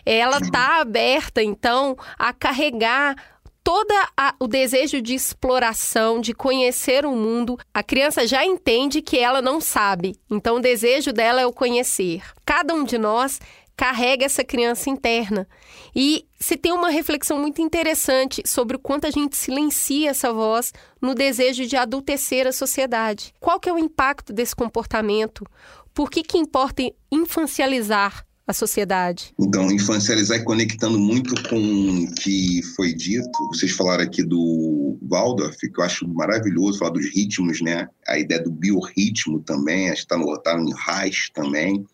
Ela 0.07 0.39
está 0.39 0.81
aberta, 0.81 1.43
então, 1.43 1.97
a 2.19 2.33
carregar 2.33 3.17
todo 3.65 3.93
o 4.41 4.47
desejo 4.47 5.01
de 5.01 5.15
exploração, 5.15 6.21
de 6.21 6.35
conhecer 6.35 7.07
o 7.07 7.13
mundo, 7.13 7.59
a 7.73 7.83
criança 7.83 8.27
já 8.27 8.45
entende 8.45 9.01
que 9.03 9.19
ela 9.19 9.41
não 9.41 9.61
sabe. 9.61 10.17
Então, 10.31 10.57
o 10.57 10.61
desejo 10.61 11.13
dela 11.13 11.41
é 11.41 11.47
o 11.47 11.53
conhecer. 11.53 12.23
Cada 12.45 12.75
um 12.75 12.85
de 12.85 12.99
nós 12.99 13.41
carrega 13.77 14.25
essa 14.25 14.45
criança 14.45 14.91
interna. 14.91 15.49
E 15.95 16.25
se 16.41 16.57
tem 16.57 16.73
uma 16.73 16.91
reflexão 16.91 17.39
muito 17.39 17.61
interessante 17.61 18.43
sobre 18.47 18.77
o 18.77 18.81
quanto 18.81 19.07
a 19.07 19.11
gente 19.11 19.37
silencia 19.37 20.11
essa 20.11 20.33
voz 20.33 20.73
no 21.01 21.15
desejo 21.15 21.67
de 21.67 21.77
adultecer 21.77 22.47
a 22.47 22.53
sociedade. 22.53 23.35
Qual 23.39 23.61
que 23.61 23.69
é 23.69 23.73
o 23.73 23.79
impacto 23.79 24.33
desse 24.33 24.57
comportamento? 24.57 25.47
Por 25.95 26.11
que, 26.11 26.23
que 26.23 26.39
importa 26.39 26.83
infancializar 27.11 28.25
a 28.47 28.53
sociedade? 28.53 29.33
Então, 29.39 29.71
infancializar 29.71 30.39
e 30.39 30.45
conectando 30.45 30.99
muito 30.99 31.35
com 31.49 31.59
o 31.59 32.15
que 32.15 32.63
foi 32.75 32.93
dito. 32.93 33.31
Vocês 33.49 33.73
falaram 33.73 34.05
aqui 34.05 34.23
do 34.23 34.99
Waldorf, 35.03 35.57
que 35.59 35.79
eu 35.79 35.85
acho 35.85 36.09
maravilhoso, 36.09 36.79
falar 36.79 36.93
dos 36.93 37.07
ritmos, 37.15 37.61
né? 37.61 37.89
A 38.09 38.19
ideia 38.19 38.43
do 38.43 38.51
biorritmo 38.51 39.41
também, 39.41 39.91
acho 39.91 40.07
que 40.07 40.15
está 40.15 40.19
no, 40.19 40.37
tá 40.39 40.57
Reich 40.87 41.31
também. 41.33 41.85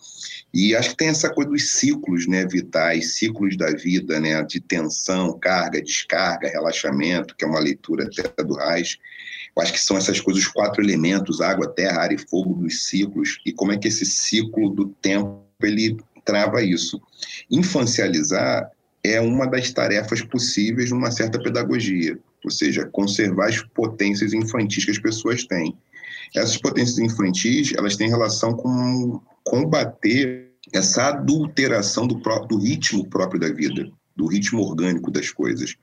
E 0.53 0.75
acho 0.75 0.91
que 0.91 0.97
tem 0.97 1.09
essa 1.09 1.29
coisa 1.29 1.51
dos 1.51 1.73
ciclos 1.73 2.27
né, 2.27 2.47
vitais, 2.47 3.17
ciclos 3.17 3.57
da 3.57 3.71
vida, 3.71 4.19
né, 4.19 4.43
de 4.43 4.61
tensão, 4.61 5.39
carga, 5.39 5.83
descarga, 5.83 6.49
relaxamento, 6.49 7.37
que 7.37 7.45
é 7.45 7.49
uma 7.49 7.61
leitura 7.61 8.05
até 8.05 8.43
do 8.43 8.55
Reich. 8.55 8.99
Eu 9.55 9.63
acho 9.63 9.73
que 9.73 9.81
são 9.81 9.97
essas 9.97 10.21
coisas, 10.21 10.45
os 10.45 10.49
quatro 10.49 10.83
elementos, 10.83 11.41
água, 11.41 11.69
terra, 11.69 12.03
ar 12.03 12.13
e 12.13 12.19
fogo 12.19 12.55
dos 12.55 12.87
ciclos, 12.87 13.41
e 13.45 13.53
como 13.53 13.73
é 13.73 13.77
que 13.77 13.89
esse 13.89 14.07
ciclo 14.07 14.71
do 14.71 14.89
tempo 15.03 15.43
ele 15.63 15.97
trava 16.25 16.63
isso. 16.63 17.01
Infancializar 17.51 18.71
é 19.03 19.21
uma 19.21 19.47
das 19.47 19.73
tarefas 19.73 20.23
possíveis 20.23 20.91
numa 20.91 21.11
certa 21.11 21.41
pedagogia, 21.41 22.19
ou 22.45 22.51
seja, 22.51 22.87
conservar 22.87 23.49
as 23.49 23.63
potências 23.63 24.33
infantis 24.33 24.85
que 24.85 24.91
as 24.91 24.99
pessoas 24.99 25.45
têm. 25.45 25.77
Essas 26.35 26.57
potências 26.57 26.99
infantis, 26.99 27.73
elas 27.77 27.97
têm 27.97 28.09
relação 28.09 28.55
com 28.55 29.21
combater 29.45 30.53
essa 30.73 31.09
adulteração 31.09 32.07
do, 32.07 32.21
próprio, 32.21 32.59
do 32.59 32.65
ritmo 32.65 33.09
próprio 33.09 33.41
da 33.41 33.51
vida, 33.51 33.91
do 34.15 34.27
ritmo 34.27 34.63
orgânico 34.63 35.11
das 35.11 35.31
coisas. 35.31 35.75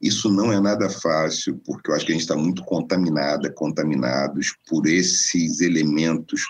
Isso 0.00 0.30
não 0.30 0.52
é 0.52 0.60
nada 0.60 0.88
fácil, 0.88 1.60
porque 1.64 1.90
eu 1.90 1.94
acho 1.94 2.06
que 2.06 2.12
a 2.12 2.14
gente 2.14 2.22
está 2.22 2.36
muito 2.36 2.62
contaminada, 2.64 3.50
contaminados 3.52 4.54
por 4.68 4.86
esses 4.86 5.60
elementos 5.60 6.42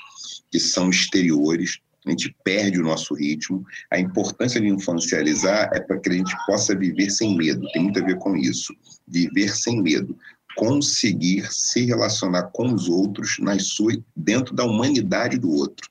que 0.51 0.59
são 0.59 0.91
exteriores, 0.91 1.79
a 2.09 2.11
gente 2.11 2.35
perde 2.43 2.81
o 2.81 2.85
nosso 2.85 3.15
ritmo. 3.15 3.65
A 3.91 3.99
importância 3.99 4.61
de 4.61 4.67
infancializar 4.67 5.69
é 5.75 5.81
para 5.81 5.99
que 5.99 6.09
a 6.09 6.13
gente 6.13 6.35
possa 6.47 6.75
viver 6.75 7.11
sem 7.11 7.37
medo, 7.37 7.69
tem 7.73 7.83
muito 7.83 8.01
a 8.01 8.05
ver 8.05 8.17
com 8.17 8.35
isso. 8.37 8.75
Viver 9.07 9.55
sem 9.55 9.83
medo, 9.83 10.17
conseguir 10.59 11.47
se 11.53 11.85
relacionar 11.85 12.51
com 12.53 12.75
os 12.75 12.89
outros 12.89 13.37
nas 13.39 13.69
suas, 13.69 13.97
dentro 14.17 14.57
da 14.57 14.65
humanidade 14.65 15.39
do 15.39 15.53
outro. 15.53 15.89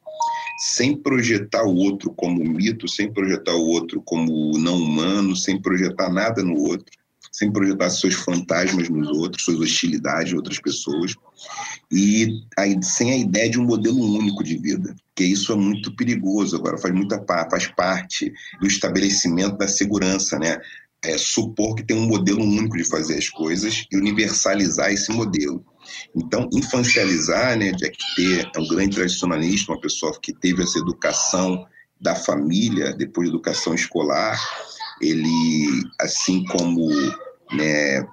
Sem 0.59 0.93
projetar 0.93 1.63
o 1.63 1.73
outro 1.73 2.11
como 2.11 2.43
mito, 2.43 2.85
sem 2.85 3.09
projetar 3.09 3.53
o 3.53 3.65
outro 3.65 4.01
como 4.01 4.57
não 4.57 4.75
humano, 4.75 5.37
sem 5.37 5.61
projetar 5.61 6.09
nada 6.09 6.43
no 6.43 6.59
outro, 6.59 6.91
sem 7.31 7.49
projetar 7.49 7.89
seus 7.89 8.15
fantasmas 8.15 8.89
nos 8.89 9.07
outros, 9.07 9.45
suas 9.45 9.59
hostilidades 9.59 10.33
em 10.33 10.35
outras 10.35 10.59
pessoas, 10.59 11.13
e 11.89 12.41
aí, 12.57 12.77
sem 12.83 13.11
a 13.11 13.17
ideia 13.17 13.49
de 13.49 13.59
um 13.59 13.63
modelo 13.63 14.03
único 14.17 14.43
de 14.43 14.57
vida, 14.57 14.93
que 15.15 15.23
isso 15.23 15.53
é 15.53 15.55
muito 15.55 15.95
perigoso 15.95 16.57
agora, 16.57 16.77
faz 16.77 16.93
muita 16.93 17.23
faz 17.49 17.67
parte 17.67 18.33
do 18.59 18.67
estabelecimento 18.67 19.57
da 19.57 19.67
segurança, 19.67 20.37
né? 20.37 20.59
É, 21.03 21.17
supor 21.17 21.75
que 21.75 21.83
tem 21.83 21.95
um 21.95 22.07
modelo 22.07 22.43
único 22.43 22.75
de 22.75 22.83
fazer 22.83 23.17
as 23.17 23.29
coisas 23.29 23.85
e 23.91 23.97
universalizar 23.97 24.91
esse 24.91 25.11
modelo. 25.11 25.63
Então, 26.15 26.49
infancializar, 26.51 27.57
né, 27.57 27.71
de 27.71 27.91
ter 28.15 28.49
é 28.55 28.59
um 28.59 28.67
grande 28.67 28.95
tradicionalista, 28.95 29.71
uma 29.71 29.79
pessoa 29.79 30.17
que 30.19 30.33
teve 30.33 30.63
essa 30.63 30.79
educação 30.79 31.65
da 32.01 32.15
família, 32.15 32.93
depois 32.93 33.29
da 33.29 33.35
educação 33.35 33.73
escolar, 33.73 34.39
ele, 34.99 35.83
assim 35.99 36.43
como 36.45 36.89
né? 37.51 38.07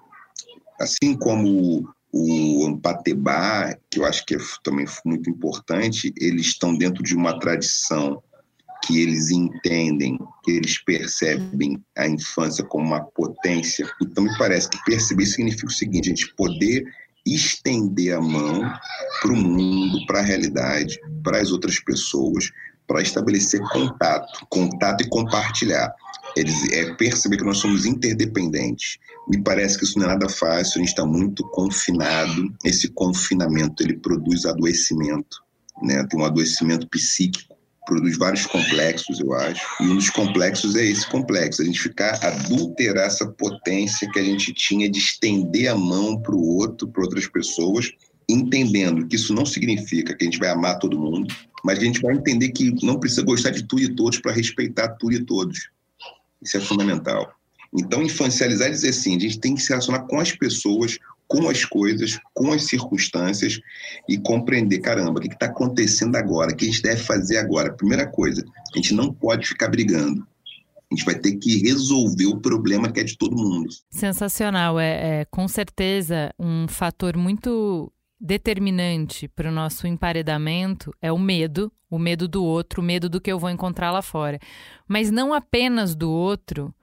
Assim 0.80 1.16
como 1.16 1.88
o 2.12 2.66
Ampatebá, 2.66 3.76
que 3.90 3.98
eu 3.98 4.04
acho 4.04 4.24
que 4.24 4.34
é 4.34 4.38
também 4.62 4.86
muito 5.04 5.28
importante, 5.30 6.12
eles 6.16 6.46
estão 6.46 6.76
dentro 6.76 7.02
de 7.02 7.14
uma 7.14 7.38
tradição 7.38 8.22
que 8.86 9.02
eles 9.02 9.30
entendem, 9.30 10.18
que 10.42 10.52
eles 10.52 10.78
percebem 10.84 11.82
a 11.96 12.06
infância 12.06 12.64
como 12.64 12.86
uma 12.86 13.00
potência. 13.00 13.90
Então, 14.02 14.24
me 14.24 14.38
parece 14.38 14.68
que 14.68 14.82
perceber 14.84 15.26
significa 15.26 15.66
o 15.66 15.70
seguinte: 15.70 16.06
a 16.06 16.14
gente 16.14 16.34
poder 16.34 16.84
estender 17.26 18.14
a 18.14 18.20
mão 18.20 18.60
para 19.22 19.32
o 19.32 19.36
mundo, 19.36 20.04
para 20.06 20.20
a 20.20 20.22
realidade, 20.22 21.00
para 21.22 21.40
as 21.40 21.50
outras 21.50 21.78
pessoas, 21.80 22.50
para 22.86 23.00
estabelecer 23.00 23.60
contato, 23.70 24.46
contato 24.50 25.02
e 25.02 25.08
compartilhar. 25.08 25.92
Eles, 26.36 26.70
é 26.72 26.92
perceber 26.94 27.38
que 27.38 27.44
nós 27.44 27.58
somos 27.58 27.86
interdependentes. 27.86 28.98
Me 29.28 29.42
parece 29.42 29.78
que 29.78 29.84
isso 29.84 29.98
não 29.98 30.06
é 30.06 30.08
nada 30.08 30.28
fácil, 30.28 30.76
a 30.76 30.78
gente 30.80 30.88
está 30.88 31.06
muito 31.06 31.42
confinado. 31.48 32.52
Esse 32.64 32.88
confinamento 32.88 33.82
ele 33.82 33.96
produz 33.96 34.44
adoecimento, 34.44 35.42
né? 35.82 36.04
tem 36.10 36.20
um 36.20 36.24
adoecimento 36.24 36.86
psíquico, 36.88 37.53
produz 37.86 38.16
vários 38.16 38.46
complexos, 38.46 39.20
eu 39.20 39.32
acho. 39.34 39.62
E 39.80 39.84
um 39.84 39.96
dos 39.96 40.10
complexos 40.10 40.74
é 40.76 40.84
esse 40.84 41.08
complexo, 41.08 41.62
a 41.62 41.64
gente 41.64 41.80
ficar 41.80 42.18
adulterar 42.24 43.06
essa 43.06 43.26
potência 43.26 44.10
que 44.10 44.18
a 44.18 44.24
gente 44.24 44.52
tinha 44.52 44.90
de 44.90 44.98
estender 44.98 45.68
a 45.68 45.76
mão 45.76 46.20
para 46.20 46.34
o 46.34 46.56
outro, 46.56 46.88
para 46.88 47.02
outras 47.02 47.26
pessoas, 47.26 47.90
entendendo 48.28 49.06
que 49.06 49.16
isso 49.16 49.34
não 49.34 49.44
significa 49.44 50.14
que 50.14 50.24
a 50.24 50.26
gente 50.26 50.38
vai 50.38 50.50
amar 50.50 50.78
todo 50.78 50.98
mundo, 50.98 51.34
mas 51.64 51.78
a 51.78 51.82
gente 51.82 52.00
vai 52.00 52.14
entender 52.14 52.50
que 52.50 52.74
não 52.84 52.98
precisa 52.98 53.22
gostar 53.22 53.50
de 53.50 53.62
tudo 53.64 53.82
e 53.82 53.94
todos 53.94 54.18
para 54.18 54.32
respeitar 54.32 54.88
tudo 54.88 55.14
e 55.14 55.24
todos. 55.24 55.68
Isso 56.42 56.56
é 56.56 56.60
fundamental. 56.60 57.34
Então, 57.76 58.02
infancializar 58.02 58.68
e 58.68 58.72
dizer 58.72 58.90
assim, 58.90 59.16
a 59.16 59.20
gente 59.20 59.40
tem 59.40 59.54
que 59.54 59.62
se 59.62 59.70
relacionar 59.70 60.00
com 60.00 60.20
as 60.20 60.30
pessoas, 60.30 60.98
com 61.26 61.48
as 61.48 61.64
coisas, 61.64 62.18
com 62.32 62.52
as 62.52 62.64
circunstâncias 62.64 63.60
e 64.08 64.18
compreender, 64.18 64.78
caramba, 64.80 65.18
o 65.18 65.22
que 65.22 65.28
está 65.28 65.46
acontecendo 65.46 66.16
agora, 66.16 66.52
o 66.52 66.56
que 66.56 66.64
a 66.64 66.68
gente 66.68 66.82
deve 66.82 67.02
fazer 67.02 67.38
agora. 67.38 67.72
Primeira 67.72 68.06
coisa, 68.06 68.44
a 68.72 68.76
gente 68.76 68.94
não 68.94 69.12
pode 69.12 69.46
ficar 69.48 69.68
brigando. 69.68 70.26
A 70.90 70.94
gente 70.94 71.04
vai 71.04 71.14
ter 71.14 71.36
que 71.36 71.58
resolver 71.62 72.26
o 72.26 72.40
problema 72.40 72.92
que 72.92 73.00
é 73.00 73.04
de 73.04 73.16
todo 73.16 73.36
mundo. 73.36 73.68
Sensacional. 73.90 74.78
É, 74.78 75.20
é 75.20 75.24
com 75.24 75.48
certeza 75.48 76.32
um 76.38 76.68
fator 76.68 77.16
muito 77.16 77.90
determinante 78.20 79.28
para 79.28 79.50
o 79.50 79.52
nosso 79.52 79.86
emparedamento 79.86 80.94
é 81.02 81.12
o 81.12 81.18
medo, 81.18 81.70
o 81.90 81.98
medo 81.98 82.26
do 82.26 82.42
outro, 82.42 82.80
o 82.80 82.84
medo 82.84 83.08
do 83.08 83.20
que 83.20 83.30
eu 83.30 83.38
vou 83.38 83.50
encontrar 83.50 83.90
lá 83.90 84.00
fora. 84.00 84.38
Mas 84.88 85.10
não 85.10 85.34
apenas 85.34 85.94
do 85.94 86.10
outro, 86.10 86.74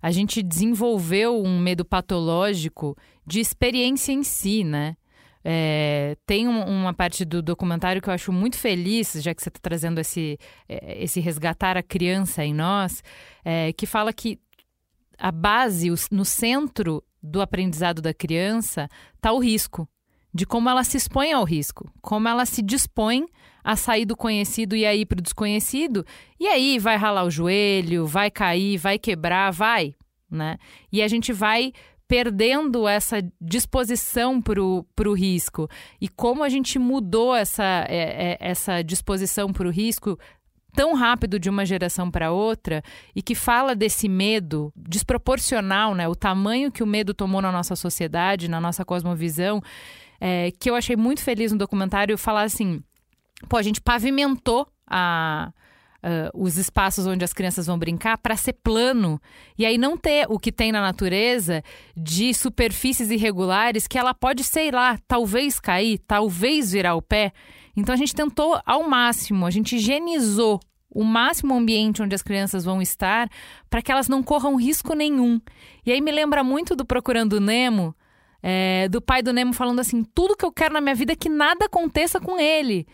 a 0.00 0.10
gente 0.10 0.42
desenvolveu 0.42 1.42
um 1.42 1.58
medo 1.58 1.84
patológico 1.84 2.96
de 3.26 3.40
experiência 3.40 4.12
em 4.12 4.22
si, 4.22 4.64
né? 4.64 4.96
É, 5.42 6.16
tem 6.26 6.46
um, 6.46 6.62
uma 6.64 6.92
parte 6.92 7.24
do 7.24 7.40
documentário 7.40 8.02
que 8.02 8.10
eu 8.10 8.14
acho 8.14 8.32
muito 8.32 8.58
feliz, 8.58 9.12
já 9.22 9.34
que 9.34 9.42
você 9.42 9.48
está 9.48 9.58
trazendo 9.60 9.98
esse, 9.98 10.38
é, 10.68 11.02
esse 11.02 11.18
resgatar 11.18 11.76
a 11.76 11.82
criança 11.82 12.44
em 12.44 12.52
nós, 12.52 13.02
é, 13.44 13.72
que 13.72 13.86
fala 13.86 14.12
que 14.12 14.38
a 15.18 15.32
base, 15.32 15.88
no 16.10 16.24
centro 16.24 17.02
do 17.22 17.40
aprendizado 17.40 18.02
da 18.02 18.12
criança, 18.12 18.88
está 19.16 19.32
o 19.32 19.38
risco 19.38 19.88
de 20.32 20.46
como 20.46 20.68
ela 20.68 20.84
se 20.84 20.96
expõe 20.96 21.32
ao 21.32 21.44
risco, 21.44 21.90
como 22.00 22.28
ela 22.28 22.46
se 22.46 22.62
dispõe 22.62 23.26
a 23.62 23.76
sair 23.76 24.04
do 24.04 24.16
conhecido 24.16 24.74
e 24.74 24.86
aí 24.86 25.04
para 25.04 25.18
o 25.18 25.22
desconhecido, 25.22 26.04
e 26.38 26.46
aí 26.46 26.78
vai 26.78 26.96
ralar 26.96 27.24
o 27.24 27.30
joelho, 27.30 28.06
vai 28.06 28.30
cair, 28.30 28.78
vai 28.78 28.98
quebrar, 28.98 29.50
vai, 29.50 29.94
né? 30.30 30.56
E 30.90 31.02
a 31.02 31.08
gente 31.08 31.32
vai 31.32 31.72
perdendo 32.08 32.88
essa 32.88 33.22
disposição 33.40 34.42
para 34.42 34.60
o 34.60 35.14
risco. 35.14 35.68
E 36.00 36.08
como 36.08 36.42
a 36.42 36.48
gente 36.48 36.76
mudou 36.76 37.36
essa, 37.36 37.86
é, 37.88 38.32
é, 38.32 38.38
essa 38.40 38.82
disposição 38.82 39.52
para 39.52 39.68
o 39.68 39.70
risco 39.70 40.18
tão 40.74 40.94
rápido 40.94 41.38
de 41.38 41.48
uma 41.48 41.64
geração 41.64 42.10
para 42.10 42.32
outra 42.32 42.82
e 43.14 43.22
que 43.22 43.34
fala 43.34 43.76
desse 43.76 44.08
medo 44.08 44.72
desproporcional, 44.74 45.94
né? 45.94 46.08
O 46.08 46.16
tamanho 46.16 46.72
que 46.72 46.82
o 46.82 46.86
medo 46.86 47.14
tomou 47.14 47.40
na 47.40 47.52
nossa 47.52 47.76
sociedade, 47.76 48.48
na 48.48 48.60
nossa 48.60 48.84
cosmovisão 48.84 49.62
é, 50.20 50.52
que 50.52 50.68
eu 50.68 50.74
achei 50.74 50.96
muito 50.96 51.22
feliz 51.22 51.50
no 51.50 51.58
documentário 51.58 52.18
falar 52.18 52.42
assim: 52.42 52.82
pô, 53.48 53.56
a 53.56 53.62
gente 53.62 53.80
pavimentou 53.80 54.66
a, 54.86 55.52
uh, 56.04 56.42
os 56.42 56.56
espaços 56.56 57.06
onde 57.06 57.24
as 57.24 57.32
crianças 57.32 57.66
vão 57.66 57.78
brincar 57.78 58.18
para 58.18 58.36
ser 58.36 58.54
plano 58.54 59.20
e 59.56 59.64
aí 59.64 59.78
não 59.78 59.96
ter 59.96 60.26
o 60.28 60.38
que 60.38 60.52
tem 60.52 60.72
na 60.72 60.80
natureza 60.80 61.62
de 61.96 62.34
superfícies 62.34 63.10
irregulares 63.10 63.86
que 63.86 63.98
ela 63.98 64.14
pode, 64.14 64.44
sei 64.44 64.70
lá, 64.70 64.98
talvez 65.06 65.58
cair, 65.60 65.98
talvez 66.06 66.72
virar 66.72 66.94
o 66.94 67.02
pé. 67.02 67.32
Então 67.76 67.94
a 67.94 67.98
gente 67.98 68.14
tentou 68.14 68.60
ao 68.66 68.88
máximo, 68.88 69.46
a 69.46 69.50
gente 69.50 69.76
higienizou 69.76 70.60
o 70.92 71.04
máximo 71.04 71.54
ambiente 71.54 72.02
onde 72.02 72.16
as 72.16 72.22
crianças 72.22 72.64
vão 72.64 72.82
estar 72.82 73.30
para 73.70 73.80
que 73.80 73.92
elas 73.92 74.08
não 74.08 74.22
corram 74.22 74.56
risco 74.56 74.92
nenhum. 74.92 75.40
E 75.86 75.92
aí 75.92 76.00
me 76.00 76.10
lembra 76.10 76.42
muito 76.42 76.74
do 76.74 76.84
Procurando 76.84 77.40
Nemo, 77.40 77.94
é, 78.42 78.88
do 78.88 79.00
pai 79.00 79.22
do 79.22 79.32
Nemo 79.32 79.52
falando 79.52 79.80
assim: 79.80 80.02
tudo 80.02 80.36
que 80.36 80.44
eu 80.44 80.52
quero 80.52 80.74
na 80.74 80.80
minha 80.80 80.94
vida 80.94 81.12
é 81.12 81.16
que 81.16 81.28
nada 81.28 81.66
aconteça 81.66 82.20
com 82.20 82.38
ele. 82.38 82.86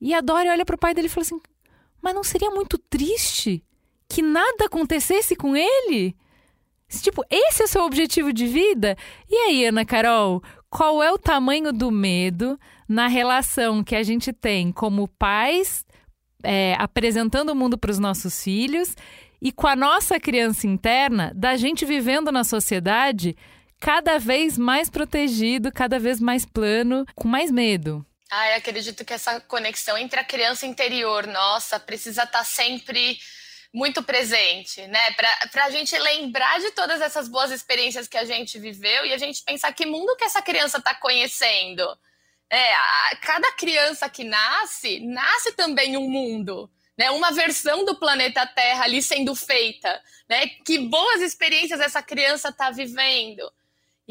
E 0.00 0.14
a 0.14 0.20
Dory 0.20 0.48
olha 0.48 0.64
pro 0.64 0.78
pai 0.78 0.94
dele 0.94 1.06
e 1.06 1.10
fala 1.10 1.22
assim: 1.22 1.40
mas 2.02 2.14
não 2.14 2.24
seria 2.24 2.50
muito 2.50 2.76
triste 2.76 3.64
que 4.08 4.20
nada 4.20 4.66
acontecesse 4.66 5.34
com 5.34 5.56
ele? 5.56 6.14
Tipo, 7.00 7.24
esse 7.30 7.62
é 7.62 7.64
o 7.64 7.68
seu 7.68 7.82
objetivo 7.84 8.32
de 8.32 8.46
vida? 8.46 8.96
E 9.30 9.34
aí, 9.34 9.64
Ana 9.64 9.84
Carol, 9.84 10.42
qual 10.68 11.02
é 11.02 11.10
o 11.10 11.16
tamanho 11.16 11.72
do 11.72 11.90
medo 11.90 12.58
na 12.86 13.06
relação 13.06 13.82
que 13.82 13.96
a 13.96 14.02
gente 14.02 14.30
tem 14.30 14.70
como 14.70 15.08
pais 15.08 15.86
é, 16.42 16.74
apresentando 16.78 17.50
o 17.50 17.54
mundo 17.54 17.78
para 17.78 17.90
os 17.90 17.98
nossos 17.98 18.42
filhos 18.42 18.94
e 19.40 19.50
com 19.50 19.66
a 19.66 19.74
nossa 19.74 20.20
criança 20.20 20.66
interna, 20.66 21.32
da 21.34 21.56
gente 21.56 21.86
vivendo 21.86 22.30
na 22.30 22.44
sociedade 22.44 23.34
cada 23.82 24.16
vez 24.16 24.56
mais 24.56 24.88
protegido, 24.88 25.72
cada 25.72 25.98
vez 25.98 26.20
mais 26.20 26.46
plano, 26.46 27.04
com 27.16 27.26
mais 27.26 27.50
medo. 27.50 28.06
Ah, 28.30 28.50
eu 28.50 28.56
acredito 28.58 29.04
que 29.04 29.12
essa 29.12 29.40
conexão 29.40 29.98
entre 29.98 30.20
a 30.20 30.24
criança 30.24 30.64
interior 30.64 31.26
nossa 31.26 31.80
precisa 31.80 32.22
estar 32.22 32.38
tá 32.38 32.44
sempre 32.44 33.18
muito 33.74 34.00
presente, 34.02 34.86
né? 34.86 35.10
Para 35.50 35.64
a 35.64 35.70
gente 35.70 35.98
lembrar 35.98 36.60
de 36.60 36.70
todas 36.70 37.00
essas 37.00 37.28
boas 37.28 37.50
experiências 37.50 38.06
que 38.06 38.16
a 38.16 38.24
gente 38.24 38.56
viveu 38.56 39.04
e 39.04 39.12
a 39.12 39.18
gente 39.18 39.42
pensar 39.42 39.72
que 39.72 39.84
mundo 39.84 40.16
que 40.16 40.24
essa 40.24 40.40
criança 40.40 40.78
está 40.78 40.94
conhecendo. 40.94 41.82
É, 42.48 42.74
a, 42.74 43.16
cada 43.20 43.50
criança 43.54 44.08
que 44.08 44.22
nasce, 44.22 45.00
nasce 45.00 45.52
também 45.52 45.96
um 45.96 46.08
mundo. 46.08 46.70
Né, 46.96 47.10
uma 47.10 47.32
versão 47.32 47.86
do 47.86 47.98
planeta 47.98 48.46
Terra 48.46 48.84
ali 48.84 49.02
sendo 49.02 49.34
feita, 49.34 50.00
né? 50.28 50.46
Que 50.64 50.78
boas 50.78 51.20
experiências 51.22 51.80
essa 51.80 52.02
criança 52.02 52.50
está 52.50 52.70
vivendo. 52.70 53.50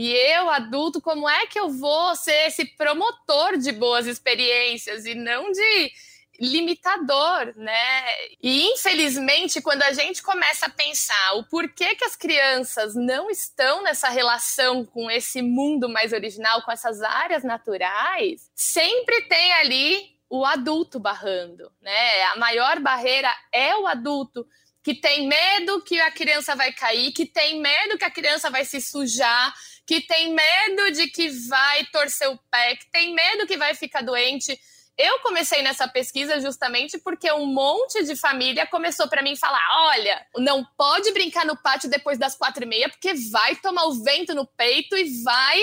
E 0.02 0.14
eu, 0.14 0.50
adulto, 0.50 1.00
como 1.00 1.30
é 1.30 1.46
que 1.46 1.60
eu 1.60 1.70
vou 1.70 2.16
ser 2.16 2.48
esse 2.48 2.66
promotor 2.66 3.56
de 3.60 3.72
boas 3.72 4.08
experiências 4.08 5.06
e 5.06 5.14
não 5.14 5.52
de 5.52 5.92
limitador, 6.40 7.54
né? 7.56 8.04
E 8.42 8.66
infelizmente, 8.72 9.62
quando 9.62 9.84
a 9.84 9.94
gente 9.94 10.24
começa 10.24 10.66
a 10.66 10.72
pensar 10.72 11.34
o 11.36 11.44
porquê 11.44 11.94
que 11.94 12.04
as 12.04 12.16
crianças 12.16 12.96
não 12.96 13.30
estão 13.30 13.84
nessa 13.84 14.10
relação 14.10 14.84
com 14.84 15.08
esse 15.12 15.40
mundo 15.40 15.88
mais 15.88 16.14
original, 16.14 16.64
com 16.64 16.72
essas 16.72 17.04
áreas 17.04 17.44
naturais, 17.44 18.50
sempre 18.56 19.22
tem 19.28 19.54
ali 19.54 20.16
o 20.28 20.44
adulto 20.44 21.00
barrando, 21.00 21.72
né? 21.80 22.24
A 22.34 22.38
maior 22.38 22.80
barreira 22.80 23.32
é 23.52 23.76
o 23.76 23.86
adulto 23.86 24.48
que 24.84 24.96
tem 24.96 25.28
medo 25.28 25.84
que 25.84 26.00
a 26.02 26.10
criança 26.10 26.56
vai 26.56 26.72
cair, 26.74 27.12
que 27.12 27.26
tem 27.26 27.62
medo 27.62 28.00
que 28.00 28.06
a 28.06 28.10
criança 28.10 28.50
vai 28.50 28.66
se 28.66 28.82
sujar, 28.82 29.54
que 29.86 30.02
tem 30.02 30.34
medo 30.34 30.92
de 30.92 31.08
que 31.08 31.30
vai 31.48 31.86
torcer 31.86 32.30
o 32.30 32.40
pé, 32.50 32.76
que 32.76 32.90
tem 32.92 33.14
medo 33.14 33.48
que 33.48 33.58
vai 33.58 33.74
ficar 33.76 34.02
doente. 34.02 34.60
Eu 34.98 35.20
comecei 35.20 35.62
nessa 35.62 35.88
pesquisa 35.88 36.40
justamente 36.40 36.98
porque 37.00 37.32
um 37.32 37.48
monte 37.48 38.04
de 38.04 38.16
família 38.16 38.68
começou 38.68 39.08
para 39.08 39.24
mim 39.24 39.36
falar: 39.36 39.64
olha, 39.88 40.26
não 40.38 40.64
pode 40.78 41.12
brincar 41.12 41.46
no 41.46 41.58
pátio 41.58 41.90
depois 41.90 42.18
das 42.18 42.36
quatro 42.36 42.64
e 42.64 42.68
meia, 42.68 42.90
porque 42.90 43.14
vai 43.32 43.56
tomar 43.56 43.86
o 43.86 44.04
vento 44.04 44.36
no 44.36 44.46
peito 44.46 44.96
e 44.96 45.24
vai 45.24 45.60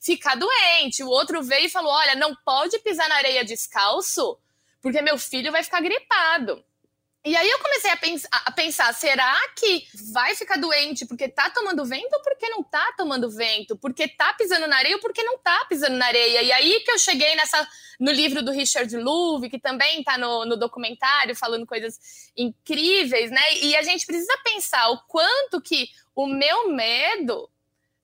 ficar 0.00 0.36
doente. 0.36 1.02
O 1.02 1.08
outro 1.08 1.42
veio 1.42 1.66
e 1.66 1.70
falou: 1.70 1.92
olha, 1.92 2.14
não 2.14 2.34
pode 2.44 2.78
pisar 2.78 3.08
na 3.08 3.16
areia 3.16 3.44
descalço, 3.44 4.38
porque 4.80 5.02
meu 5.02 5.18
filho 5.18 5.52
vai 5.52 5.62
ficar 5.62 5.80
gripado. 5.80 6.64
E 7.28 7.36
aí 7.36 7.50
eu 7.50 7.58
comecei 7.58 7.90
a, 7.90 7.96
pens 7.98 8.26
a, 8.32 8.50
pensar, 8.52 8.94
será 8.94 9.36
que 9.54 9.86
vai 10.14 10.34
ficar 10.34 10.56
doente 10.56 11.04
porque 11.04 11.28
tá 11.28 11.50
tomando 11.50 11.84
vento 11.84 12.10
ou 12.10 12.22
porque 12.22 12.48
não 12.48 12.62
tá 12.62 12.94
tomando 12.96 13.30
vento? 13.30 13.76
Porque 13.76 14.08
tá 14.08 14.32
pisando 14.32 14.66
na 14.66 14.78
areia 14.78 14.96
ou 14.96 15.02
porque 15.02 15.22
não 15.22 15.36
tá 15.36 15.66
pisando 15.68 15.96
na 15.96 16.06
areia? 16.06 16.40
E 16.40 16.50
aí 16.50 16.80
que 16.80 16.90
eu 16.90 16.98
cheguei 16.98 17.36
nessa 17.36 17.68
no 18.00 18.10
livro 18.10 18.42
do 18.42 18.50
Richard 18.50 18.96
Louv, 18.96 19.50
que 19.50 19.58
também 19.58 20.02
tá 20.02 20.16
no, 20.16 20.46
no 20.46 20.56
documentário 20.56 21.36
falando 21.36 21.66
coisas 21.66 21.98
incríveis, 22.34 23.30
né? 23.30 23.42
E 23.60 23.76
a 23.76 23.82
gente 23.82 24.06
precisa 24.06 24.34
pensar 24.42 24.88
o 24.88 24.98
quanto 25.06 25.60
que 25.60 25.90
o 26.16 26.26
meu 26.26 26.70
medo 26.70 27.50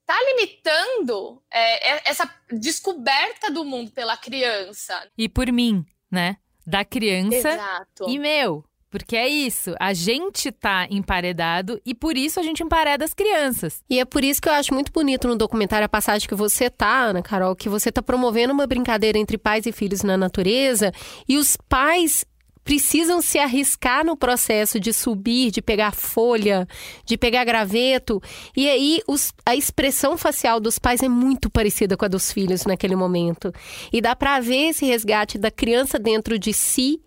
tá 0.04 0.20
limitando 0.22 1.42
é, 1.50 1.92
é 1.92 2.02
essa 2.04 2.30
descoberta 2.50 3.50
do 3.50 3.64
mundo 3.64 3.90
pela 3.90 4.18
criança. 4.18 5.10
E 5.16 5.30
por 5.30 5.50
mim, 5.50 5.82
né? 6.10 6.36
Da 6.66 6.84
criança 6.84 7.36
Exato. 7.36 8.06
e 8.06 8.18
meu. 8.18 8.62
Porque 8.94 9.16
é 9.16 9.26
isso, 9.28 9.74
a 9.80 9.92
gente 9.92 10.52
tá 10.52 10.86
emparedado 10.88 11.80
e 11.84 11.92
por 11.92 12.16
isso 12.16 12.38
a 12.38 12.44
gente 12.44 12.62
empareda 12.62 13.04
as 13.04 13.12
crianças. 13.12 13.82
E 13.90 13.98
é 13.98 14.04
por 14.04 14.22
isso 14.22 14.40
que 14.40 14.48
eu 14.48 14.52
acho 14.52 14.72
muito 14.72 14.92
bonito 14.92 15.26
no 15.26 15.34
documentário 15.34 15.84
a 15.84 15.88
passagem 15.88 16.28
que 16.28 16.34
você 16.36 16.70
tá, 16.70 17.06
Ana 17.06 17.20
Carol, 17.20 17.56
que 17.56 17.68
você 17.68 17.90
tá 17.90 18.00
promovendo 18.00 18.54
uma 18.54 18.68
brincadeira 18.68 19.18
entre 19.18 19.36
pais 19.36 19.66
e 19.66 19.72
filhos 19.72 20.04
na 20.04 20.16
natureza 20.16 20.92
e 21.28 21.36
os 21.36 21.56
pais 21.68 22.24
precisam 22.62 23.20
se 23.20 23.36
arriscar 23.36 24.06
no 24.06 24.16
processo 24.16 24.78
de 24.78 24.92
subir, 24.92 25.50
de 25.50 25.60
pegar 25.60 25.92
folha, 25.92 26.66
de 27.04 27.18
pegar 27.18 27.44
graveto. 27.44 28.22
E 28.56 28.68
aí 28.68 29.00
os, 29.08 29.32
a 29.44 29.56
expressão 29.56 30.16
facial 30.16 30.60
dos 30.60 30.78
pais 30.78 31.02
é 31.02 31.08
muito 31.08 31.50
parecida 31.50 31.96
com 31.96 32.04
a 32.04 32.08
dos 32.08 32.30
filhos 32.30 32.64
naquele 32.64 32.94
momento. 32.94 33.52
E 33.92 34.00
dá 34.00 34.14
para 34.14 34.38
ver 34.38 34.68
esse 34.68 34.86
resgate 34.86 35.36
da 35.36 35.50
criança 35.50 35.98
dentro 35.98 36.38
de 36.38 36.52
si 36.52 37.03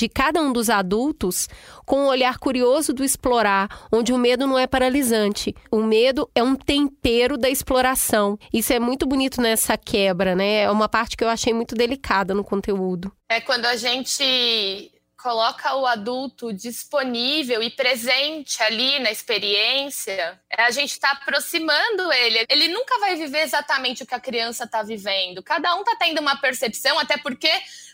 de 0.00 0.08
cada 0.08 0.40
um 0.40 0.50
dos 0.50 0.70
adultos 0.70 1.46
com 1.84 1.96
o 1.96 2.04
um 2.04 2.06
olhar 2.06 2.38
curioso 2.38 2.94
do 2.94 3.04
explorar, 3.04 3.68
onde 3.92 4.14
o 4.14 4.18
medo 4.18 4.46
não 4.46 4.58
é 4.58 4.66
paralisante. 4.66 5.54
O 5.70 5.82
medo 5.82 6.30
é 6.34 6.42
um 6.42 6.56
tempero 6.56 7.36
da 7.36 7.50
exploração. 7.50 8.38
Isso 8.50 8.72
é 8.72 8.80
muito 8.80 9.06
bonito 9.06 9.42
nessa 9.42 9.76
quebra, 9.76 10.34
né? 10.34 10.62
É 10.62 10.70
uma 10.70 10.88
parte 10.88 11.18
que 11.18 11.22
eu 11.22 11.28
achei 11.28 11.52
muito 11.52 11.74
delicada 11.74 12.32
no 12.32 12.42
conteúdo. 12.42 13.12
É 13.28 13.42
quando 13.42 13.66
a 13.66 13.76
gente 13.76 14.90
coloca 15.22 15.74
o 15.76 15.86
adulto 15.86 16.50
disponível 16.50 17.62
e 17.62 17.68
presente 17.68 18.62
ali 18.62 18.98
na 19.00 19.10
experiência, 19.10 20.40
a 20.56 20.70
gente 20.70 20.92
está 20.92 21.10
aproximando 21.10 22.10
ele. 22.10 22.46
Ele 22.48 22.68
nunca 22.68 22.98
vai 23.00 23.16
viver 23.16 23.42
exatamente 23.42 24.02
o 24.02 24.06
que 24.06 24.14
a 24.14 24.20
criança 24.20 24.64
está 24.64 24.82
vivendo. 24.82 25.42
Cada 25.42 25.74
um 25.76 25.80
está 25.80 25.94
tendo 25.96 26.20
uma 26.20 26.36
percepção, 26.36 26.98
até 26.98 27.18
porque 27.18 27.50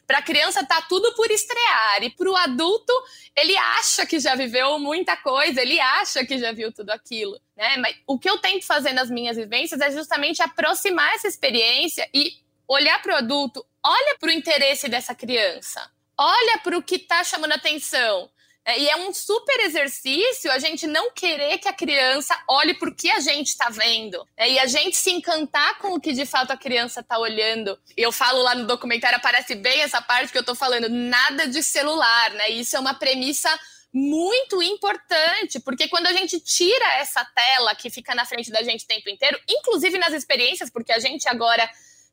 para 0.07 0.19
a 0.19 0.23
criança 0.23 0.65
tá 0.65 0.81
tudo 0.83 1.13
por 1.15 1.31
estrear 1.31 2.03
e 2.03 2.11
para 2.11 2.31
o 2.31 2.37
adulto 2.37 2.93
ele 3.35 3.57
acha 3.57 4.07
que 4.07 4.21
já 4.21 4.35
viveu 4.35 4.79
muita 4.79 5.17
coisa, 5.17 5.61
ele 5.61 5.79
acha 5.79 6.25
que 6.25 6.39
já 6.39 6.53
viu 6.53 6.73
tudo 6.73 6.91
aquilo, 6.91 7.39
né? 7.57 7.77
Mas 7.79 7.97
o 8.07 8.19
que 8.19 8.31
eu 8.31 8.39
tento 8.39 8.65
fazer 8.65 8.93
nas 8.93 9.11
minhas 9.11 9.37
vivências 9.37 9.81
é 9.81 9.91
justamente 9.91 10.43
aproximar 10.43 11.15
essa 11.15 11.29
experiência 11.29 12.09
e 12.15 12.39
olhar 12.69 13.01
para 13.03 13.15
o 13.15 13.17
adulto, 13.17 13.65
olha 13.85 14.17
para 14.19 14.29
o 14.29 14.33
interesse 14.33 14.89
dessa 14.89 15.15
criança, 15.15 15.91
olha 16.17 16.59
para 16.63 16.79
o 16.79 16.83
que 16.83 16.97
está 16.97 17.23
chamando 17.23 17.53
atenção. 17.53 18.31
É, 18.67 18.81
e 18.81 18.89
é 18.89 18.97
um 18.97 19.15
super 19.15 19.61
exercício 19.61 20.51
a 20.51 20.59
gente 20.59 20.89
não 20.89 21.13
querer 21.13 21.59
que 21.59 21.69
a 21.69 21.73
criança 21.73 22.37
olhe 22.49 22.75
por 22.75 22.93
que 22.93 23.09
a 23.09 23.21
gente 23.21 23.47
está 23.47 23.69
vendo. 23.71 24.27
É, 24.37 24.51
e 24.51 24.59
a 24.59 24.67
gente 24.67 24.97
se 24.97 25.13
encantar 25.13 25.79
com 25.79 25.95
o 25.95 26.01
que 26.01 26.13
de 26.13 26.27
fato 26.27 26.51
a 26.51 26.57
criança 26.57 26.99
está 26.99 27.17
olhando. 27.17 27.79
Eu 27.97 28.11
falo 28.11 28.43
lá 28.43 28.57
no 28.57 28.67
documentário, 28.67 29.19
aparece 29.19 29.55
bem 29.55 29.83
essa 29.83 30.03
parte 30.03 30.33
que 30.33 30.39
eu 30.39 30.41
estou 30.41 30.57
falando, 30.57 30.89
nada 30.89 31.47
de 31.47 31.63
celular, 31.63 32.33
né? 32.33 32.51
Isso 32.51 32.77
é 32.77 32.81
uma 32.81 32.95
premissa 32.95 33.49
muito 33.93 34.61
importante, 34.61 35.61
porque 35.61 35.87
quando 35.89 36.09
a 36.09 36.13
gente 36.13 36.41
tira 36.41 36.95
essa 36.95 37.25
tela 37.25 37.73
que 37.77 37.89
fica 37.89 38.17
na 38.17 38.27
frente 38.27 38.51
da 38.51 38.65
gente 38.65 38.85
o 38.85 38.89
tempo 38.89 39.09
inteiro, 39.09 39.41
inclusive 39.49 39.97
nas 39.97 40.13
experiências, 40.13 40.71
porque 40.71 40.93
a 40.93 40.99
gente 40.99 41.29
agora 41.29 41.71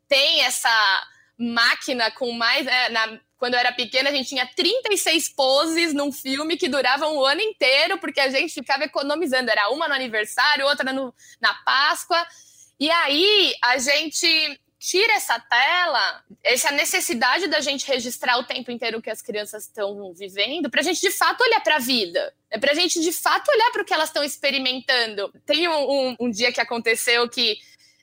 tem 0.07 0.43
essa 0.43 1.03
máquina 1.37 2.11
com 2.11 2.31
mais. 2.31 2.67
É, 2.67 2.89
na, 2.89 3.19
quando 3.43 3.55
eu 3.55 3.59
era 3.59 3.73
pequena, 3.73 4.09
a 4.09 4.13
gente 4.13 4.29
tinha 4.29 4.47
36 4.47 5.27
poses 5.27 5.93
num 5.93 6.13
filme 6.13 6.55
que 6.55 6.69
durava 6.69 7.09
um 7.09 7.25
ano 7.25 7.41
inteiro, 7.41 7.97
porque 7.97 8.21
a 8.21 8.29
gente 8.29 8.53
ficava 8.53 8.85
economizando. 8.85 9.51
Era 9.51 9.67
uma 9.69 9.85
no 9.85 9.93
aniversário, 9.93 10.65
outra 10.65 10.93
no, 10.93 11.13
na 11.41 11.53
Páscoa. 11.53 12.25
E 12.79 12.89
aí 12.89 13.53
a 13.61 13.77
gente 13.79 14.61
tira 14.79 15.11
essa 15.11 15.37
tela, 15.41 16.23
essa 16.41 16.71
necessidade 16.71 17.47
da 17.47 17.59
gente 17.59 17.85
registrar 17.85 18.37
o 18.37 18.45
tempo 18.45 18.71
inteiro 18.71 19.01
que 19.01 19.09
as 19.09 19.21
crianças 19.21 19.63
estão 19.63 20.13
vivendo, 20.13 20.69
para 20.69 20.79
a 20.79 20.83
gente 20.83 21.01
de 21.01 21.11
fato 21.11 21.41
olhar 21.43 21.59
para 21.59 21.75
a 21.75 21.79
vida, 21.79 22.33
é 22.49 22.57
para 22.57 22.71
a 22.71 22.75
gente 22.75 23.01
de 23.01 23.11
fato 23.11 23.51
olhar 23.51 23.71
para 23.71 23.81
o 23.81 23.85
que 23.85 23.93
elas 23.93 24.07
estão 24.07 24.23
experimentando. 24.23 25.33
Tem 25.45 25.67
um, 25.67 25.91
um, 25.91 26.15
um 26.17 26.29
dia 26.29 26.53
que 26.53 26.61
aconteceu 26.61 27.27
que 27.27 27.57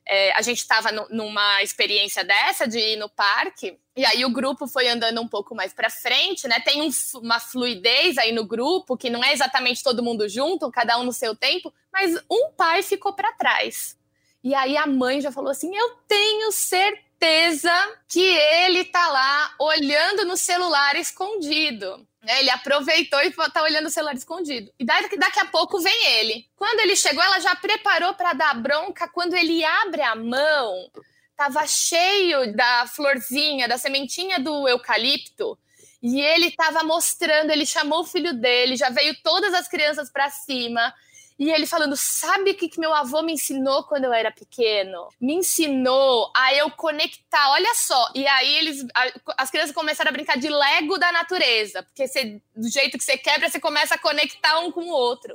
é, 0.06 0.32
a 0.32 0.42
gente 0.42 0.58
estava 0.58 0.90
numa 1.10 1.62
experiência 1.62 2.24
dessa 2.24 2.66
de 2.66 2.78
ir 2.78 2.96
no 2.96 3.08
parque, 3.08 3.78
e 3.96 4.04
aí 4.04 4.24
o 4.24 4.30
grupo 4.30 4.66
foi 4.66 4.88
andando 4.88 5.20
um 5.20 5.28
pouco 5.28 5.54
mais 5.54 5.72
para 5.72 5.90
frente, 5.90 6.48
né? 6.48 6.58
Tem 6.60 6.82
um, 6.82 6.90
uma 7.16 7.38
fluidez 7.38 8.18
aí 8.18 8.32
no 8.32 8.44
grupo, 8.44 8.96
que 8.96 9.10
não 9.10 9.22
é 9.22 9.32
exatamente 9.32 9.82
todo 9.82 10.02
mundo 10.02 10.28
junto, 10.28 10.70
cada 10.70 10.98
um 10.98 11.04
no 11.04 11.12
seu 11.12 11.36
tempo, 11.36 11.72
mas 11.92 12.16
um 12.30 12.50
pai 12.56 12.82
ficou 12.82 13.12
para 13.12 13.32
trás. 13.32 13.96
E 14.42 14.54
aí 14.54 14.76
a 14.76 14.86
mãe 14.86 15.20
já 15.20 15.30
falou 15.30 15.50
assim: 15.50 15.74
Eu 15.76 15.90
tenho 16.08 16.50
certeza 16.50 17.72
que 18.08 18.22
ele 18.22 18.84
tá 18.84 19.06
lá 19.08 19.54
olhando 19.58 20.24
no 20.24 20.36
celular 20.36 20.96
escondido. 20.96 22.06
Né? 22.22 22.40
Ele 22.40 22.50
aproveitou 22.50 23.20
e 23.22 23.30
tá 23.30 23.62
olhando 23.62 23.86
o 23.86 23.90
celular 23.90 24.14
escondido. 24.14 24.70
E 24.78 24.84
daqui, 24.84 25.16
daqui 25.16 25.40
a 25.40 25.46
pouco 25.46 25.80
vem 25.80 26.06
ele. 26.18 26.46
Quando 26.56 26.80
ele 26.80 26.94
chegou, 26.94 27.22
ela 27.22 27.40
já 27.40 27.54
preparou 27.56 28.14
para 28.14 28.32
dar 28.32 28.54
bronca. 28.54 29.08
Quando 29.08 29.34
ele 29.34 29.64
abre 29.64 30.02
a 30.02 30.14
mão, 30.14 30.90
tava 31.36 31.66
cheio 31.66 32.54
da 32.54 32.86
florzinha, 32.86 33.66
da 33.66 33.78
sementinha 33.78 34.38
do 34.38 34.68
eucalipto. 34.68 35.58
E 36.02 36.20
ele 36.20 36.50
tava 36.50 36.82
mostrando, 36.82 37.50
ele 37.50 37.66
chamou 37.66 38.00
o 38.00 38.06
filho 38.06 38.32
dele, 38.32 38.76
já 38.76 38.88
veio 38.88 39.14
todas 39.22 39.52
as 39.52 39.68
crianças 39.68 40.10
para 40.10 40.30
cima. 40.30 40.94
E 41.40 41.50
ele 41.50 41.66
falando: 41.66 41.96
sabe 41.96 42.50
o 42.50 42.54
que, 42.54 42.68
que 42.68 42.78
meu 42.78 42.92
avô 42.92 43.22
me 43.22 43.32
ensinou 43.32 43.82
quando 43.84 44.04
eu 44.04 44.12
era 44.12 44.30
pequeno? 44.30 45.08
Me 45.18 45.32
ensinou 45.32 46.30
a 46.36 46.54
eu 46.54 46.70
conectar. 46.70 47.50
Olha 47.52 47.74
só. 47.74 48.10
E 48.14 48.26
aí 48.26 48.58
eles, 48.58 48.84
as 49.38 49.50
crianças 49.50 49.74
começaram 49.74 50.10
a 50.10 50.12
brincar 50.12 50.36
de 50.36 50.50
Lego 50.50 50.98
da 50.98 51.10
natureza. 51.10 51.82
Porque 51.82 52.06
você, 52.06 52.42
do 52.54 52.68
jeito 52.68 52.98
que 52.98 53.04
você 53.04 53.16
quebra, 53.16 53.48
você 53.48 53.58
começa 53.58 53.94
a 53.94 53.98
conectar 53.98 54.58
um 54.58 54.70
com 54.70 54.82
o 54.82 54.90
outro. 54.90 55.34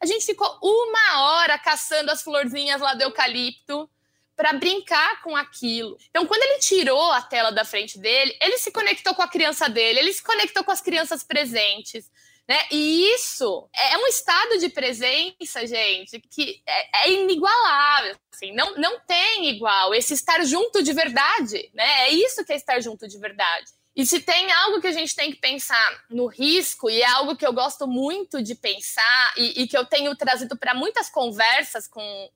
A 0.00 0.06
gente 0.06 0.26
ficou 0.26 0.58
uma 0.60 1.20
hora 1.22 1.56
caçando 1.56 2.10
as 2.10 2.20
florzinhas 2.20 2.80
lá 2.80 2.94
do 2.94 3.02
eucalipto 3.02 3.88
para 4.36 4.52
brincar 4.54 5.22
com 5.22 5.36
aquilo. 5.36 5.96
Então, 6.10 6.26
quando 6.26 6.42
ele 6.42 6.58
tirou 6.58 7.12
a 7.12 7.22
tela 7.22 7.52
da 7.52 7.64
frente 7.64 7.96
dele, 7.96 8.36
ele 8.40 8.58
se 8.58 8.72
conectou 8.72 9.14
com 9.14 9.22
a 9.22 9.28
criança 9.28 9.68
dele, 9.68 10.00
ele 10.00 10.12
se 10.12 10.24
conectou 10.24 10.64
com 10.64 10.72
as 10.72 10.80
crianças 10.80 11.22
presentes. 11.22 12.10
Né? 12.46 12.58
E 12.70 13.14
isso 13.14 13.68
é 13.74 13.96
um 13.96 14.06
estado 14.06 14.58
de 14.58 14.68
presença, 14.68 15.66
gente, 15.66 16.20
que 16.30 16.62
é, 16.66 17.06
é 17.06 17.12
inigualável. 17.12 18.16
Assim, 18.34 18.52
não, 18.52 18.74
não 18.76 19.00
tem 19.00 19.48
igual 19.48 19.94
esse 19.94 20.12
estar 20.12 20.44
junto 20.44 20.82
de 20.82 20.92
verdade. 20.92 21.70
Né? 21.72 22.02
É 22.02 22.10
isso 22.10 22.44
que 22.44 22.52
é 22.52 22.56
estar 22.56 22.80
junto 22.80 23.08
de 23.08 23.18
verdade. 23.18 23.70
E 23.96 24.04
se 24.04 24.20
tem 24.20 24.50
algo 24.50 24.80
que 24.80 24.88
a 24.88 24.92
gente 24.92 25.14
tem 25.14 25.30
que 25.30 25.38
pensar 25.38 26.04
no 26.10 26.26
risco, 26.26 26.90
e 26.90 27.00
é 27.00 27.06
algo 27.06 27.36
que 27.36 27.46
eu 27.46 27.52
gosto 27.52 27.86
muito 27.86 28.42
de 28.42 28.56
pensar 28.56 29.32
e, 29.36 29.62
e 29.62 29.68
que 29.68 29.78
eu 29.78 29.86
tenho 29.86 30.14
trazido 30.16 30.58
para 30.58 30.74
muitas 30.74 31.08
conversas 31.08 31.86
com 31.86 32.28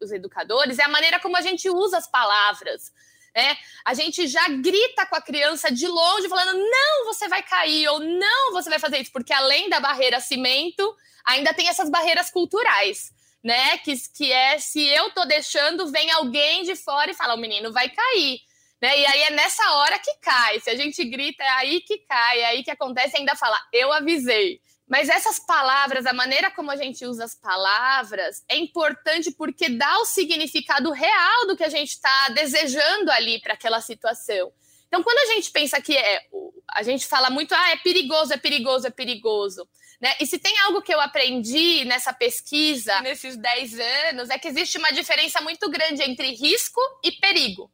os 0.00 0.10
educadores, 0.10 0.80
é 0.80 0.82
a 0.82 0.88
maneira 0.88 1.20
como 1.20 1.36
a 1.36 1.40
gente 1.40 1.70
usa 1.70 1.98
as 1.98 2.10
palavras 2.10 2.92
né? 3.36 3.54
A 3.84 3.92
gente 3.92 4.26
já 4.26 4.48
grita 4.48 5.04
com 5.04 5.14
a 5.14 5.20
criança 5.20 5.70
de 5.70 5.86
longe, 5.86 6.26
falando: 6.26 6.58
não, 6.58 7.04
você 7.04 7.28
vai 7.28 7.42
cair, 7.42 7.86
ou 7.88 8.00
não, 8.00 8.52
você 8.52 8.70
vai 8.70 8.78
fazer 8.78 8.98
isso, 8.98 9.12
porque 9.12 9.32
além 9.32 9.68
da 9.68 9.78
barreira 9.78 10.18
cimento, 10.20 10.96
ainda 11.22 11.52
tem 11.52 11.68
essas 11.68 11.90
barreiras 11.90 12.30
culturais. 12.30 13.14
Né? 13.44 13.78
Que, 13.78 13.94
que 14.16 14.32
é 14.32 14.58
se 14.58 14.82
eu 14.84 15.10
tô 15.10 15.24
deixando, 15.24 15.92
vem 15.92 16.10
alguém 16.10 16.64
de 16.64 16.74
fora 16.74 17.10
e 17.10 17.14
fala: 17.14 17.34
o 17.34 17.38
menino 17.38 17.70
vai 17.72 17.90
cair. 17.90 18.40
Né? 18.80 18.98
E 18.98 19.06
aí 19.06 19.22
é 19.24 19.30
nessa 19.30 19.62
hora 19.72 19.98
que 19.98 20.14
cai. 20.14 20.58
Se 20.60 20.70
a 20.70 20.74
gente 20.74 21.04
grita, 21.04 21.44
é 21.44 21.48
aí 21.48 21.80
que 21.82 21.98
cai, 21.98 22.40
é 22.40 22.46
aí 22.46 22.64
que 22.64 22.70
acontece, 22.70 23.16
ainda 23.16 23.36
fala, 23.36 23.58
eu 23.72 23.92
avisei. 23.92 24.60
Mas 24.88 25.08
essas 25.08 25.38
palavras, 25.40 26.06
a 26.06 26.12
maneira 26.12 26.50
como 26.50 26.70
a 26.70 26.76
gente 26.76 27.04
usa 27.04 27.24
as 27.24 27.34
palavras, 27.34 28.44
é 28.48 28.56
importante 28.56 29.32
porque 29.32 29.68
dá 29.68 29.98
o 29.98 30.04
significado 30.04 30.92
real 30.92 31.46
do 31.48 31.56
que 31.56 31.64
a 31.64 31.68
gente 31.68 31.90
está 31.90 32.28
desejando 32.28 33.10
ali 33.10 33.40
para 33.40 33.54
aquela 33.54 33.80
situação. 33.80 34.52
Então, 34.86 35.02
quando 35.02 35.18
a 35.18 35.34
gente 35.34 35.50
pensa 35.50 35.80
que 35.80 35.96
é, 35.96 36.22
a 36.70 36.84
gente 36.84 37.04
fala 37.06 37.30
muito, 37.30 37.52
ah, 37.52 37.70
é 37.70 37.76
perigoso, 37.76 38.32
é 38.32 38.36
perigoso, 38.36 38.86
é 38.86 38.90
perigoso. 38.90 39.68
Né? 40.00 40.14
E 40.20 40.26
se 40.26 40.38
tem 40.38 40.56
algo 40.60 40.80
que 40.80 40.94
eu 40.94 41.00
aprendi 41.00 41.84
nessa 41.84 42.12
pesquisa, 42.12 43.00
nesses 43.00 43.36
10 43.36 43.80
anos, 43.80 44.30
é 44.30 44.38
que 44.38 44.46
existe 44.46 44.78
uma 44.78 44.92
diferença 44.92 45.40
muito 45.40 45.68
grande 45.68 46.02
entre 46.02 46.30
risco 46.30 46.80
e 47.02 47.10
perigo. 47.12 47.70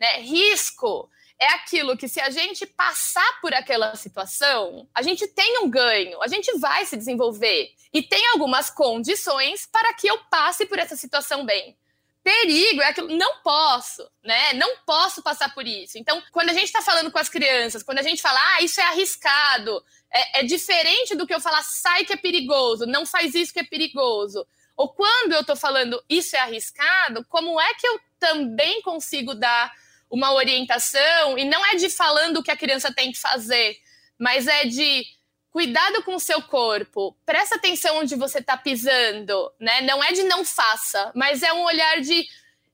Né? 0.00 0.18
Risco 0.18 1.08
é 1.40 1.54
aquilo 1.54 1.96
que 1.96 2.08
se 2.08 2.20
a 2.20 2.30
gente 2.30 2.66
passar 2.66 3.40
por 3.40 3.54
aquela 3.54 3.94
situação, 3.94 4.88
a 4.92 5.02
gente 5.02 5.26
tem 5.28 5.58
um 5.58 5.70
ganho, 5.70 6.20
a 6.20 6.26
gente 6.26 6.58
vai 6.58 6.84
se 6.84 6.96
desenvolver 6.96 7.70
e 7.92 8.02
tem 8.02 8.26
algumas 8.28 8.68
condições 8.68 9.66
para 9.66 9.94
que 9.94 10.08
eu 10.08 10.18
passe 10.30 10.66
por 10.66 10.78
essa 10.78 10.96
situação 10.96 11.46
bem. 11.46 11.76
Perigo 12.24 12.82
é 12.82 12.88
aquilo, 12.88 13.16
não 13.16 13.40
posso, 13.42 14.06
né? 14.22 14.52
Não 14.54 14.78
posso 14.84 15.22
passar 15.22 15.54
por 15.54 15.66
isso. 15.66 15.96
Então, 15.96 16.22
quando 16.32 16.50
a 16.50 16.52
gente 16.52 16.64
está 16.64 16.82
falando 16.82 17.10
com 17.10 17.18
as 17.18 17.28
crianças, 17.28 17.82
quando 17.82 18.00
a 18.00 18.02
gente 18.02 18.20
fala, 18.20 18.38
ah, 18.54 18.62
isso 18.62 18.80
é 18.80 18.84
arriscado, 18.84 19.82
é, 20.12 20.40
é 20.40 20.42
diferente 20.42 21.14
do 21.14 21.26
que 21.26 21.32
eu 21.32 21.40
falar, 21.40 21.62
sai 21.62 22.04
que 22.04 22.12
é 22.12 22.16
perigoso, 22.16 22.84
não 22.84 23.06
faz 23.06 23.34
isso 23.34 23.52
que 23.52 23.60
é 23.60 23.64
perigoso. 23.64 24.46
Ou 24.76 24.88
quando 24.88 25.32
eu 25.32 25.40
estou 25.40 25.56
falando, 25.56 26.02
isso 26.08 26.36
é 26.36 26.40
arriscado, 26.40 27.24
como 27.28 27.58
é 27.60 27.74
que 27.74 27.86
eu 27.86 28.00
também 28.18 28.82
consigo 28.82 29.34
dar 29.34 29.72
uma 30.10 30.32
orientação, 30.32 31.38
e 31.38 31.44
não 31.44 31.64
é 31.66 31.76
de 31.76 31.90
falando 31.90 32.38
o 32.38 32.42
que 32.42 32.50
a 32.50 32.56
criança 32.56 32.92
tem 32.92 33.12
que 33.12 33.18
fazer, 33.18 33.78
mas 34.18 34.46
é 34.46 34.64
de 34.64 35.04
cuidado 35.50 36.02
com 36.02 36.14
o 36.14 36.20
seu 36.20 36.40
corpo, 36.42 37.16
presta 37.26 37.56
atenção 37.56 37.98
onde 37.98 38.14
você 38.14 38.38
está 38.38 38.56
pisando, 38.56 39.52
né? 39.58 39.80
Não 39.82 40.02
é 40.02 40.12
de 40.12 40.22
não 40.24 40.44
faça, 40.44 41.10
mas 41.14 41.42
é 41.42 41.52
um 41.52 41.64
olhar 41.64 42.00
de, 42.00 42.26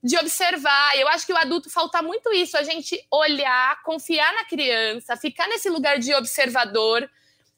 de 0.03 0.17
observar. 0.17 0.97
Eu 0.97 1.07
acho 1.07 1.25
que 1.25 1.33
o 1.33 1.37
adulto 1.37 1.69
falta 1.69 2.01
muito 2.01 2.31
isso, 2.33 2.57
a 2.57 2.63
gente 2.63 3.03
olhar, 3.09 3.81
confiar 3.83 4.31
na 4.33 4.45
criança, 4.45 5.17
ficar 5.17 5.47
nesse 5.47 5.69
lugar 5.69 5.97
de 5.97 6.13
observador 6.13 7.09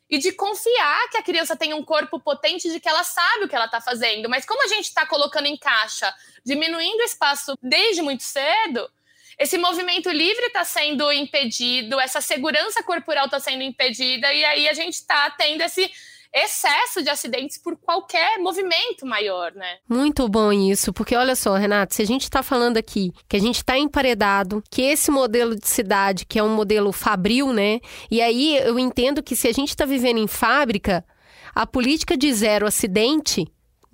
e 0.09 0.17
de 0.17 0.31
confiar 0.31 1.09
que 1.09 1.17
a 1.17 1.23
criança 1.23 1.55
tem 1.55 1.73
um 1.73 1.83
corpo 1.83 2.19
potente, 2.19 2.71
de 2.71 2.79
que 2.79 2.87
ela 2.87 3.03
sabe 3.03 3.43
o 3.43 3.49
que 3.49 3.55
ela 3.55 3.65
está 3.65 3.81
fazendo. 3.81 4.29
Mas 4.29 4.45
como 4.45 4.63
a 4.63 4.67
gente 4.67 4.85
está 4.85 5.05
colocando 5.05 5.47
em 5.47 5.57
caixa, 5.57 6.13
diminuindo 6.45 7.01
o 7.01 7.05
espaço 7.05 7.57
desde 7.61 8.01
muito 8.01 8.23
cedo, 8.23 8.89
esse 9.37 9.57
movimento 9.57 10.09
livre 10.09 10.45
está 10.45 10.63
sendo 10.63 11.11
impedido, 11.11 11.99
essa 11.99 12.21
segurança 12.21 12.81
corporal 12.83 13.25
está 13.25 13.39
sendo 13.39 13.63
impedida, 13.63 14.33
e 14.33 14.43
aí 14.43 14.67
a 14.67 14.73
gente 14.73 14.95
está 14.95 15.29
tendo 15.31 15.61
esse 15.61 15.91
excesso 16.33 17.01
de 17.01 17.09
acidentes 17.09 17.57
por 17.57 17.77
qualquer 17.77 18.37
movimento 18.39 19.05
maior, 19.05 19.53
né? 19.53 19.77
Muito 19.87 20.27
bom 20.27 20.51
isso, 20.51 20.91
porque 20.91 21.15
olha 21.15 21.35
só, 21.35 21.55
Renato, 21.55 21.95
se 21.95 22.01
a 22.01 22.05
gente 22.05 22.23
está 22.23 22.43
falando 22.43 22.77
aqui 22.77 23.11
que 23.27 23.37
a 23.37 23.39
gente 23.39 23.57
está 23.57 23.77
emparedado, 23.77 24.63
que 24.69 24.81
esse 24.81 25.09
modelo 25.09 25.55
de 25.55 25.67
cidade, 25.67 26.25
que 26.25 26.37
é 26.37 26.43
um 26.43 26.53
modelo 26.55 26.91
fabril, 26.91 27.53
né? 27.53 27.79
E 28.11 28.21
aí 28.21 28.57
eu 28.57 28.77
entendo 28.77 29.23
que 29.23 29.35
se 29.35 29.47
a 29.47 29.53
gente 29.53 29.69
está 29.69 29.85
vivendo 29.85 30.17
em 30.17 30.27
fábrica, 30.27 31.05
a 31.55 31.65
política 31.65 32.17
de 32.17 32.31
zero 32.33 32.67
acidente 32.67 33.47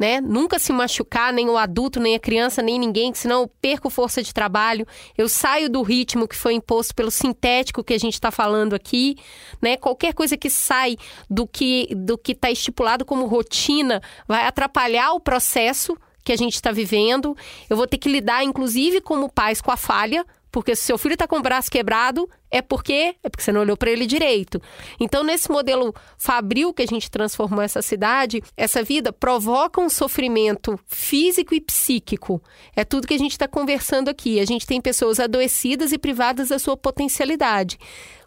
né? 0.03 0.19
Nunca 0.19 0.59
se 0.59 0.73
machucar, 0.73 1.31
nem 1.31 1.47
o 1.47 1.57
adulto, 1.57 1.97
nem 1.97 2.13
a 2.13 2.19
criança, 2.19 2.61
nem 2.61 2.77
ninguém, 2.77 3.13
senão 3.13 3.43
eu 3.43 3.47
perco 3.47 3.89
força 3.89 4.21
de 4.21 4.33
trabalho, 4.33 4.85
eu 5.17 5.29
saio 5.29 5.69
do 5.69 5.81
ritmo 5.81 6.27
que 6.27 6.35
foi 6.35 6.53
imposto 6.55 6.93
pelo 6.93 7.09
sintético 7.09 7.81
que 7.81 7.93
a 7.93 7.97
gente 7.97 8.15
está 8.15 8.29
falando 8.29 8.73
aqui, 8.73 9.15
né? 9.61 9.77
Qualquer 9.77 10.13
coisa 10.13 10.35
que 10.35 10.49
sai 10.49 10.97
do 11.29 11.47
que 11.47 11.87
do 11.95 12.17
que 12.17 12.33
está 12.33 12.51
estipulado 12.51 13.05
como 13.05 13.27
rotina 13.27 14.01
vai 14.27 14.45
atrapalhar 14.45 15.13
o 15.13 15.21
processo 15.21 15.97
que 16.21 16.33
a 16.33 16.37
gente 16.37 16.55
está 16.55 16.73
vivendo. 16.73 17.33
Eu 17.69 17.77
vou 17.77 17.87
ter 17.87 17.97
que 17.97 18.09
lidar, 18.09 18.43
inclusive, 18.43 18.99
como 18.99 19.31
pais, 19.31 19.61
com 19.61 19.71
a 19.71 19.77
falha, 19.77 20.25
porque 20.51 20.75
se 20.75 20.83
seu 20.83 20.97
filho 20.97 21.13
está 21.13 21.25
com 21.25 21.37
o 21.37 21.41
braço 21.41 21.71
quebrado, 21.71 22.29
é 22.53 22.61
porque 22.61 23.15
é 23.23 23.29
porque 23.29 23.41
você 23.41 23.51
não 23.51 23.61
olhou 23.61 23.75
para 23.75 23.89
ele 23.89 24.05
direito. 24.05 24.61
Então, 24.99 25.23
nesse 25.23 25.49
modelo 25.49 25.91
fabril 26.19 26.71
que 26.71 26.83
a 26.83 26.85
gente 26.85 27.09
transformou 27.09 27.63
essa 27.63 27.81
cidade, 27.81 28.43
essa 28.55 28.83
vida 28.83 29.11
provoca 29.11 29.81
um 29.81 29.89
sofrimento 29.89 30.79
físico 30.85 31.55
e 31.55 31.59
psíquico. 31.59 32.39
É 32.75 32.85
tudo 32.85 33.07
que 33.07 33.13
a 33.15 33.17
gente 33.17 33.31
está 33.31 33.47
conversando 33.47 34.07
aqui. 34.07 34.39
A 34.39 34.45
gente 34.45 34.67
tem 34.67 34.79
pessoas 34.79 35.19
adoecidas 35.19 35.91
e 35.91 35.97
privadas 35.97 36.49
da 36.49 36.59
sua 36.59 36.77
potencialidade, 36.77 37.79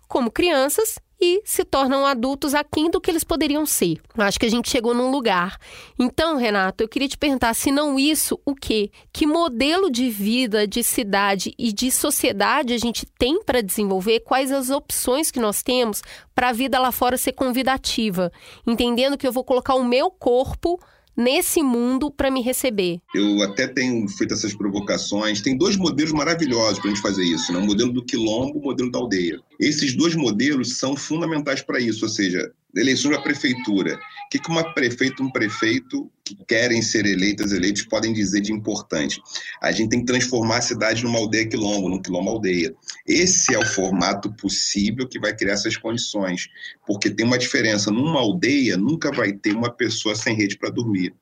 como 0.09 0.29
crianças 0.29 0.99
e 1.21 1.41
se 1.45 1.64
tornam 1.64 2.05
adultos 2.05 2.55
aquém 2.55 2.91
do 2.91 3.01
que 3.01 3.11
eles 3.11 3.25
poderiam 3.25 3.64
ser. 3.64 4.01
Acho 4.17 4.39
que 4.39 4.47
a 4.47 4.51
gente 4.51 4.71
chegou 4.71 4.95
num 4.95 5.11
lugar. 5.11 5.59
Então, 5.99 6.37
Renato, 6.37 6.85
eu 6.85 6.89
queria 6.89 7.09
te 7.09 7.17
perguntar, 7.17 7.55
se 7.55 7.71
não 7.71 7.99
isso, 7.99 8.39
o 8.45 8.55
quê? 8.55 8.91
Que 9.12 9.27
modelo 9.27 9.91
de 9.91 10.11
vida, 10.11 10.67
de 10.67 10.83
cidade 10.83 11.55
e 11.59 11.73
de 11.73 11.91
sociedade 11.91 12.75
a 12.75 12.79
gente 12.79 13.07
tem 13.19 13.43
para 13.43 13.62
desenvolver? 13.62 14.21
Quais 14.21 14.53
as 14.53 14.71
opções 14.71 15.31
que 15.31 15.41
nós 15.41 15.62
temos 15.62 16.03
para 16.35 16.51
a 16.51 16.53
vida 16.53 16.79
lá 16.79 16.93
fora 16.93 17.17
ser 17.17 17.33
convidativa? 17.33 18.31
Entendendo 18.67 19.17
que 19.17 19.27
eu 19.27 19.33
vou 19.33 19.45
colocar 19.45 19.75
o 19.75 19.85
meu 19.85 20.11
corpo 20.11 20.79
nesse 21.17 21.62
mundo 21.62 22.11
para 22.11 22.31
me 22.31 22.43
receber? 22.43 23.01
Eu 23.14 23.43
até 23.43 23.67
tenho 23.67 24.07
feito 24.09 24.35
essas 24.35 24.55
provocações. 24.55 25.41
Tem 25.41 25.57
dois 25.57 25.77
modelos 25.77 26.12
maravilhosos 26.12 26.79
para 26.79 26.91
a 26.91 26.95
gente 26.95 27.03
fazer 27.03 27.25
isso, 27.25 27.53
né? 27.53 27.59
o 27.59 27.67
modelo 27.67 27.93
do 27.93 28.05
quilombo, 28.05 28.59
o 28.59 28.62
modelo 28.62 28.91
da 28.91 28.99
aldeia. 28.99 29.41
Esses 29.59 29.95
dois 29.95 30.14
modelos 30.14 30.79
são 30.79 30.97
fundamentais 30.97 31.62
para 31.62 31.81
isso, 31.81 32.05
ou 32.05 32.09
seja, 32.09 32.53
eleições 32.77 33.16
da 33.16 33.22
prefeitura. 33.22 33.95
O 33.95 34.29
que, 34.29 34.41
uma 34.49 34.74
prefeita, 34.74 35.22
um 35.22 35.31
prefeito 35.31 36.11
que 36.24 36.37
querem 36.47 36.83
ser 36.83 37.07
eleitas, 37.07 37.53
eleitos, 37.53 37.83
podem 37.85 38.12
dizer 38.12 38.41
de 38.41 38.53
importante. 38.53 39.20
A 39.62 39.72
gente 39.72 39.91
tem 39.91 40.01
que 40.01 40.07
transformar 40.07 40.59
a 40.59 40.62
cidade 40.62 41.03
numa 41.03 41.18
aldeia 41.18 41.49
quilombo, 41.49 41.89
num 41.89 42.03
quilombo 42.03 42.31
aldeia. 42.31 42.74
Esse 43.07 43.55
é 43.55 43.59
o 43.59 43.64
formato 43.64 44.33
possível 44.35 45.09
que 45.09 45.18
vai 45.18 45.35
criar 45.35 45.55
essas 45.55 45.77
condições, 45.77 46.49
porque 46.87 47.11
tem 47.11 47.24
uma 47.24 47.39
diferença. 47.39 47.91
Numa 47.91 48.20
aldeia, 48.20 48.77
nunca 48.77 49.11
vai 49.12 49.33
ter 49.33 49.55
uma 49.55 49.70
pessoa 49.70 50.14
sem 50.14 50.37
rede 50.37 50.59
para 50.59 50.70
dormir 50.70 51.14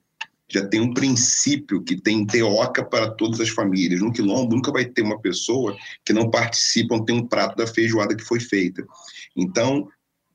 já 0.48 0.64
tem 0.66 0.80
um 0.80 0.92
princípio 0.92 1.82
que 1.82 2.00
tem 2.00 2.24
teoca 2.24 2.84
para 2.84 3.10
todas 3.10 3.40
as 3.40 3.48
famílias. 3.48 4.00
No 4.00 4.12
quilombo 4.12 4.54
nunca 4.54 4.70
vai 4.70 4.84
ter 4.84 5.02
uma 5.02 5.18
pessoa 5.20 5.76
que 6.04 6.12
não 6.12 6.30
participa, 6.30 6.96
não 6.96 7.04
tem 7.04 7.16
um 7.16 7.26
prato 7.26 7.56
da 7.56 7.66
feijoada 7.66 8.14
que 8.14 8.22
foi 8.22 8.38
feita. 8.38 8.84
Então, 9.34 9.88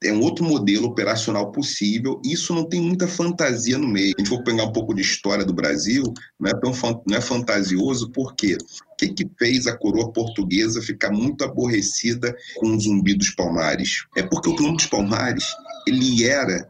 é 0.04 0.14
um 0.14 0.22
outro 0.22 0.46
modelo 0.46 0.88
operacional 0.88 1.52
possível. 1.52 2.22
Isso 2.24 2.54
não 2.54 2.64
tem 2.68 2.82
muita 2.82 3.08
fantasia 3.08 3.78
no 3.78 3.88
meio. 3.88 4.14
A 4.18 4.22
gente 4.22 4.30
for 4.30 4.44
pegar 4.44 4.64
um 4.64 4.72
pouco 4.72 4.94
de 4.94 5.02
história 5.02 5.44
do 5.44 5.54
Brasil, 5.54 6.04
não 6.40 6.50
é 6.50 6.54
tão 6.60 6.72
não 7.06 7.18
é 7.18 7.22
fantasioso, 7.22 8.10
por 8.12 8.34
quê? 8.34 8.58
O 8.92 8.96
que, 8.96 9.10
que 9.10 9.30
fez 9.38 9.68
a 9.68 9.78
coroa 9.78 10.12
portuguesa 10.12 10.82
ficar 10.82 11.12
muito 11.12 11.44
aborrecida 11.44 12.36
com 12.58 12.68
o 12.68 12.80
zumbi 12.80 13.14
dos 13.14 13.32
palmares? 13.32 14.06
É 14.16 14.24
porque 14.24 14.50
o 14.50 14.56
quilombo 14.56 14.78
dos 14.78 14.88
palmares, 14.88 15.46
ele 15.86 16.24
era, 16.24 16.68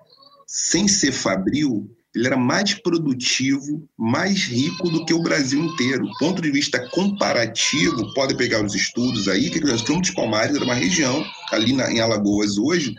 sem 0.48 0.88
ser 0.88 1.12
fabril, 1.12 1.90
ele 2.16 2.26
era 2.26 2.38
mais 2.38 2.74
produtivo, 2.74 3.88
mais 3.98 4.44
rico 4.46 4.90
do 4.90 5.06
que 5.06 5.14
o 5.14 5.22
Brasil 5.22 5.64
inteiro. 5.64 6.08
Do 6.08 6.18
ponto 6.18 6.42
de 6.42 6.50
vista 6.50 6.80
comparativo, 6.90 8.14
pode 8.14 8.36
pegar 8.36 8.64
os 8.66 8.74
estudos 8.74 9.28
aí, 9.28 9.50
que 9.50 9.60
o 9.60 9.86
Campos 9.86 10.10
de 10.10 10.16
Palmares 10.16 10.56
era 10.56 10.66
uma 10.66 10.74
região, 10.74 11.24
ali 11.52 11.74
na, 11.74 11.92
em 11.92 12.00
Alagoas 12.00 12.58
hoje, 12.58 12.96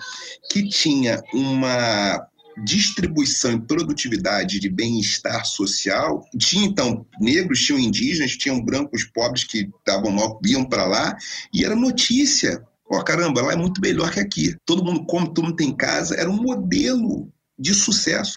que 0.50 0.68
tinha 0.68 1.20
uma 1.34 2.24
distribuição 2.64 3.52
e 3.52 3.60
produtividade 3.60 4.60
de 4.60 4.68
bem-estar 4.68 5.44
social. 5.44 6.24
Tinha, 6.38 6.66
então, 6.66 7.04
negros, 7.20 7.60
tinham 7.60 7.80
indígenas, 7.80 8.36
tinham 8.36 8.62
brancos 8.62 9.04
pobres 9.04 9.44
que 9.44 9.68
estavam 9.78 10.12
mal, 10.12 10.38
iam 10.46 10.64
para 10.64 10.84
lá, 10.86 11.16
e 11.52 11.64
era 11.64 11.74
notícia. 11.74 12.62
Ó, 12.88 12.98
oh, 12.98 13.04
caramba, 13.04 13.42
lá 13.42 13.52
é 13.52 13.56
muito 13.56 13.80
melhor 13.80 14.12
que 14.12 14.20
aqui. 14.20 14.56
Todo 14.64 14.84
mundo 14.84 15.04
come, 15.06 15.32
todo 15.32 15.44
mundo 15.44 15.56
tem 15.56 15.74
casa. 15.74 16.14
Era 16.14 16.30
um 16.30 16.42
modelo 16.42 17.32
de 17.58 17.74
sucesso. 17.74 18.36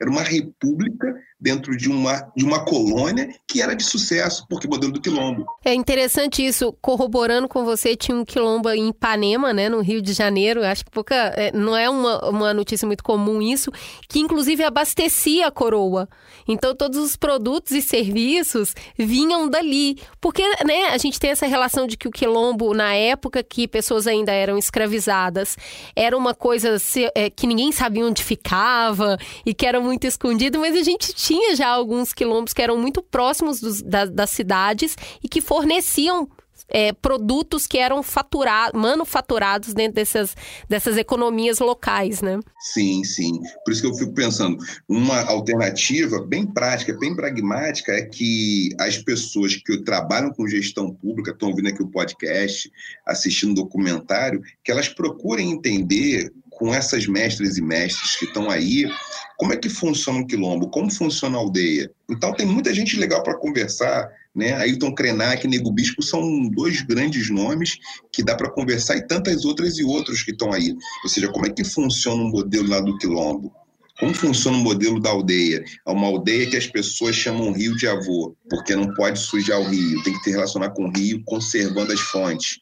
Era 0.00 0.10
uma 0.10 0.22
república 0.22 1.14
dentro 1.40 1.76
de 1.76 1.90
uma, 1.90 2.32
de 2.36 2.44
uma 2.44 2.64
colônia 2.64 3.28
que 3.46 3.60
era 3.60 3.74
de 3.74 3.82
sucesso, 3.82 4.46
porque 4.48 4.68
modelo 4.68 4.92
do 4.92 5.00
quilombo. 5.00 5.44
É 5.64 5.74
interessante 5.74 6.44
isso, 6.44 6.72
corroborando 6.80 7.48
com 7.48 7.64
você, 7.64 7.96
tinha 7.96 8.16
um 8.16 8.24
quilombo 8.24 8.70
em 8.70 8.88
Ipanema, 8.88 9.52
né, 9.52 9.68
no 9.68 9.80
Rio 9.80 10.00
de 10.00 10.12
Janeiro, 10.12 10.64
acho 10.64 10.84
que 10.84 10.90
pouca, 10.90 11.14
é, 11.14 11.52
não 11.52 11.76
é 11.76 11.88
uma, 11.90 12.28
uma 12.28 12.54
notícia 12.54 12.86
muito 12.86 13.04
comum 13.04 13.42
isso, 13.42 13.70
que 14.08 14.20
inclusive 14.20 14.62
abastecia 14.62 15.46
a 15.46 15.50
coroa. 15.50 16.08
Então 16.46 16.74
todos 16.74 16.98
os 16.98 17.16
produtos 17.16 17.72
e 17.72 17.82
serviços 17.82 18.74
vinham 18.96 19.48
dali, 19.48 19.98
porque 20.20 20.42
né, 20.64 20.86
a 20.92 20.98
gente 20.98 21.18
tem 21.18 21.30
essa 21.30 21.46
relação 21.46 21.86
de 21.86 21.96
que 21.96 22.08
o 22.08 22.10
quilombo, 22.10 22.72
na 22.74 22.94
época 22.94 23.42
que 23.42 23.68
pessoas 23.68 24.06
ainda 24.06 24.32
eram 24.32 24.56
escravizadas, 24.56 25.56
era 25.94 26.16
uma 26.16 26.34
coisa 26.34 26.76
é, 27.14 27.28
que 27.28 27.46
ninguém 27.46 27.72
sabia 27.72 28.04
onde 28.04 28.22
ficava 28.22 29.18
e 29.44 29.52
que 29.52 29.66
era 29.66 29.80
muito 29.80 30.06
escondido, 30.06 30.58
mas 30.58 30.76
a 30.76 30.82
gente 30.82 31.12
tinha 31.12 31.33
já 31.54 31.68
alguns 31.68 32.12
quilombos 32.12 32.52
que 32.52 32.62
eram 32.62 32.76
muito 32.76 33.02
próximos 33.02 33.60
dos, 33.60 33.82
da, 33.82 34.04
das 34.04 34.30
cidades 34.30 34.96
e 35.22 35.28
que 35.28 35.40
forneciam 35.40 36.28
é, 36.68 36.92
produtos 36.92 37.66
que 37.66 37.78
eram 37.78 38.02
faturados, 38.02 38.80
manufaturados 38.80 39.74
dentro 39.74 39.94
dessas, 39.94 40.36
dessas 40.68 40.96
economias 40.96 41.58
locais, 41.58 42.22
né? 42.22 42.40
Sim, 42.58 43.04
sim. 43.04 43.40
Por 43.64 43.72
isso 43.72 43.82
que 43.82 43.88
eu 43.88 43.94
fico 43.94 44.14
pensando, 44.14 44.58
uma 44.88 45.22
alternativa 45.22 46.20
bem 46.20 46.46
prática, 46.46 46.96
bem 46.98 47.14
pragmática, 47.14 47.92
é 47.92 48.02
que 48.02 48.70
as 48.78 48.98
pessoas 48.98 49.56
que 49.56 49.82
trabalham 49.82 50.32
com 50.32 50.48
gestão 50.48 50.92
pública, 50.92 51.32
estão 51.32 51.50
ouvindo 51.50 51.68
aqui 51.68 51.82
o 51.82 51.90
podcast, 51.90 52.70
assistindo 53.06 53.52
o 53.52 53.62
documentário, 53.62 54.42
que 54.62 54.70
elas 54.70 54.88
procurem 54.88 55.50
entender 55.50 56.32
com 56.64 56.72
essas 56.72 57.06
mestras 57.06 57.58
e 57.58 57.62
mestres 57.62 58.16
que 58.16 58.24
estão 58.24 58.48
aí, 58.48 58.90
como 59.36 59.52
é 59.52 59.56
que 59.58 59.68
funciona 59.68 60.20
o 60.20 60.26
quilombo, 60.26 60.70
como 60.70 60.90
funciona 60.90 61.36
a 61.36 61.40
aldeia. 61.40 61.90
Então 62.08 62.32
tem 62.32 62.46
muita 62.46 62.72
gente 62.72 62.96
legal 62.96 63.22
para 63.22 63.36
conversar, 63.36 64.10
né? 64.34 64.54
Ailton 64.54 64.94
Krenak 64.94 65.46
Nego 65.46 65.70
Bispo 65.70 66.02
são 66.02 66.48
dois 66.48 66.80
grandes 66.80 67.28
nomes 67.28 67.76
que 68.10 68.22
dá 68.22 68.34
para 68.34 68.48
conversar 68.48 68.96
e 68.96 69.06
tantas 69.06 69.44
outras 69.44 69.76
e 69.76 69.84
outros 69.84 70.22
que 70.22 70.30
estão 70.30 70.54
aí. 70.54 70.74
Ou 71.02 71.10
seja, 71.10 71.28
como 71.28 71.44
é 71.46 71.50
que 71.50 71.64
funciona 71.64 72.22
o 72.22 72.30
modelo 72.30 72.66
lá 72.66 72.80
do 72.80 72.96
quilombo? 72.96 73.52
Como 74.00 74.14
funciona 74.14 74.56
o 74.56 74.62
modelo 74.62 74.98
da 74.98 75.10
aldeia? 75.10 75.62
É 75.86 75.90
uma 75.90 76.06
aldeia 76.06 76.48
que 76.48 76.56
as 76.56 76.66
pessoas 76.66 77.14
chamam 77.14 77.52
rio 77.52 77.76
de 77.76 77.86
avô, 77.86 78.34
porque 78.48 78.74
não 78.74 78.94
pode 78.94 79.18
sujar 79.18 79.60
o 79.60 79.68
rio, 79.68 80.02
tem 80.02 80.14
que 80.14 80.24
ter 80.24 80.30
relacionar 80.30 80.70
com 80.70 80.86
o 80.86 80.90
rio, 80.90 81.22
conservando 81.26 81.92
as 81.92 82.00
fontes. 82.00 82.58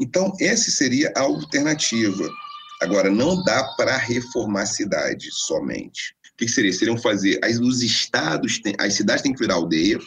Então, 0.00 0.32
essa 0.40 0.70
seria 0.70 1.12
a 1.14 1.20
alternativa. 1.20 2.28
Agora, 2.82 3.08
não 3.08 3.40
dá 3.44 3.62
para 3.76 3.96
reformar 3.96 4.62
a 4.62 4.66
cidade 4.66 5.28
somente. 5.30 6.14
O 6.34 6.36
que, 6.36 6.48
seria? 6.48 6.72
Seriam 6.72 6.98
fazer. 6.98 7.38
As, 7.44 7.58
os 7.58 7.80
estados, 7.80 8.58
tem, 8.58 8.74
as 8.76 8.94
cidades 8.94 9.22
têm 9.22 9.32
que 9.32 9.38
virar 9.38 9.54
aldeia 9.54 10.00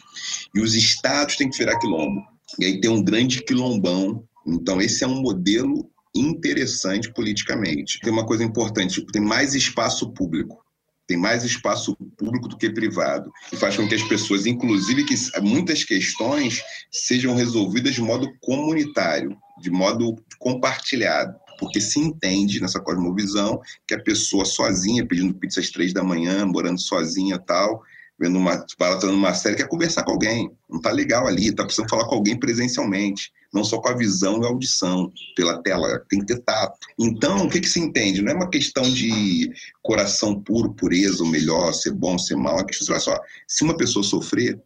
e 0.53 0.59
os 0.59 0.75
estados 0.75 1.37
têm 1.37 1.49
que 1.49 1.57
virar 1.57 1.79
quilombo. 1.79 2.21
E 2.59 2.65
aí 2.65 2.81
tem 2.81 2.91
um 2.91 3.01
grande 3.01 3.41
quilombão. 3.43 4.27
Então, 4.45 4.81
esse 4.81 5.05
é 5.05 5.07
um 5.07 5.21
modelo 5.21 5.89
interessante 6.13 7.13
politicamente. 7.13 7.97
Tem 8.01 8.11
uma 8.11 8.25
coisa 8.25 8.43
importante: 8.43 9.05
tem 9.05 9.21
mais 9.21 9.55
espaço 9.55 10.11
público 10.11 10.65
tem 11.07 11.17
mais 11.17 11.43
espaço 11.43 11.95
público 12.17 12.47
do 12.47 12.57
que 12.57 12.67
privado, 12.67 13.31
e 13.53 13.55
faz 13.55 13.77
com 13.77 13.87
que 13.87 13.93
as 13.93 14.01
pessoas, 14.01 14.47
inclusive 14.47 15.03
que 15.03 15.13
muitas 15.39 15.83
questões, 15.83 16.63
sejam 16.91 17.35
resolvidas 17.35 17.93
de 17.93 18.01
modo 18.01 18.27
comunitário, 18.41 19.37
de 19.61 19.69
modo 19.69 20.15
compartilhado 20.39 21.35
porque 21.59 21.81
se 21.81 21.99
entende 21.99 22.61
nessa 22.61 22.79
cosmovisão 22.79 23.61
que 23.87 23.93
a 23.93 24.01
pessoa 24.01 24.45
sozinha, 24.45 25.05
pedindo 25.05 25.33
pizza 25.33 25.59
às 25.59 25.69
três 25.69 25.93
da 25.93 26.03
manhã, 26.03 26.45
morando 26.45 26.79
sozinha 26.79 27.37
tal, 27.39 27.81
vendo 28.17 28.37
uma, 28.37 28.65
balatando 28.79 29.13
uma 29.13 29.33
série, 29.33 29.55
quer 29.55 29.67
conversar 29.67 30.03
com 30.03 30.11
alguém. 30.11 30.49
Não 30.69 30.77
está 30.77 30.91
legal 30.91 31.27
ali, 31.27 31.47
está 31.47 31.63
precisando 31.63 31.89
falar 31.89 32.05
com 32.05 32.15
alguém 32.15 32.37
presencialmente, 32.37 33.31
não 33.53 33.63
só 33.63 33.79
com 33.79 33.89
a 33.89 33.95
visão 33.95 34.41
e 34.41 34.45
a 34.45 34.49
audição, 34.49 35.11
pela 35.35 35.61
tela, 35.61 35.99
tem 36.09 36.19
que 36.19 36.27
ter 36.27 36.39
tato. 36.39 36.77
Então, 36.97 37.45
o 37.45 37.49
que, 37.49 37.59
que 37.59 37.69
se 37.69 37.79
entende? 37.79 38.21
Não 38.21 38.31
é 38.31 38.35
uma 38.35 38.49
questão 38.49 38.83
de 38.83 39.51
coração 39.81 40.39
puro, 40.41 40.73
pureza, 40.73 41.23
ou 41.23 41.29
melhor, 41.29 41.73
ser 41.73 41.91
bom, 41.91 42.17
ser 42.17 42.35
mal. 42.35 42.59
É 42.59 42.63
questão, 42.63 42.99
só, 42.99 43.17
se 43.47 43.63
uma 43.63 43.75
pessoa 43.75 44.03
sofrer, 44.03 44.59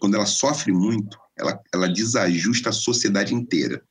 quando 0.00 0.14
ela 0.14 0.26
sofre 0.26 0.72
muito, 0.72 1.18
ela, 1.36 1.60
ela 1.72 1.88
desajusta 1.88 2.70
a 2.70 2.72
sociedade 2.72 3.34
inteira 3.34 3.82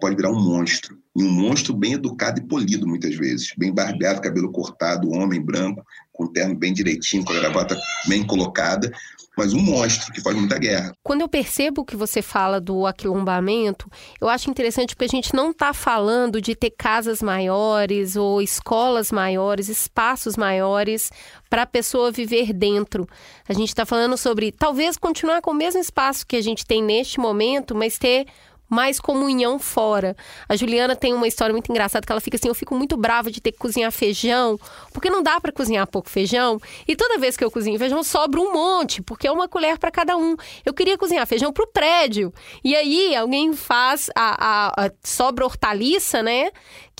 pode 0.00 0.16
virar 0.16 0.30
um 0.30 0.40
monstro. 0.40 0.98
E 1.16 1.22
um 1.22 1.30
monstro 1.30 1.74
bem 1.74 1.94
educado 1.94 2.38
e 2.38 2.46
polido, 2.46 2.86
muitas 2.86 3.14
vezes. 3.16 3.52
Bem 3.56 3.72
barbeado, 3.72 4.20
cabelo 4.20 4.52
cortado, 4.52 5.10
homem 5.10 5.40
branco, 5.40 5.84
com 6.12 6.26
terno 6.26 6.54
bem 6.54 6.72
direitinho, 6.72 7.24
com 7.24 7.32
a 7.32 7.40
gravata 7.40 7.76
bem 8.06 8.24
colocada. 8.24 8.92
Mas 9.36 9.54
um 9.54 9.60
monstro 9.60 10.12
que 10.12 10.20
faz 10.20 10.36
muita 10.36 10.58
guerra. 10.58 10.92
Quando 11.02 11.22
eu 11.22 11.28
percebo 11.28 11.84
que 11.84 11.96
você 11.96 12.20
fala 12.20 12.60
do 12.60 12.86
aquilombamento, 12.86 13.88
eu 14.20 14.28
acho 14.28 14.50
interessante 14.50 14.94
porque 14.94 15.06
a 15.06 15.16
gente 15.16 15.34
não 15.34 15.50
está 15.50 15.72
falando 15.72 16.42
de 16.42 16.54
ter 16.54 16.70
casas 16.70 17.22
maiores 17.22 18.16
ou 18.16 18.42
escolas 18.42 19.10
maiores, 19.10 19.68
espaços 19.68 20.36
maiores 20.36 21.10
para 21.48 21.62
a 21.62 21.66
pessoa 21.66 22.12
viver 22.12 22.52
dentro. 22.52 23.08
A 23.48 23.52
gente 23.52 23.68
está 23.68 23.86
falando 23.86 24.16
sobre 24.16 24.52
talvez 24.52 24.96
continuar 24.96 25.40
com 25.40 25.52
o 25.52 25.54
mesmo 25.54 25.80
espaço 25.80 26.26
que 26.26 26.36
a 26.36 26.42
gente 26.42 26.66
tem 26.66 26.82
neste 26.82 27.18
momento, 27.18 27.74
mas 27.74 27.98
ter 27.98 28.26
mais 28.70 29.00
comunhão 29.00 29.58
fora. 29.58 30.16
A 30.48 30.54
Juliana 30.54 30.94
tem 30.94 31.12
uma 31.12 31.26
história 31.26 31.52
muito 31.52 31.70
engraçada 31.70 32.06
que 32.06 32.12
ela 32.12 32.20
fica 32.20 32.36
assim: 32.36 32.48
eu 32.48 32.54
fico 32.54 32.74
muito 32.76 32.96
brava 32.96 33.30
de 33.30 33.40
ter 33.40 33.50
que 33.50 33.58
cozinhar 33.58 33.90
feijão, 33.90 34.58
porque 34.92 35.10
não 35.10 35.22
dá 35.22 35.40
para 35.40 35.50
cozinhar 35.50 35.86
pouco 35.88 36.08
feijão. 36.08 36.58
E 36.86 36.94
toda 36.94 37.18
vez 37.18 37.36
que 37.36 37.44
eu 37.44 37.50
cozinho 37.50 37.78
feijão, 37.78 38.04
sobra 38.04 38.40
um 38.40 38.52
monte, 38.52 39.02
porque 39.02 39.26
é 39.26 39.32
uma 39.32 39.48
colher 39.48 39.76
para 39.78 39.90
cada 39.90 40.16
um. 40.16 40.36
Eu 40.64 40.72
queria 40.72 40.96
cozinhar 40.96 41.26
feijão 41.26 41.52
pro 41.52 41.66
prédio. 41.66 42.32
E 42.62 42.76
aí 42.76 43.16
alguém 43.16 43.52
faz 43.52 44.08
a, 44.14 44.36
a, 44.78 44.86
a 44.86 44.90
sobra 45.02 45.44
hortaliça, 45.44 46.22
né? 46.22 46.50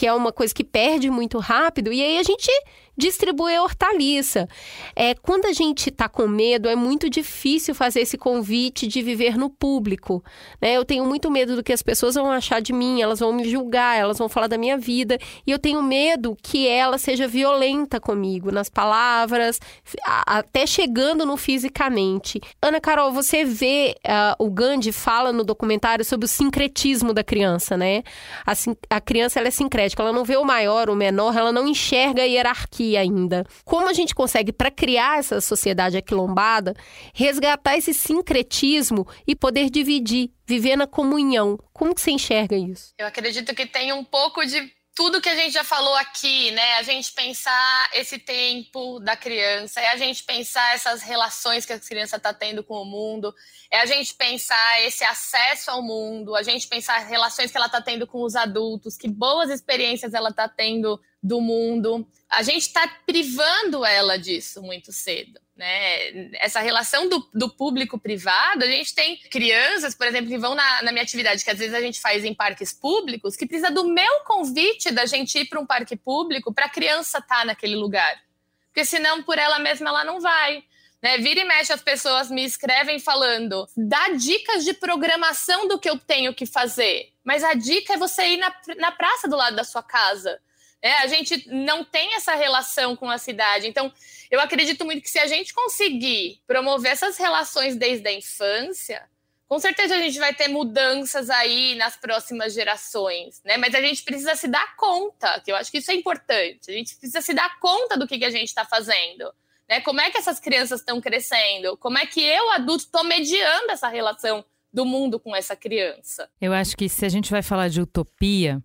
Que 0.00 0.06
é 0.06 0.14
uma 0.14 0.32
coisa 0.32 0.54
que 0.54 0.64
perde 0.64 1.10
muito 1.10 1.38
rápido. 1.38 1.92
E 1.92 2.02
aí 2.02 2.16
a 2.16 2.22
gente 2.22 2.50
distribuir 2.96 3.60
hortaliça. 3.60 4.48
É, 4.94 5.14
quando 5.14 5.46
a 5.46 5.52
gente 5.52 5.88
está 5.88 6.08
com 6.08 6.28
medo, 6.28 6.68
é 6.68 6.76
muito 6.76 7.10
difícil 7.10 7.74
fazer 7.74 8.00
esse 8.00 8.16
convite 8.16 8.86
de 8.86 9.02
viver 9.02 9.36
no 9.36 9.50
público. 9.50 10.22
Né? 10.60 10.74
Eu 10.74 10.84
tenho 10.84 11.04
muito 11.04 11.30
medo 11.30 11.56
do 11.56 11.62
que 11.62 11.72
as 11.72 11.82
pessoas 11.82 12.14
vão 12.14 12.30
achar 12.30 12.60
de 12.60 12.72
mim, 12.72 13.00
elas 13.00 13.20
vão 13.20 13.32
me 13.32 13.48
julgar, 13.48 13.98
elas 13.98 14.18
vão 14.18 14.28
falar 14.28 14.46
da 14.46 14.58
minha 14.58 14.76
vida. 14.76 15.18
E 15.46 15.50
eu 15.50 15.58
tenho 15.58 15.82
medo 15.82 16.36
que 16.42 16.68
ela 16.68 16.98
seja 16.98 17.26
violenta 17.26 17.98
comigo, 17.98 18.52
nas 18.52 18.68
palavras, 18.68 19.58
até 20.04 20.66
chegando 20.66 21.26
no 21.26 21.36
fisicamente. 21.36 22.40
Ana 22.60 22.80
Carol, 22.80 23.12
você 23.12 23.44
vê 23.44 23.96
uh, 24.06 24.44
o 24.44 24.50
Gandhi 24.50 24.92
fala 24.92 25.32
no 25.32 25.42
documentário 25.42 26.04
sobre 26.04 26.26
o 26.26 26.28
sincretismo 26.28 27.14
da 27.14 27.24
criança, 27.24 27.76
né? 27.76 28.02
A, 28.46 28.52
a 28.96 29.00
criança 29.00 29.38
ela 29.38 29.48
é 29.48 29.50
sincrética 29.50 29.89
sintético, 29.90 30.02
ela 30.02 30.12
não 30.12 30.24
vê 30.24 30.36
o 30.36 30.44
maior, 30.44 30.88
o 30.88 30.96
menor, 30.96 31.36
ela 31.36 31.52
não 31.52 31.66
enxerga 31.66 32.22
a 32.22 32.24
hierarquia 32.24 33.00
ainda. 33.00 33.44
Como 33.64 33.88
a 33.88 33.92
gente 33.92 34.14
consegue, 34.14 34.52
para 34.52 34.70
criar 34.70 35.18
essa 35.18 35.40
sociedade 35.40 35.96
aquilombada, 35.96 36.74
resgatar 37.12 37.76
esse 37.76 37.92
sincretismo 37.92 39.06
e 39.26 39.34
poder 39.34 39.68
dividir, 39.70 40.30
viver 40.46 40.76
na 40.76 40.86
comunhão? 40.86 41.58
Como 41.72 41.94
que 41.94 42.00
você 42.00 42.12
enxerga 42.12 42.56
isso? 42.56 42.92
Eu 42.98 43.06
acredito 43.06 43.54
que 43.54 43.66
tem 43.66 43.92
um 43.92 44.04
pouco 44.04 44.44
de 44.44 44.72
tudo 45.00 45.18
que 45.18 45.30
a 45.30 45.34
gente 45.34 45.54
já 45.54 45.64
falou 45.64 45.94
aqui, 45.94 46.50
né? 46.50 46.74
A 46.74 46.82
gente 46.82 47.10
pensar 47.14 47.88
esse 47.94 48.18
tempo 48.18 49.00
da 49.00 49.16
criança, 49.16 49.80
é 49.80 49.88
a 49.88 49.96
gente 49.96 50.22
pensar 50.22 50.74
essas 50.74 51.00
relações 51.00 51.64
que 51.64 51.72
a 51.72 51.80
criança 51.80 52.18
está 52.18 52.34
tendo 52.34 52.62
com 52.62 52.74
o 52.74 52.84
mundo, 52.84 53.34
é 53.70 53.80
a 53.80 53.86
gente 53.86 54.14
pensar 54.14 54.82
esse 54.82 55.02
acesso 55.02 55.70
ao 55.70 55.80
mundo, 55.80 56.36
a 56.36 56.42
gente 56.42 56.68
pensar 56.68 56.98
as 56.98 57.08
relações 57.08 57.50
que 57.50 57.56
ela 57.56 57.64
está 57.64 57.80
tendo 57.80 58.06
com 58.06 58.22
os 58.22 58.36
adultos, 58.36 58.98
que 58.98 59.08
boas 59.08 59.48
experiências 59.48 60.12
ela 60.12 60.28
está 60.28 60.46
tendo 60.46 61.00
do 61.22 61.40
mundo. 61.40 62.06
A 62.28 62.42
gente 62.42 62.66
está 62.66 62.86
privando 63.06 63.86
ela 63.86 64.18
disso 64.18 64.60
muito 64.60 64.92
cedo. 64.92 65.40
Né? 65.60 66.30
Essa 66.40 66.58
relação 66.60 67.06
do, 67.06 67.28
do 67.34 67.50
público-privado, 67.50 68.64
a 68.64 68.66
gente 68.66 68.94
tem 68.94 69.18
crianças, 69.18 69.94
por 69.94 70.06
exemplo, 70.06 70.30
que 70.30 70.38
vão 70.38 70.54
na, 70.54 70.82
na, 70.84 70.90
minha 70.90 71.02
atividade, 71.02 71.44
que 71.44 71.50
às 71.50 71.58
vezes 71.58 71.74
a 71.74 71.82
gente 71.82 72.00
faz 72.00 72.24
em 72.24 72.32
parques 72.32 72.72
públicos, 72.72 73.36
que 73.36 73.44
precisa 73.44 73.70
do 73.70 73.84
meu 73.84 74.20
convite 74.24 74.90
da 74.90 75.04
gente 75.04 75.38
ir 75.38 75.44
para 75.44 75.60
um 75.60 75.66
parque 75.66 75.96
público 75.96 76.50
para 76.50 76.64
a 76.64 76.70
criança 76.70 77.18
estar 77.18 77.40
tá 77.40 77.44
naquele 77.44 77.76
lugar. 77.76 78.22
Porque 78.68 78.86
senão, 78.86 79.22
por 79.22 79.36
ela 79.36 79.58
mesma, 79.58 79.90
ela 79.90 80.02
não 80.02 80.18
vai. 80.18 80.64
Né? 81.02 81.18
Vira 81.18 81.40
e 81.40 81.44
mexe, 81.44 81.74
as 81.74 81.82
pessoas 81.82 82.30
me 82.30 82.42
escrevem 82.42 82.98
falando, 82.98 83.68
dá 83.76 84.08
dicas 84.16 84.64
de 84.64 84.72
programação 84.72 85.68
do 85.68 85.78
que 85.78 85.90
eu 85.90 85.98
tenho 85.98 86.32
que 86.32 86.46
fazer. 86.46 87.12
Mas 87.22 87.44
a 87.44 87.52
dica 87.52 87.92
é 87.92 87.98
você 87.98 88.26
ir 88.28 88.38
na, 88.38 88.50
na 88.78 88.92
praça 88.92 89.28
do 89.28 89.36
lado 89.36 89.56
da 89.56 89.64
sua 89.64 89.82
casa. 89.82 90.40
É, 90.82 90.92
a 90.98 91.06
gente 91.06 91.46
não 91.48 91.84
tem 91.84 92.14
essa 92.14 92.34
relação 92.34 92.96
com 92.96 93.10
a 93.10 93.18
cidade. 93.18 93.66
Então, 93.66 93.92
eu 94.30 94.40
acredito 94.40 94.84
muito 94.84 95.02
que 95.02 95.10
se 95.10 95.18
a 95.18 95.26
gente 95.26 95.52
conseguir 95.52 96.40
promover 96.46 96.92
essas 96.92 97.18
relações 97.18 97.76
desde 97.76 98.08
a 98.08 98.12
infância, 98.12 99.06
com 99.46 99.58
certeza 99.58 99.96
a 99.96 99.98
gente 99.98 100.18
vai 100.18 100.32
ter 100.32 100.48
mudanças 100.48 101.28
aí 101.28 101.74
nas 101.74 101.96
próximas 101.96 102.54
gerações, 102.54 103.42
né? 103.44 103.56
Mas 103.56 103.74
a 103.74 103.80
gente 103.80 104.04
precisa 104.04 104.36
se 104.36 104.46
dar 104.46 104.76
conta, 104.76 105.40
que 105.40 105.50
eu 105.50 105.56
acho 105.56 105.70
que 105.70 105.78
isso 105.78 105.90
é 105.90 105.94
importante. 105.94 106.70
A 106.70 106.72
gente 106.72 106.94
precisa 106.96 107.20
se 107.20 107.34
dar 107.34 107.58
conta 107.58 107.98
do 107.98 108.06
que, 108.06 108.18
que 108.18 108.24
a 108.24 108.30
gente 108.30 108.46
está 108.46 108.64
fazendo. 108.64 109.34
Né? 109.68 109.80
Como 109.80 110.00
é 110.00 110.10
que 110.10 110.18
essas 110.18 110.40
crianças 110.40 110.80
estão 110.80 111.00
crescendo? 111.00 111.76
Como 111.76 111.98
é 111.98 112.06
que 112.06 112.20
eu, 112.20 112.50
adulto, 112.52 112.84
estou 112.84 113.04
mediando 113.04 113.70
essa 113.70 113.88
relação 113.88 114.44
do 114.72 114.84
mundo 114.84 115.18
com 115.18 115.34
essa 115.34 115.56
criança? 115.56 116.30
Eu 116.40 116.52
acho 116.52 116.76
que 116.76 116.88
se 116.88 117.04
a 117.04 117.08
gente 117.08 117.30
vai 117.30 117.42
falar 117.42 117.68
de 117.68 117.80
utopia, 117.80 118.62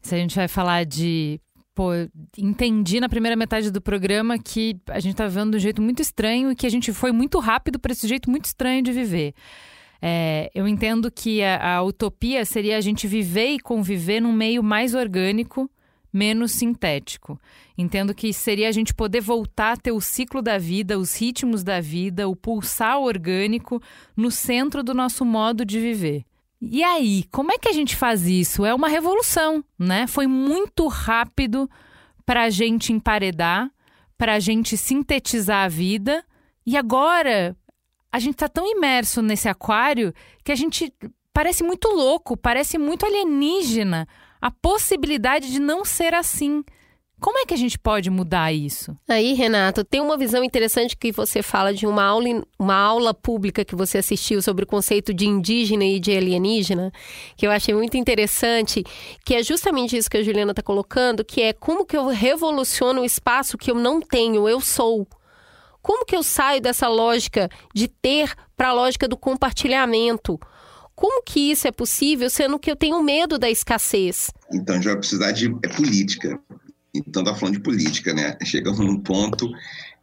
se 0.00 0.14
a 0.14 0.18
gente 0.18 0.34
vai 0.36 0.48
falar 0.48 0.84
de 0.84 1.40
Pô, 1.74 1.90
entendi 2.38 3.00
na 3.00 3.08
primeira 3.08 3.34
metade 3.34 3.68
do 3.68 3.80
programa 3.80 4.38
que 4.38 4.76
a 4.88 5.00
gente 5.00 5.16
tá 5.16 5.26
vivendo 5.26 5.50
de 5.50 5.56
um 5.56 5.60
jeito 5.60 5.82
muito 5.82 6.00
estranho 6.00 6.52
e 6.52 6.54
que 6.54 6.66
a 6.66 6.70
gente 6.70 6.92
foi 6.92 7.10
muito 7.10 7.40
rápido 7.40 7.80
para 7.80 7.90
esse 7.90 8.06
jeito 8.06 8.30
muito 8.30 8.44
estranho 8.44 8.80
de 8.80 8.92
viver. 8.92 9.34
É, 10.00 10.50
eu 10.54 10.68
entendo 10.68 11.10
que 11.10 11.42
a, 11.42 11.78
a, 11.78 11.82
utopia 11.82 12.44
seria 12.44 12.76
a 12.76 12.80
gente 12.80 13.08
viver 13.08 13.54
e 13.54 13.58
conviver 13.58 14.20
num 14.20 14.32
meio 14.32 14.62
mais 14.62 14.94
orgânico, 14.94 15.68
menos 16.12 16.52
sintético. 16.52 17.40
Entendo 17.76 18.14
que 18.14 18.32
seria 18.32 18.68
a 18.68 18.72
gente 18.72 18.94
poder 18.94 19.20
voltar 19.20 19.72
a 19.72 19.76
ter 19.76 19.90
o 19.90 20.00
ciclo 20.00 20.40
da 20.40 20.58
vida, 20.58 20.96
os 20.96 21.18
ritmos 21.18 21.64
da 21.64 21.80
vida, 21.80 22.28
o 22.28 22.36
pulsar 22.36 23.00
orgânico 23.00 23.82
no 24.16 24.30
centro 24.30 24.84
do 24.84 24.94
nosso 24.94 25.24
modo 25.24 25.64
de 25.64 25.80
viver. 25.80 26.24
E 26.70 26.82
aí, 26.82 27.24
como 27.30 27.52
é 27.52 27.58
que 27.58 27.68
a 27.68 27.72
gente 27.72 27.94
faz 27.94 28.26
isso? 28.26 28.64
É 28.64 28.74
uma 28.74 28.88
revolução, 28.88 29.64
né? 29.78 30.06
Foi 30.06 30.26
muito 30.26 30.86
rápido 30.88 31.68
para 32.24 32.44
a 32.44 32.50
gente 32.50 32.92
emparedar, 32.92 33.70
para 34.16 34.34
a 34.34 34.40
gente 34.40 34.76
sintetizar 34.76 35.64
a 35.64 35.68
vida. 35.68 36.24
E 36.66 36.76
agora 36.76 37.56
a 38.10 38.18
gente 38.18 38.34
está 38.34 38.48
tão 38.48 38.66
imerso 38.66 39.20
nesse 39.20 39.48
aquário 39.48 40.14
que 40.42 40.52
a 40.52 40.54
gente 40.54 40.92
parece 41.32 41.62
muito 41.62 41.88
louco, 41.88 42.36
parece 42.36 42.78
muito 42.78 43.04
alienígena 43.04 44.08
a 44.40 44.50
possibilidade 44.50 45.50
de 45.50 45.58
não 45.58 45.84
ser 45.84 46.14
assim. 46.14 46.64
Como 47.24 47.38
é 47.38 47.46
que 47.46 47.54
a 47.54 47.56
gente 47.56 47.78
pode 47.78 48.10
mudar 48.10 48.52
isso? 48.52 48.94
Aí, 49.08 49.32
Renato, 49.32 49.82
tem 49.82 49.98
uma 49.98 50.14
visão 50.14 50.44
interessante 50.44 50.94
que 50.94 51.10
você 51.10 51.42
fala 51.42 51.72
de 51.72 51.86
uma 51.86 52.04
aula, 52.04 52.44
uma 52.58 52.74
aula 52.74 53.14
pública 53.14 53.64
que 53.64 53.74
você 53.74 53.96
assistiu 53.96 54.42
sobre 54.42 54.64
o 54.64 54.66
conceito 54.66 55.14
de 55.14 55.26
indígena 55.26 55.86
e 55.86 55.98
de 55.98 56.14
alienígena, 56.14 56.92
que 57.34 57.46
eu 57.46 57.50
achei 57.50 57.74
muito 57.74 57.96
interessante, 57.96 58.84
que 59.24 59.34
é 59.34 59.42
justamente 59.42 59.96
isso 59.96 60.10
que 60.10 60.18
a 60.18 60.22
Juliana 60.22 60.52
está 60.52 60.62
colocando, 60.62 61.24
que 61.24 61.40
é 61.40 61.54
como 61.54 61.86
que 61.86 61.96
eu 61.96 62.08
revoluciono 62.08 63.00
o 63.00 63.06
espaço 63.06 63.56
que 63.56 63.70
eu 63.70 63.74
não 63.74 64.02
tenho, 64.02 64.46
eu 64.46 64.60
sou. 64.60 65.08
Como 65.80 66.04
que 66.04 66.14
eu 66.14 66.22
saio 66.22 66.60
dessa 66.60 66.88
lógica 66.88 67.48
de 67.72 67.88
ter 67.88 68.34
para 68.54 68.68
a 68.68 68.74
lógica 68.74 69.08
do 69.08 69.16
compartilhamento? 69.16 70.38
Como 70.94 71.22
que 71.22 71.50
isso 71.50 71.66
é 71.66 71.72
possível, 71.72 72.28
sendo 72.28 72.58
que 72.58 72.70
eu 72.70 72.76
tenho 72.76 73.02
medo 73.02 73.38
da 73.38 73.50
escassez? 73.50 74.30
Então, 74.52 74.74
a 74.74 74.78
gente 74.78 74.88
vai 74.88 74.98
precisar 74.98 75.32
de 75.32 75.46
é 75.64 75.68
política. 75.68 76.38
Então, 76.94 77.22
está 77.22 77.34
falando 77.34 77.56
de 77.56 77.62
política, 77.62 78.14
né? 78.14 78.36
Chegamos 78.44 78.78
num 78.78 79.00
ponto 79.00 79.50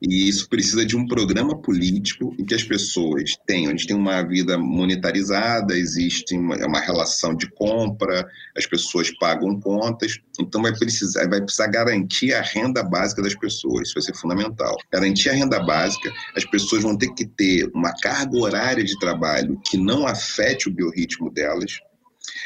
e 0.01 0.27
isso 0.27 0.49
precisa 0.49 0.83
de 0.83 0.97
um 0.97 1.05
programa 1.05 1.55
político 1.55 2.35
em 2.39 2.43
que 2.43 2.55
as 2.55 2.63
pessoas 2.63 3.37
tenham, 3.45 3.67
a 3.67 3.75
gente 3.75 3.85
tem 3.85 3.95
uma 3.95 4.23
vida 4.23 4.57
monetarizada, 4.57 5.77
existe 5.77 6.35
uma, 6.35 6.55
uma 6.65 6.79
relação 6.79 7.35
de 7.35 7.47
compra, 7.51 8.27
as 8.57 8.65
pessoas 8.65 9.11
pagam 9.19 9.59
contas, 9.59 10.19
então 10.39 10.63
vai 10.63 10.75
precisar, 10.75 11.29
vai 11.29 11.39
precisar 11.39 11.67
garantir 11.67 12.33
a 12.33 12.41
renda 12.41 12.81
básica 12.81 13.21
das 13.21 13.35
pessoas, 13.35 13.89
isso 13.89 13.93
vai 13.93 14.01
ser 14.01 14.15
fundamental. 14.15 14.75
Garantir 14.91 15.29
a 15.29 15.33
renda 15.33 15.59
básica, 15.59 16.11
as 16.35 16.45
pessoas 16.45 16.81
vão 16.81 16.97
ter 16.97 17.13
que 17.13 17.25
ter 17.25 17.69
uma 17.71 17.93
carga 18.01 18.35
horária 18.39 18.83
de 18.83 18.97
trabalho 18.97 19.61
que 19.63 19.77
não 19.77 20.07
afete 20.07 20.67
o 20.67 20.73
biorritmo 20.73 21.29
delas, 21.29 21.79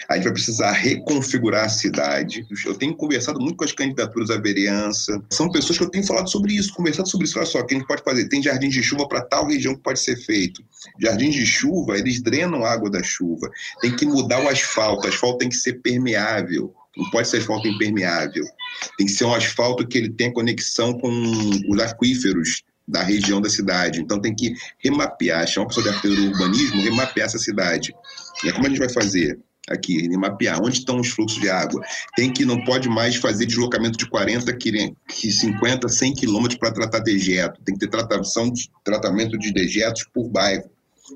a 0.08 0.16
gente 0.16 0.24
vai 0.26 0.34
precisar 0.34 0.72
reconfigurar 0.72 1.66
a 1.66 1.70
cidade. 1.70 2.46
Eu 2.66 2.76
tenho 2.76 2.96
conversado 2.96 3.40
muito 3.40 3.58
com 3.58 3.64
as 3.64 3.72
candidaturas 3.72 4.30
à 4.30 4.38
vereança. 4.38 5.22
São 5.32 5.50
pessoas 5.52 5.78
que 5.78 5.84
eu 5.84 5.90
tenho 5.90 6.06
falado 6.06 6.30
sobre 6.30 6.54
isso, 6.54 6.74
conversado 6.74 7.10
sobre 7.10 7.26
isso. 7.26 7.38
Olha 7.38 7.46
só, 7.46 7.60
o 7.60 7.66
que 7.66 7.76
a 7.76 7.78
gente 7.78 7.88
pode 7.88 8.04
fazer? 8.04 8.28
Tem 8.28 8.42
jardins 8.42 8.74
de 8.74 8.84
chuva 8.84 9.08
para 9.08 9.22
tal 9.22 9.48
região 9.48 9.76
que 9.76 9.82
pode 9.82 10.00
ser 10.00 10.16
feito. 10.18 10.64
Jardins 11.00 11.36
de 11.36 11.46
chuva, 11.46 11.98
eles 11.98 12.22
drenam 12.22 12.66
água 12.66 12.90
da 12.90 13.02
chuva. 13.02 13.50
Tem 13.82 13.96
que 13.96 14.06
mudar 14.06 14.44
o 14.44 14.50
asfalto. 14.50 15.06
O 15.06 15.10
asfalto 15.10 15.40
tem 15.40 15.50
que 15.50 15.56
ser 15.56 15.82
permeável. 15.82 16.74
Não 16.96 17.10
pode 17.10 17.28
ser 17.28 17.38
asfalto 17.38 17.68
impermeável. 17.68 18.46
Tem 18.98 19.08
que 19.08 19.14
ser 19.14 19.26
um 19.26 19.34
asfalto 19.34 19.88
que 19.88 19.98
ele 19.98 20.10
tenha 20.10 20.34
conexão 20.34 20.94
com 20.94 21.10
os 21.70 21.80
aquíferos 21.80 22.64
da 22.88 23.02
região 23.02 23.42
da 23.42 23.50
cidade. 23.50 24.00
Então 24.00 24.22
tem 24.22 24.34
que 24.34 24.54
remapear, 24.78 25.48
chamar 25.48 25.64
uma 25.64 25.68
pessoa 25.70 25.84
de 25.84 25.90
arquitetura 25.90 26.30
urbanismo, 26.30 26.82
remapear 26.82 27.26
essa 27.26 27.40
cidade. 27.40 27.94
E 28.44 28.50
é 28.50 28.52
como 28.52 28.68
a 28.68 28.70
gente 28.70 28.80
vai 28.80 28.90
fazer? 28.90 29.40
Aqui, 29.70 30.08
mapear 30.18 30.62
onde 30.62 30.80
estão 30.80 31.00
os 31.00 31.10
fluxos 31.10 31.40
de 31.40 31.50
água. 31.50 31.82
Tem 32.16 32.32
que 32.32 32.46
não 32.46 32.64
pode 32.64 32.88
mais 32.88 33.16
fazer 33.16 33.46
deslocamento 33.46 33.98
de 33.98 34.08
40, 34.08 34.56
50, 35.10 35.90
100 35.90 36.14
quilômetros 36.14 36.60
para 36.60 36.72
tratar 36.72 37.00
dejeto. 37.00 37.62
Tem 37.64 37.76
que 37.76 37.80
ter 37.80 37.90
tratação 37.90 38.52
de, 38.52 38.70
tratamento 38.84 39.38
de 39.38 39.52
dejetos 39.52 40.06
por 40.14 40.30
bairro. 40.30 40.70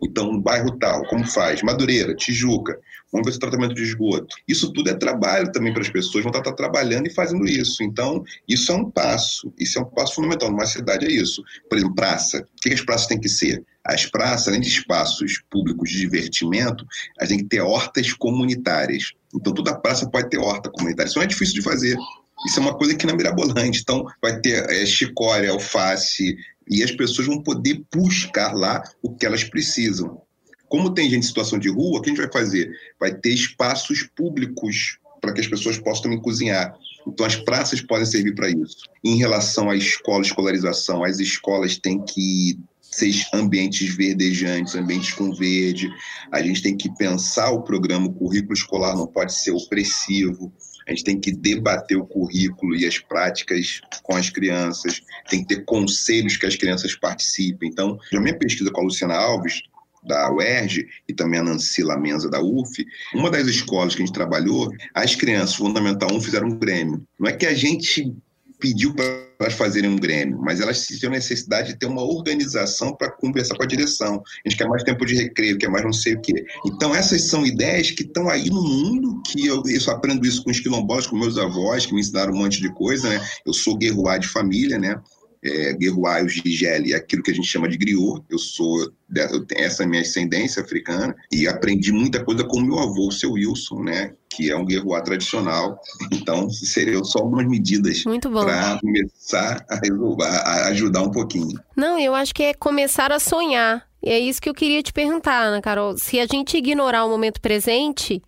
Então, 0.03 0.31
no 0.31 0.39
bairro 0.39 0.77
tal, 0.77 1.05
como 1.07 1.25
faz? 1.25 1.63
Madureira, 1.63 2.15
Tijuca, 2.15 2.79
vamos 3.11 3.27
ver 3.27 3.35
o 3.35 3.39
tratamento 3.39 3.73
de 3.73 3.83
esgoto. 3.83 4.35
Isso 4.47 4.71
tudo 4.71 4.89
é 4.89 4.93
trabalho 4.93 5.51
também 5.51 5.73
para 5.73 5.81
as 5.81 5.89
pessoas, 5.89 6.23
vão 6.23 6.31
estar 6.31 6.51
trabalhando 6.53 7.07
e 7.07 7.13
fazendo 7.13 7.45
isso. 7.45 7.83
Então, 7.83 8.23
isso 8.47 8.71
é 8.71 8.75
um 8.75 8.89
passo, 8.89 9.51
isso 9.57 9.79
é 9.79 9.81
um 9.81 9.85
passo 9.85 10.15
fundamental. 10.15 10.49
Numa 10.49 10.65
cidade 10.65 11.05
é 11.05 11.11
isso. 11.11 11.43
Por 11.69 11.77
exemplo, 11.77 11.95
praça. 11.95 12.39
O 12.39 12.61
que 12.61 12.73
as 12.73 12.81
praças 12.81 13.07
têm 13.07 13.19
que 13.19 13.29
ser? 13.29 13.63
As 13.85 14.05
praças, 14.05 14.47
além 14.47 14.61
de 14.61 14.67
espaços 14.67 15.41
públicos 15.49 15.89
de 15.89 15.99
divertimento, 15.99 16.85
a 17.19 17.25
gente 17.25 17.29
tem 17.29 17.39
que 17.39 17.55
ter 17.55 17.61
hortas 17.61 18.13
comunitárias. 18.13 19.13
Então, 19.33 19.53
toda 19.53 19.79
praça 19.79 20.09
pode 20.09 20.29
ter 20.29 20.37
horta 20.37 20.69
comunitária. 20.69 21.09
Isso 21.09 21.17
não 21.17 21.23
é 21.23 21.27
difícil 21.27 21.55
de 21.55 21.61
fazer. 21.61 21.97
Isso 22.45 22.59
é 22.59 22.61
uma 22.61 22.77
coisa 22.77 22.95
que 22.95 23.05
não 23.05 23.13
é 23.13 23.17
mirabolante. 23.17 23.81
Então, 23.81 24.05
vai 24.21 24.39
ter 24.39 24.69
é, 24.69 24.85
chicória, 24.85 25.51
alface, 25.51 26.37
e 26.69 26.83
as 26.83 26.91
pessoas 26.91 27.27
vão 27.27 27.41
poder 27.41 27.81
buscar 27.93 28.53
lá 28.53 28.83
o 29.01 29.13
que 29.13 29.25
elas 29.25 29.43
precisam. 29.43 30.21
Como 30.69 30.93
tem 30.93 31.09
gente 31.09 31.23
em 31.23 31.27
situação 31.27 31.57
de 31.57 31.69
rua, 31.69 31.97
o 31.97 32.01
que 32.01 32.09
a 32.09 32.13
gente 32.13 32.21
vai 32.21 32.31
fazer? 32.31 32.71
Vai 32.99 33.13
ter 33.13 33.33
espaços 33.33 34.03
públicos 34.15 34.99
para 35.19 35.33
que 35.33 35.41
as 35.41 35.47
pessoas 35.47 35.77
possam 35.77 36.03
também 36.03 36.21
cozinhar. 36.21 36.77
Então, 37.07 37.25
as 37.25 37.35
praças 37.35 37.81
podem 37.81 38.05
servir 38.05 38.35
para 38.35 38.49
isso. 38.49 38.77
Em 39.03 39.17
relação 39.17 39.69
à 39.69 39.75
escola, 39.75 40.21
escolarização, 40.21 41.03
as 41.03 41.19
escolas 41.19 41.77
têm 41.77 42.01
que 42.03 42.57
ser 42.81 43.11
ambientes 43.33 43.95
verdejantes, 43.95 44.75
ambientes 44.75 45.13
com 45.13 45.33
verde. 45.33 45.89
A 46.31 46.41
gente 46.41 46.61
tem 46.61 46.75
que 46.75 46.89
pensar 46.95 47.51
o 47.51 47.61
programa, 47.61 48.07
o 48.07 48.13
currículo 48.13 48.53
escolar 48.53 48.95
não 48.95 49.07
pode 49.07 49.33
ser 49.33 49.51
opressivo. 49.51 50.51
A 50.87 50.91
gente 50.91 51.03
tem 51.03 51.19
que 51.19 51.31
debater 51.31 51.97
o 51.97 52.05
currículo 52.05 52.75
e 52.75 52.85
as 52.85 52.97
práticas 52.97 53.81
com 54.01 54.15
as 54.15 54.29
crianças, 54.29 55.01
tem 55.29 55.41
que 55.43 55.55
ter 55.55 55.63
conselhos 55.63 56.35
que 56.35 56.47
as 56.47 56.55
crianças 56.55 56.95
participem. 56.95 57.69
Então, 57.69 57.99
na 58.11 58.19
minha 58.19 58.37
pesquisa 58.37 58.71
com 58.71 58.81
a 58.81 58.83
Luciana 58.83 59.15
Alves, 59.15 59.61
da 60.09 60.29
UERJ 60.33 60.87
e 61.07 61.13
também 61.13 61.39
a 61.39 61.43
Nancy 61.43 61.83
Lamenza 61.83 62.29
da 62.29 62.41
UF, 62.41 62.85
uma 63.13 63.29
das 63.29 63.47
escolas 63.47 63.95
que 63.95 64.01
a 64.01 64.05
gente 64.05 64.13
trabalhou, 64.13 64.73
as 64.93 65.15
crianças 65.15 65.55
Fundamental 65.55 66.11
1 66.11 66.19
fizeram 66.19 66.47
um 66.47 66.57
Grêmio. 66.57 67.05
Não 67.17 67.29
é 67.29 67.31
que 67.31 67.45
a 67.45 67.53
gente 67.53 68.11
pediu 68.59 68.93
para 68.93 69.05
elas 69.39 69.53
fazerem 69.53 69.89
um 69.89 69.95
Grêmio, 69.95 70.37
mas 70.41 70.59
elas 70.59 70.85
tinham 70.85 71.11
necessidade 71.11 71.69
de 71.69 71.79
ter 71.79 71.85
uma 71.85 72.03
organização 72.03 72.93
para 72.93 73.09
conversar 73.09 73.55
com 73.55 73.63
a 73.63 73.67
direção. 73.67 74.21
A 74.45 74.49
gente 74.49 74.57
quer 74.57 74.67
mais 74.67 74.83
tempo 74.83 75.05
de 75.05 75.15
recreio, 75.15 75.57
quer 75.57 75.69
mais 75.69 75.85
não 75.85 75.93
sei 75.93 76.15
o 76.15 76.21
quê. 76.21 76.45
Então, 76.65 76.93
essas 76.93 77.29
são 77.29 77.45
ideias 77.45 77.91
que 77.91 78.03
estão 78.03 78.27
aí 78.27 78.49
no 78.49 78.61
mundo, 78.61 79.21
que 79.25 79.45
eu, 79.45 79.63
eu 79.65 79.93
aprendo 79.93 80.25
isso 80.27 80.43
com 80.43 80.51
os 80.51 80.59
quilombolas, 80.59 81.07
com 81.07 81.15
meus 81.15 81.37
avós, 81.37 81.85
que 81.85 81.93
me 81.93 82.01
ensinaram 82.01 82.33
um 82.33 82.37
monte 82.37 82.59
de 82.59 82.73
coisa, 82.73 83.07
né? 83.07 83.25
Eu 83.45 83.53
sou 83.53 83.77
guerruá 83.77 84.17
de 84.17 84.27
família, 84.27 84.77
né? 84.77 84.99
É, 85.43 85.73
Guerruá 85.73 86.21
e 86.21 86.25
o 86.25 86.29
Gigeli, 86.29 86.93
aquilo 86.93 87.23
que 87.23 87.31
a 87.31 87.33
gente 87.33 87.47
chama 87.47 87.67
de 87.67 87.77
griot. 87.77 88.23
Eu 88.29 88.37
sou, 88.37 88.91
eu 89.15 89.45
tenho 89.45 89.63
essa 89.63 89.85
minha 89.85 90.01
ascendência 90.01 90.61
africana 90.61 91.15
e 91.31 91.47
aprendi 91.47 91.91
muita 91.91 92.23
coisa 92.23 92.43
com 92.43 92.59
meu 92.59 92.79
avô, 92.79 93.07
o 93.07 93.11
seu 93.11 93.33
Wilson, 93.33 93.83
né? 93.83 94.13
Que 94.29 94.51
é 94.51 94.55
um 94.55 94.65
guerruá 94.65 95.01
tradicional. 95.01 95.79
Então, 96.11 96.49
seriam 96.49 97.03
só 97.03 97.19
algumas 97.19 97.47
medidas 97.47 98.03
para 98.03 98.79
começar 98.79 99.65
a, 99.69 99.75
resolver, 99.75 100.25
a 100.25 100.67
ajudar 100.67 101.03
um 101.03 101.11
pouquinho. 101.11 101.59
Não, 101.75 101.97
eu 101.99 102.13
acho 102.13 102.33
que 102.33 102.43
é 102.43 102.53
começar 102.53 103.11
a 103.11 103.19
sonhar. 103.19 103.87
E 104.01 104.09
é 104.09 104.19
isso 104.19 104.41
que 104.41 104.49
eu 104.49 104.53
queria 104.53 104.81
te 104.81 104.93
perguntar, 104.93 105.41
Ana 105.43 105.61
Carol. 105.61 105.97
Se 105.97 106.19
a 106.19 106.25
gente 106.25 106.57
ignorar 106.57 107.03
o 107.05 107.09
momento 107.09 107.41
presente, 107.41 108.21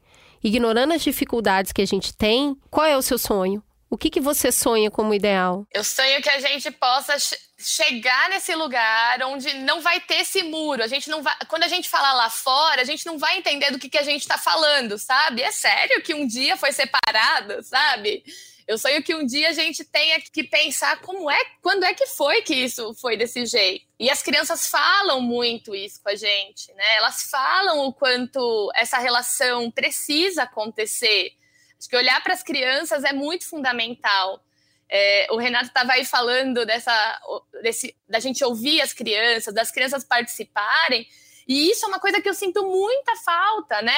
ignorando 0.43 0.93
as 0.93 1.01
dificuldades 1.01 1.71
que 1.71 1.81
a 1.81 1.87
gente 1.87 2.15
tem, 2.15 2.57
qual 2.69 2.85
é 2.85 2.97
o 2.97 3.01
seu 3.01 3.17
sonho? 3.17 3.63
O 3.91 3.97
que, 3.97 4.09
que 4.09 4.21
você 4.21 4.53
sonha 4.53 4.89
como 4.89 5.13
ideal? 5.13 5.67
Eu 5.69 5.83
sonho 5.83 6.21
que 6.21 6.29
a 6.29 6.39
gente 6.39 6.71
possa 6.71 7.13
chegar 7.57 8.29
nesse 8.29 8.55
lugar 8.55 9.21
onde 9.23 9.53
não 9.55 9.81
vai 9.81 9.99
ter 9.99 10.21
esse 10.21 10.43
muro. 10.43 10.81
A 10.81 10.87
gente 10.87 11.09
não 11.09 11.21
vai, 11.21 11.35
quando 11.49 11.63
a 11.63 11.67
gente 11.67 11.89
fala 11.89 12.13
lá 12.13 12.29
fora, 12.29 12.81
a 12.81 12.85
gente 12.85 13.05
não 13.05 13.19
vai 13.19 13.37
entender 13.37 13.69
do 13.69 13.77
que, 13.77 13.89
que 13.89 13.97
a 13.97 14.03
gente 14.03 14.21
está 14.21 14.37
falando, 14.37 14.97
sabe? 14.97 15.41
É 15.41 15.51
sério 15.51 16.01
que 16.01 16.13
um 16.13 16.25
dia 16.25 16.55
foi 16.55 16.71
separado, 16.71 17.61
sabe? 17.63 18.23
Eu 18.65 18.77
sonho 18.77 19.03
que 19.03 19.13
um 19.13 19.25
dia 19.25 19.49
a 19.49 19.53
gente 19.53 19.83
tenha 19.83 20.21
que 20.21 20.45
pensar 20.45 21.01
como 21.01 21.29
é, 21.29 21.39
quando 21.61 21.83
é 21.83 21.93
que 21.93 22.07
foi 22.07 22.43
que 22.43 22.55
isso 22.55 22.93
foi 22.93 23.17
desse 23.17 23.45
jeito. 23.45 23.85
E 23.99 24.09
as 24.09 24.23
crianças 24.23 24.69
falam 24.69 25.19
muito 25.19 25.75
isso 25.75 26.01
com 26.01 26.09
a 26.09 26.15
gente, 26.15 26.73
né? 26.75 26.95
Elas 26.95 27.23
falam 27.23 27.79
o 27.85 27.91
quanto 27.91 28.71
essa 28.73 28.99
relação 28.99 29.69
precisa 29.69 30.43
acontecer 30.43 31.33
Acho 31.81 31.89
que 31.89 31.97
olhar 31.97 32.21
para 32.21 32.35
as 32.35 32.43
crianças 32.43 33.03
é 33.03 33.11
muito 33.11 33.49
fundamental. 33.49 34.39
É, 34.87 35.25
o 35.31 35.37
Renato 35.37 35.65
estava 35.65 35.93
aí 35.93 36.05
falando 36.05 36.63
dessa, 36.63 37.19
desse, 37.63 37.97
da 38.07 38.19
gente 38.19 38.43
ouvir 38.43 38.79
as 38.81 38.93
crianças, 38.93 39.51
das 39.51 39.71
crianças 39.71 40.03
participarem. 40.03 41.07
E 41.47 41.69
isso 41.69 41.85
é 41.85 41.87
uma 41.87 41.99
coisa 41.99 42.21
que 42.21 42.29
eu 42.29 42.33
sinto 42.33 42.63
muita 42.65 43.15
falta, 43.17 43.81
né? 43.81 43.93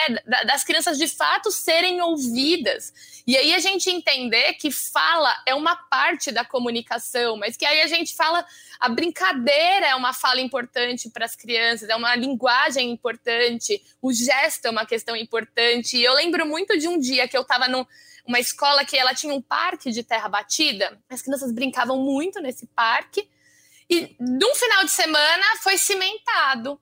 Das 0.46 0.64
crianças 0.64 0.98
de 0.98 1.08
fato 1.08 1.52
serem 1.52 2.02
ouvidas. 2.02 2.94
E 3.26 3.38
aí 3.38 3.54
a 3.54 3.60
gente 3.60 3.90
entender 3.90 4.54
que 4.54 4.72
fala 4.72 5.34
é 5.46 5.54
uma 5.54 5.76
parte 5.76 6.32
da 6.32 6.44
comunicação, 6.44 7.38
mas 7.38 7.56
que 7.56 7.66
aí 7.66 7.82
a 7.82 7.88
gente 7.88 8.16
fala, 8.16 8.46
a 8.80 8.90
brincadeira 8.90 9.88
é 9.88 9.96
uma 9.96 10.14
fala 10.14 10.42
importante 10.42 11.10
para 11.10 11.26
as 11.26 11.36
crianças, 11.36 11.90
é 11.90 11.96
uma 11.96 12.16
linguagem 12.16 12.92
importante, 12.92 13.82
o 14.02 14.12
gesto 14.12 14.66
é 14.66 14.70
uma 14.70 14.86
questão 14.86 15.16
importante. 15.16 15.98
E 15.98 16.04
eu 16.04 16.14
lembro 16.14 16.46
muito 16.46 16.78
de 16.78 16.88
um 16.88 17.00
dia 17.00 17.28
que 17.28 17.38
eu 17.38 17.42
estava 17.42 17.68
numa 17.68 18.40
escola 18.40 18.86
que 18.86 18.98
ela 18.98 19.14
tinha 19.14 19.34
um 19.34 19.42
parque 19.42 19.92
de 19.92 20.04
terra 20.04 20.28
batida, 20.28 21.00
as 21.10 21.22
crianças 21.22 21.52
brincavam 21.52 21.98
muito 21.98 22.40
nesse 22.42 22.68
parque. 22.68 23.30
E 23.90 24.16
num 24.20 24.56
final 24.56 24.84
de 24.86 24.92
semana 24.92 25.44
foi 25.62 25.78
cimentado. 25.78 26.80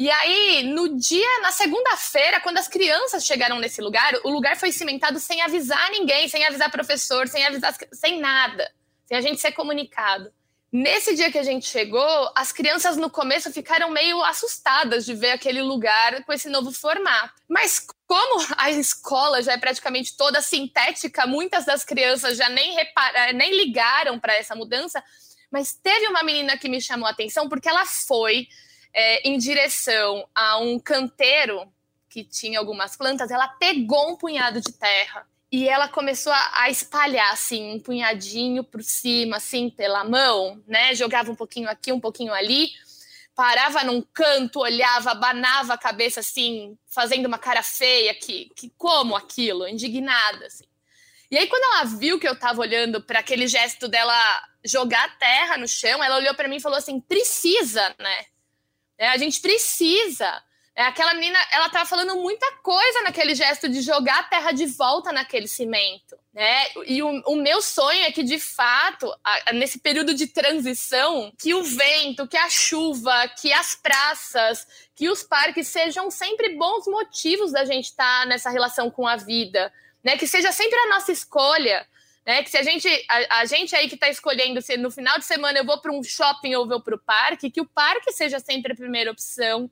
E 0.00 0.10
aí, 0.10 0.62
no 0.62 0.96
dia, 0.96 1.40
na 1.42 1.52
segunda-feira, 1.52 2.40
quando 2.40 2.56
as 2.56 2.66
crianças 2.66 3.22
chegaram 3.22 3.58
nesse 3.58 3.82
lugar, 3.82 4.14
o 4.24 4.30
lugar 4.30 4.56
foi 4.56 4.72
cimentado 4.72 5.20
sem 5.20 5.42
avisar 5.42 5.90
ninguém, 5.90 6.26
sem 6.26 6.42
avisar 6.42 6.70
professor, 6.70 7.28
sem 7.28 7.44
avisar, 7.44 7.76
sem 7.92 8.18
nada, 8.18 8.72
sem 9.04 9.18
a 9.18 9.20
gente 9.20 9.38
ser 9.38 9.52
comunicado. 9.52 10.32
Nesse 10.72 11.14
dia 11.14 11.30
que 11.30 11.36
a 11.36 11.42
gente 11.42 11.66
chegou, 11.66 12.32
as 12.34 12.50
crianças 12.50 12.96
no 12.96 13.10
começo 13.10 13.52
ficaram 13.52 13.90
meio 13.90 14.22
assustadas 14.24 15.04
de 15.04 15.12
ver 15.12 15.32
aquele 15.32 15.60
lugar 15.60 16.24
com 16.24 16.32
esse 16.32 16.48
novo 16.48 16.72
formato. 16.72 17.34
Mas 17.46 17.86
como 18.06 18.42
a 18.56 18.70
escola 18.70 19.42
já 19.42 19.52
é 19.52 19.58
praticamente 19.58 20.16
toda 20.16 20.40
sintética, 20.40 21.26
muitas 21.26 21.66
das 21.66 21.84
crianças 21.84 22.38
já 22.38 22.48
nem 22.48 22.74
repararam, 22.74 23.36
nem 23.36 23.54
ligaram 23.54 24.18
para 24.18 24.34
essa 24.34 24.54
mudança. 24.54 25.04
Mas 25.52 25.74
teve 25.74 26.06
uma 26.06 26.22
menina 26.22 26.56
que 26.56 26.70
me 26.70 26.80
chamou 26.80 27.06
a 27.06 27.10
atenção 27.10 27.50
porque 27.50 27.68
ela 27.68 27.84
foi 27.84 28.48
é, 28.92 29.28
em 29.28 29.38
direção 29.38 30.26
a 30.34 30.58
um 30.58 30.78
canteiro 30.78 31.66
que 32.08 32.24
tinha 32.24 32.58
algumas 32.58 32.96
plantas, 32.96 33.30
ela 33.30 33.46
pegou 33.46 34.10
um 34.10 34.16
punhado 34.16 34.60
de 34.60 34.72
terra 34.72 35.26
e 35.52 35.68
ela 35.68 35.88
começou 35.88 36.32
a, 36.32 36.62
a 36.62 36.70
espalhar 36.70 37.32
assim 37.32 37.74
um 37.74 37.80
punhadinho 37.80 38.62
por 38.62 38.82
cima, 38.82 39.36
assim 39.36 39.70
pela 39.70 40.04
mão, 40.04 40.62
né? 40.66 40.94
Jogava 40.94 41.30
um 41.30 41.34
pouquinho 41.36 41.68
aqui, 41.68 41.92
um 41.92 42.00
pouquinho 42.00 42.32
ali, 42.32 42.70
parava 43.34 43.82
num 43.84 44.02
canto, 44.02 44.60
olhava, 44.60 45.12
abanava 45.12 45.74
a 45.74 45.78
cabeça 45.78 46.20
assim, 46.20 46.76
fazendo 46.86 47.26
uma 47.26 47.38
cara 47.38 47.62
feia, 47.62 48.14
que, 48.14 48.50
que 48.54 48.70
como 48.76 49.16
aquilo, 49.16 49.66
indignada 49.66 50.46
assim. 50.46 50.64
E 51.30 51.38
aí 51.38 51.46
quando 51.46 51.62
ela 51.62 51.84
viu 51.84 52.18
que 52.18 52.26
eu 52.26 52.32
estava 52.32 52.60
olhando 52.60 53.00
para 53.00 53.20
aquele 53.20 53.46
gesto 53.46 53.88
dela 53.88 54.14
jogar 54.64 55.16
terra 55.18 55.56
no 55.56 55.66
chão, 55.66 56.02
ela 56.02 56.16
olhou 56.16 56.34
para 56.34 56.48
mim 56.48 56.56
e 56.56 56.60
falou 56.60 56.78
assim: 56.78 57.00
"Precisa, 57.00 57.94
né? 57.98 58.26
É, 59.00 59.08
a 59.08 59.16
gente 59.16 59.40
precisa. 59.40 60.42
É, 60.76 60.82
aquela 60.82 61.14
menina, 61.14 61.38
ela 61.52 61.66
estava 61.66 61.86
falando 61.86 62.16
muita 62.16 62.46
coisa 62.62 63.00
naquele 63.00 63.34
gesto 63.34 63.66
de 63.66 63.80
jogar 63.80 64.18
a 64.18 64.24
terra 64.24 64.52
de 64.52 64.66
volta 64.66 65.10
naquele 65.10 65.48
cimento. 65.48 66.18
Né? 66.34 66.66
E 66.86 67.02
o, 67.02 67.08
o 67.26 67.36
meu 67.36 67.62
sonho 67.62 68.04
é 68.04 68.12
que, 68.12 68.22
de 68.22 68.38
fato, 68.38 69.10
a, 69.24 69.54
nesse 69.54 69.78
período 69.78 70.12
de 70.12 70.26
transição, 70.26 71.32
que 71.40 71.54
o 71.54 71.62
vento, 71.62 72.28
que 72.28 72.36
a 72.36 72.50
chuva, 72.50 73.26
que 73.40 73.50
as 73.54 73.74
praças, 73.74 74.66
que 74.94 75.08
os 75.08 75.22
parques 75.22 75.66
sejam 75.68 76.10
sempre 76.10 76.54
bons 76.56 76.86
motivos 76.86 77.52
da 77.52 77.64
gente 77.64 77.86
estar 77.86 78.20
tá 78.20 78.26
nessa 78.26 78.50
relação 78.50 78.90
com 78.90 79.08
a 79.08 79.16
vida. 79.16 79.72
Né? 80.04 80.18
Que 80.18 80.26
seja 80.26 80.52
sempre 80.52 80.78
a 80.78 80.88
nossa 80.88 81.10
escolha. 81.10 81.86
Né? 82.26 82.42
Que 82.42 82.50
se 82.50 82.58
a 82.58 82.62
gente, 82.62 82.88
a, 83.08 83.40
a 83.40 83.44
gente 83.44 83.74
aí 83.74 83.88
que 83.88 83.94
está 83.94 84.08
escolhendo 84.08 84.60
se 84.60 84.76
no 84.76 84.90
final 84.90 85.18
de 85.18 85.24
semana 85.24 85.58
eu 85.58 85.64
vou 85.64 85.80
para 85.80 85.92
um 85.92 86.02
shopping 86.02 86.54
ou 86.54 86.68
vou 86.68 86.80
para 86.80 86.94
o 86.94 86.98
parque, 86.98 87.50
que 87.50 87.60
o 87.60 87.66
parque 87.66 88.12
seja 88.12 88.38
sempre 88.38 88.72
a 88.72 88.76
primeira 88.76 89.10
opção, 89.10 89.70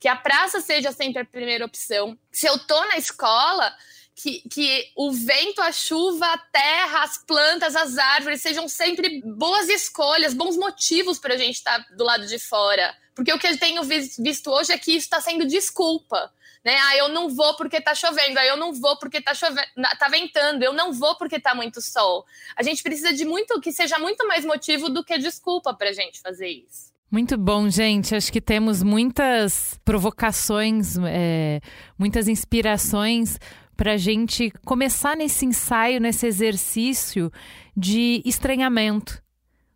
que 0.00 0.08
a 0.08 0.16
praça 0.16 0.60
seja 0.60 0.92
sempre 0.92 1.22
a 1.22 1.24
primeira 1.24 1.64
opção. 1.64 2.18
Se 2.30 2.46
eu 2.46 2.58
tô 2.58 2.78
na 2.86 2.98
escola, 2.98 3.74
que, 4.14 4.42
que 4.48 4.90
o 4.96 5.12
vento, 5.12 5.60
a 5.60 5.72
chuva, 5.72 6.26
a 6.26 6.38
terra, 6.38 7.02
as 7.02 7.18
plantas, 7.18 7.74
as 7.74 7.96
árvores 7.96 8.42
sejam 8.42 8.68
sempre 8.68 9.22
boas 9.24 9.68
escolhas, 9.68 10.34
bons 10.34 10.56
motivos 10.56 11.18
para 11.18 11.34
a 11.34 11.38
gente 11.38 11.56
estar 11.56 11.82
tá 11.82 11.94
do 11.94 12.04
lado 12.04 12.26
de 12.26 12.38
fora. 12.38 12.94
Porque 13.14 13.32
o 13.32 13.38
que 13.38 13.46
eu 13.46 13.58
tenho 13.58 13.82
visto 13.82 14.50
hoje 14.50 14.72
é 14.72 14.78
que 14.78 14.92
isso 14.92 15.06
está 15.06 15.20
sendo 15.20 15.46
desculpa 15.46 16.32
né? 16.64 16.76
Ah, 16.76 16.96
eu 16.96 17.08
não 17.08 17.28
vou 17.28 17.56
porque 17.56 17.80
tá 17.80 17.94
chovendo, 17.94 18.38
ah, 18.38 18.46
eu 18.46 18.56
não 18.56 18.72
vou 18.72 18.96
porque 18.98 19.20
tá 19.20 19.34
chovendo, 19.34 19.66
tá 19.98 20.08
ventando, 20.08 20.62
eu 20.62 20.72
não 20.72 20.92
vou 20.92 21.16
porque 21.16 21.38
tá 21.38 21.54
muito 21.54 21.80
sol. 21.80 22.24
A 22.56 22.62
gente 22.62 22.82
precisa 22.82 23.12
de 23.12 23.24
muito 23.24 23.60
que 23.60 23.70
seja 23.70 23.98
muito 23.98 24.26
mais 24.26 24.44
motivo 24.44 24.88
do 24.88 25.04
que 25.04 25.18
desculpa 25.18 25.74
pra 25.74 25.92
gente 25.92 26.20
fazer 26.20 26.48
isso. 26.48 26.94
Muito 27.10 27.36
bom, 27.36 27.68
gente. 27.68 28.14
Acho 28.14 28.32
que 28.32 28.40
temos 28.40 28.82
muitas 28.82 29.78
provocações, 29.84 30.96
é, 31.06 31.60
muitas 31.98 32.26
inspirações 32.26 33.38
para 33.76 33.92
a 33.92 33.96
gente 33.96 34.50
começar 34.64 35.16
nesse 35.16 35.44
ensaio, 35.44 36.00
nesse 36.00 36.26
exercício 36.26 37.30
de 37.76 38.22
estranhamento, 38.24 39.22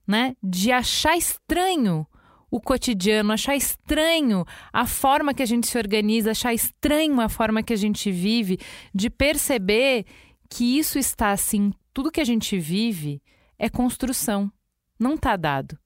né? 0.07 0.35
De 0.43 0.73
achar 0.73 1.17
estranho 1.17 2.07
o 2.51 2.61
cotidiano, 2.61 3.33
achar 3.33 3.57
estranho 3.57 4.45
a 4.73 4.87
forma 4.87 5.35
que 5.35 5.43
a 5.43 5.47
gente 5.47 5.67
se 5.67 5.77
organiza, 5.77 6.31
achar 6.31 6.55
estranho 6.55 7.21
a 7.21 7.29
forma 7.29 7.63
que 7.63 7.73
a 7.73 7.77
gente 7.77 8.11
vive, 8.11 8.59
de 8.95 9.11
perceber 9.11 10.07
que 10.49 10.79
isso 10.79 10.99
está 10.99 11.31
assim, 11.31 11.73
tudo 11.93 12.11
que 12.11 12.21
a 12.21 12.25
gente 12.25 12.59
vive 12.59 13.23
é 13.59 13.69
construção, 13.69 14.51
não 14.99 15.15
está 15.15 15.37
dado. 15.37 15.79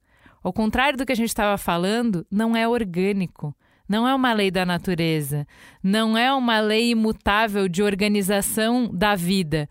Ao 0.43 0.53
contrário 0.53 0.99
do 0.99 1.07
que 1.07 1.13
a 1.13 1.17
gente 1.17 1.29
estava 1.29 1.57
falando, 1.57 2.27
não 2.31 2.57
é 2.57 2.67
orgânico. 2.67 3.55
Não 3.89 4.09
é 4.09 4.15
uma 4.15 4.33
lei 4.33 4.51
da 4.51 4.65
natureza, 4.65 5.47
não 5.83 6.17
é 6.17 6.33
uma 6.33 6.61
lei 6.61 6.91
imutável 6.93 7.69
de 7.69 7.83
organização 7.83 8.89
da 8.91 9.15
vida 9.15 9.69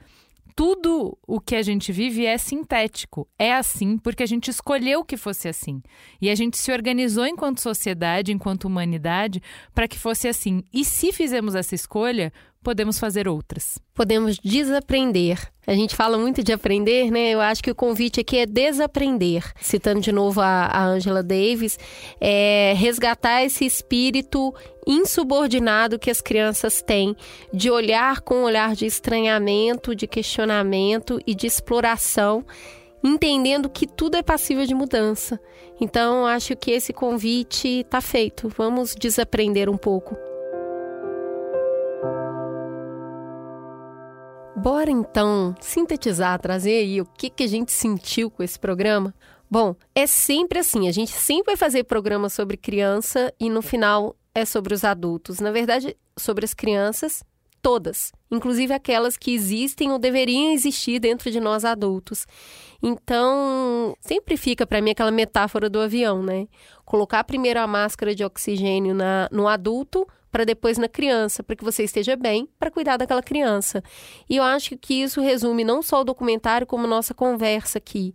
tudo 0.61 1.17
o 1.25 1.41
que 1.41 1.55
a 1.55 1.63
gente 1.63 1.91
vive 1.91 2.23
é 2.23 2.37
sintético. 2.37 3.27
É 3.39 3.51
assim 3.51 3.97
porque 3.97 4.21
a 4.21 4.27
gente 4.27 4.51
escolheu 4.51 5.03
que 5.03 5.17
fosse 5.17 5.47
assim. 5.47 5.81
E 6.21 6.29
a 6.29 6.35
gente 6.35 6.55
se 6.55 6.71
organizou 6.71 7.25
enquanto 7.25 7.59
sociedade, 7.59 8.31
enquanto 8.31 8.65
humanidade, 8.65 9.41
para 9.73 9.87
que 9.87 9.97
fosse 9.97 10.27
assim. 10.27 10.63
E 10.71 10.85
se 10.85 11.11
fizemos 11.11 11.55
essa 11.55 11.73
escolha, 11.73 12.31
podemos 12.63 12.99
fazer 12.99 13.27
outras. 13.27 13.79
Podemos 13.93 14.37
desaprender. 14.37 15.39
A 15.65 15.73
gente 15.73 15.95
fala 15.95 16.17
muito 16.17 16.43
de 16.43 16.51
aprender, 16.51 17.11
né? 17.11 17.31
Eu 17.31 17.41
acho 17.41 17.63
que 17.63 17.71
o 17.71 17.75
convite 17.75 18.19
aqui 18.19 18.37
é 18.37 18.45
desaprender. 18.45 19.51
Citando 19.61 20.01
de 20.01 20.11
novo 20.11 20.41
a 20.41 20.83
Angela 20.83 21.21
Davis, 21.21 21.77
é 22.19 22.73
resgatar 22.75 23.43
esse 23.43 23.65
espírito 23.65 24.53
insubordinado 24.87 25.99
que 25.99 26.09
as 26.09 26.21
crianças 26.21 26.81
têm 26.81 27.15
de 27.53 27.69
olhar 27.69 28.21
com 28.21 28.35
um 28.35 28.43
olhar 28.43 28.75
de 28.75 28.85
estranhamento, 28.85 29.95
de 29.95 30.07
questionamento 30.07 31.19
e 31.27 31.35
de 31.35 31.45
exploração, 31.45 32.43
entendendo 33.03 33.69
que 33.69 33.85
tudo 33.85 34.17
é 34.17 34.23
passível 34.23 34.65
de 34.65 34.73
mudança. 34.73 35.39
Então, 35.79 36.25
acho 36.25 36.55
que 36.55 36.71
esse 36.71 36.93
convite 36.93 37.81
está 37.81 38.01
feito. 38.01 38.51
Vamos 38.55 38.95
desaprender 38.95 39.69
um 39.69 39.77
pouco. 39.77 40.15
Bora 44.61 44.91
então 44.91 45.55
sintetizar, 45.59 46.39
trazer 46.39 46.81
aí 46.81 47.01
o 47.01 47.05
que, 47.05 47.31
que 47.31 47.41
a 47.41 47.47
gente 47.47 47.71
sentiu 47.71 48.29
com 48.29 48.43
esse 48.43 48.59
programa? 48.59 49.11
Bom, 49.49 49.75
é 49.95 50.05
sempre 50.05 50.59
assim, 50.59 50.87
a 50.87 50.91
gente 50.91 51.11
sempre 51.11 51.53
vai 51.53 51.57
fazer 51.57 51.83
programa 51.85 52.29
sobre 52.29 52.55
criança 52.57 53.33
e 53.39 53.49
no 53.49 53.63
final 53.63 54.15
é 54.35 54.45
sobre 54.45 54.75
os 54.75 54.83
adultos. 54.83 55.39
Na 55.39 55.51
verdade, 55.51 55.97
sobre 56.15 56.45
as 56.45 56.53
crianças, 56.53 57.23
todas, 57.59 58.13
inclusive 58.29 58.71
aquelas 58.71 59.17
que 59.17 59.33
existem 59.33 59.91
ou 59.91 59.97
deveriam 59.97 60.51
existir 60.51 60.99
dentro 60.99 61.31
de 61.31 61.39
nós 61.39 61.65
adultos. 61.65 62.27
Então, 62.83 63.95
sempre 63.99 64.37
fica 64.37 64.67
para 64.67 64.79
mim 64.79 64.91
aquela 64.91 65.09
metáfora 65.09 65.71
do 65.71 65.79
avião, 65.79 66.21
né? 66.21 66.47
Colocar 66.85 67.23
primeiro 67.23 67.59
a 67.59 67.65
máscara 67.65 68.13
de 68.13 68.23
oxigênio 68.23 68.93
na, 68.93 69.27
no 69.31 69.47
adulto 69.47 70.07
para 70.31 70.45
depois 70.45 70.77
na 70.77 70.87
criança, 70.87 71.43
para 71.43 71.55
que 71.55 71.63
você 71.63 71.83
esteja 71.83 72.15
bem 72.15 72.47
para 72.57 72.71
cuidar 72.71 72.97
daquela 72.97 73.21
criança. 73.21 73.83
E 74.29 74.37
eu 74.37 74.43
acho 74.43 74.77
que 74.77 74.93
isso 75.01 75.21
resume 75.21 75.63
não 75.63 75.81
só 75.81 76.01
o 76.01 76.03
documentário, 76.05 76.65
como 76.65 76.87
nossa 76.87 77.13
conversa 77.13 77.77
aqui. 77.77 78.13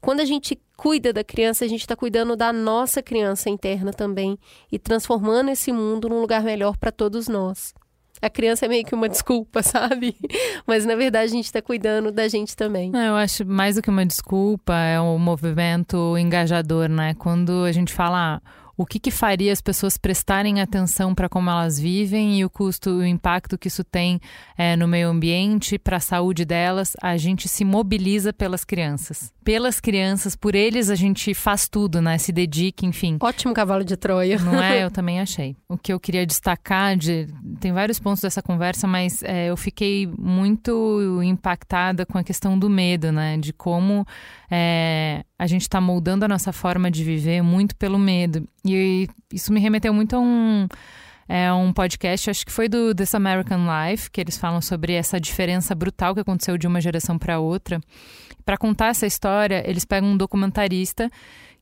Quando 0.00 0.20
a 0.20 0.24
gente 0.24 0.58
cuida 0.76 1.12
da 1.12 1.24
criança, 1.24 1.64
a 1.64 1.68
gente 1.68 1.80
está 1.80 1.96
cuidando 1.96 2.36
da 2.36 2.52
nossa 2.52 3.02
criança 3.02 3.50
interna 3.50 3.92
também 3.92 4.38
e 4.70 4.78
transformando 4.78 5.50
esse 5.50 5.72
mundo 5.72 6.08
num 6.08 6.20
lugar 6.20 6.42
melhor 6.42 6.76
para 6.76 6.92
todos 6.92 7.28
nós. 7.28 7.74
A 8.20 8.28
criança 8.28 8.66
é 8.66 8.68
meio 8.68 8.84
que 8.84 8.94
uma 8.94 9.08
desculpa, 9.10 9.62
sabe? 9.62 10.16
Mas 10.66 10.84
na 10.84 10.94
verdade 10.94 11.26
a 11.26 11.36
gente 11.36 11.46
está 11.46 11.60
cuidando 11.60 12.10
da 12.10 12.28
gente 12.28 12.56
também. 12.56 12.90
Eu 12.94 13.14
acho 13.16 13.44
mais 13.44 13.76
do 13.76 13.82
que 13.82 13.90
uma 13.90 14.06
desculpa, 14.06 14.74
é 14.74 15.00
um 15.00 15.18
movimento 15.18 16.16
engajador, 16.16 16.88
né? 16.88 17.14
Quando 17.14 17.64
a 17.64 17.72
gente 17.72 17.92
fala 17.92 18.40
o 18.78 18.86
que, 18.86 19.00
que 19.00 19.10
faria 19.10 19.52
as 19.52 19.60
pessoas 19.60 19.98
prestarem 19.98 20.60
atenção 20.60 21.12
para 21.12 21.28
como 21.28 21.50
elas 21.50 21.80
vivem 21.80 22.38
e 22.38 22.44
o 22.44 22.48
custo, 22.48 22.90
o 22.90 23.04
impacto 23.04 23.58
que 23.58 23.66
isso 23.66 23.82
tem 23.82 24.20
é, 24.56 24.76
no 24.76 24.86
meio 24.86 25.08
ambiente, 25.08 25.76
para 25.76 25.96
a 25.96 26.00
saúde 26.00 26.44
delas, 26.44 26.96
a 27.02 27.16
gente 27.16 27.48
se 27.48 27.64
mobiliza 27.64 28.32
pelas 28.32 28.64
crianças. 28.64 29.32
Pelas 29.42 29.80
crianças, 29.80 30.36
por 30.36 30.54
eles 30.54 30.90
a 30.90 30.94
gente 30.94 31.34
faz 31.34 31.68
tudo, 31.68 32.00
né? 32.00 32.18
Se 32.18 32.30
dedica, 32.30 32.86
enfim. 32.86 33.16
Ótimo 33.20 33.52
cavalo 33.52 33.84
de 33.84 33.96
Troia. 33.96 34.38
Não 34.38 34.62
é? 34.62 34.84
Eu 34.84 34.92
também 34.92 35.18
achei. 35.18 35.56
O 35.68 35.76
que 35.76 35.92
eu 35.92 35.98
queria 35.98 36.24
destacar 36.24 36.96
de. 36.96 37.26
Tem 37.60 37.72
vários 37.72 37.98
pontos 37.98 38.22
dessa 38.22 38.40
conversa, 38.40 38.86
mas 38.86 39.22
é, 39.22 39.46
eu 39.46 39.56
fiquei 39.56 40.06
muito 40.06 41.20
impactada 41.22 42.06
com 42.06 42.16
a 42.16 42.24
questão 42.24 42.58
do 42.58 42.70
medo, 42.70 43.10
né? 43.10 43.36
De 43.36 43.52
como 43.52 44.06
é, 44.50 45.24
a 45.38 45.46
gente 45.46 45.62
está 45.62 45.80
moldando 45.80 46.24
a 46.24 46.28
nossa 46.28 46.52
forma 46.52 46.90
de 46.90 47.02
viver 47.02 47.42
muito 47.42 47.74
pelo 47.76 47.98
medo. 47.98 48.48
E 48.64 49.08
isso 49.32 49.52
me 49.52 49.60
remeteu 49.60 49.92
muito 49.92 50.14
a 50.14 50.20
um, 50.20 50.68
é, 51.28 51.52
um 51.52 51.72
podcast, 51.72 52.30
acho 52.30 52.46
que 52.46 52.52
foi 52.52 52.68
do 52.68 52.94
This 52.94 53.14
American 53.14 53.66
Life, 53.66 54.10
que 54.10 54.20
eles 54.20 54.38
falam 54.38 54.60
sobre 54.60 54.92
essa 54.92 55.20
diferença 55.20 55.74
brutal 55.74 56.14
que 56.14 56.20
aconteceu 56.20 56.56
de 56.56 56.66
uma 56.66 56.80
geração 56.80 57.18
para 57.18 57.40
outra. 57.40 57.80
Para 58.44 58.56
contar 58.56 58.88
essa 58.88 59.06
história, 59.06 59.62
eles 59.68 59.84
pegam 59.84 60.10
um 60.10 60.16
documentarista 60.16 61.10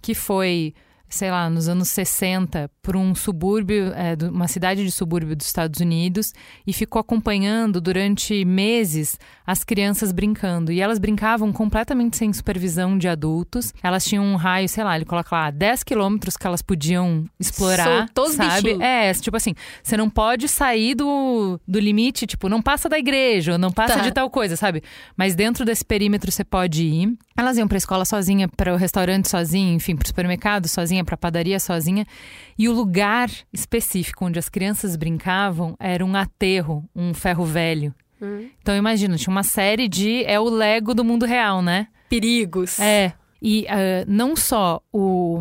que 0.03 0.15
foi 0.15 0.75
sei 1.09 1.31
lá, 1.31 1.49
nos 1.49 1.69
anos 1.69 1.89
60, 1.89 2.71
por 2.87 2.95
um 2.95 3.17
subúrbio, 3.17 3.93
é, 3.95 4.17
uma 4.31 4.47
cidade 4.47 4.85
de 4.85 4.93
subúrbio 4.93 5.35
dos 5.35 5.49
Estados 5.49 5.81
Unidos, 5.81 6.33
e 6.65 6.73
ficou 6.73 7.01
acompanhando 7.01 7.81
durante 7.81 8.45
meses 8.45 9.19
as 9.45 9.65
crianças 9.65 10.13
brincando. 10.13 10.71
E 10.71 10.81
elas 10.81 11.01
brincavam 11.01 11.53
completamente 11.53 12.17
sem 12.17 12.33
supervisão 12.33 12.97
de 12.97 13.09
adultos. 13.09 13.75
Elas 13.83 14.05
tinham 14.05 14.25
um 14.25 14.37
raio, 14.37 14.69
sei 14.69 14.85
lá, 14.85 14.95
ele 14.95 15.05
coloca 15.05 15.35
lá, 15.35 15.51
10 15.51 15.83
quilômetros 15.83 16.37
que 16.37 16.47
elas 16.47 16.63
podiam 16.63 17.25
explorar. 17.41 18.07
Soltou 18.07 18.29
sabe? 18.29 18.81
É, 18.81 19.13
tipo 19.15 19.37
assim, 19.37 19.53
você 19.83 19.97
não 19.97 20.09
pode 20.09 20.47
sair 20.47 20.95
do, 20.95 21.59
do 21.67 21.81
limite, 21.81 22.25
tipo, 22.25 22.49
não 22.49 22.63
passa 22.63 22.89
da 22.89 23.01
igreja, 23.01 23.55
ou 23.55 23.59
não 23.59 23.73
passa 23.73 23.97
tá. 23.97 24.03
de 24.03 24.13
tal 24.13 24.31
coisa, 24.31 24.55
sabe? 24.55 24.81
Mas 25.17 25.35
dentro 25.35 25.65
desse 25.65 25.85
perímetro 25.85 26.31
você 26.31 26.45
pode 26.45 26.85
ir. 26.85 27.19
Elas 27.37 27.59
iam 27.59 27.67
para 27.67 27.77
a 27.77 27.79
escola 27.79 28.05
sozinha, 28.05 28.49
para 28.49 28.73
o 28.73 28.77
restaurante 28.77 29.29
sozinha, 29.29 29.75
enfim, 29.75 29.97
para 29.97 30.05
o 30.05 30.07
supermercado 30.07 30.69
sozinha, 30.69 31.05
para 31.05 31.17
a 31.17 31.19
padaria 31.19 31.59
sozinha. 31.59 32.07
E 32.59 32.69
o 32.69 32.76
lugar 32.77 33.31
específico 33.53 34.25
onde 34.25 34.39
as 34.39 34.49
crianças 34.49 34.97
brincavam 34.97 35.75
era 35.79 36.05
um 36.05 36.15
aterro, 36.15 36.85
um 36.95 37.15
ferro 37.15 37.45
velho. 37.45 37.95
Hum. 38.21 38.49
Então 38.61 38.77
imagina, 38.77 39.17
tinha 39.17 39.33
uma 39.33 39.43
série 39.43 39.89
de 39.89 40.25
é 40.25 40.39
o 40.39 40.45
Lego 40.45 40.95
do 40.95 41.05
mundo 41.05 41.27
real, 41.27 41.63
né? 41.63 41.89
Perigos. 42.09 42.79
É. 42.79 43.13
E 43.43 43.65
uh, 43.65 44.05
não 44.07 44.35
só 44.35 44.81
o 44.93 45.41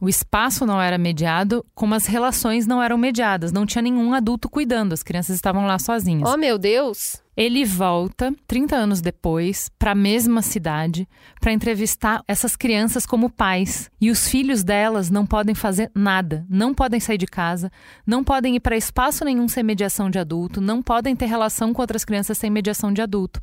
o 0.00 0.08
espaço 0.08 0.66
não 0.66 0.82
era 0.82 0.98
mediado, 0.98 1.64
como 1.74 1.94
as 1.94 2.04
relações 2.04 2.66
não 2.66 2.82
eram 2.82 2.98
mediadas. 2.98 3.52
Não 3.52 3.64
tinha 3.64 3.80
nenhum 3.80 4.12
adulto 4.12 4.50
cuidando, 4.50 4.92
as 4.92 5.02
crianças 5.02 5.34
estavam 5.34 5.66
lá 5.66 5.78
sozinhas. 5.78 6.28
Oh, 6.28 6.36
meu 6.36 6.58
Deus! 6.58 7.23
Ele 7.36 7.64
volta 7.64 8.32
30 8.46 8.76
anos 8.76 9.00
depois 9.00 9.68
para 9.78 9.90
a 9.90 9.94
mesma 9.94 10.40
cidade 10.40 11.08
para 11.40 11.52
entrevistar 11.52 12.22
essas 12.28 12.54
crianças 12.54 13.04
como 13.04 13.28
pais. 13.28 13.90
E 14.00 14.10
os 14.10 14.28
filhos 14.28 14.62
delas 14.62 15.10
não 15.10 15.26
podem 15.26 15.54
fazer 15.54 15.90
nada, 15.94 16.46
não 16.48 16.72
podem 16.72 17.00
sair 17.00 17.18
de 17.18 17.26
casa, 17.26 17.70
não 18.06 18.22
podem 18.22 18.54
ir 18.56 18.60
para 18.60 18.76
espaço 18.76 19.24
nenhum 19.24 19.48
sem 19.48 19.64
mediação 19.64 20.08
de 20.08 20.18
adulto, 20.18 20.60
não 20.60 20.80
podem 20.80 21.16
ter 21.16 21.26
relação 21.26 21.72
com 21.72 21.82
outras 21.82 22.04
crianças 22.04 22.38
sem 22.38 22.50
mediação 22.50 22.92
de 22.92 23.02
adulto. 23.02 23.40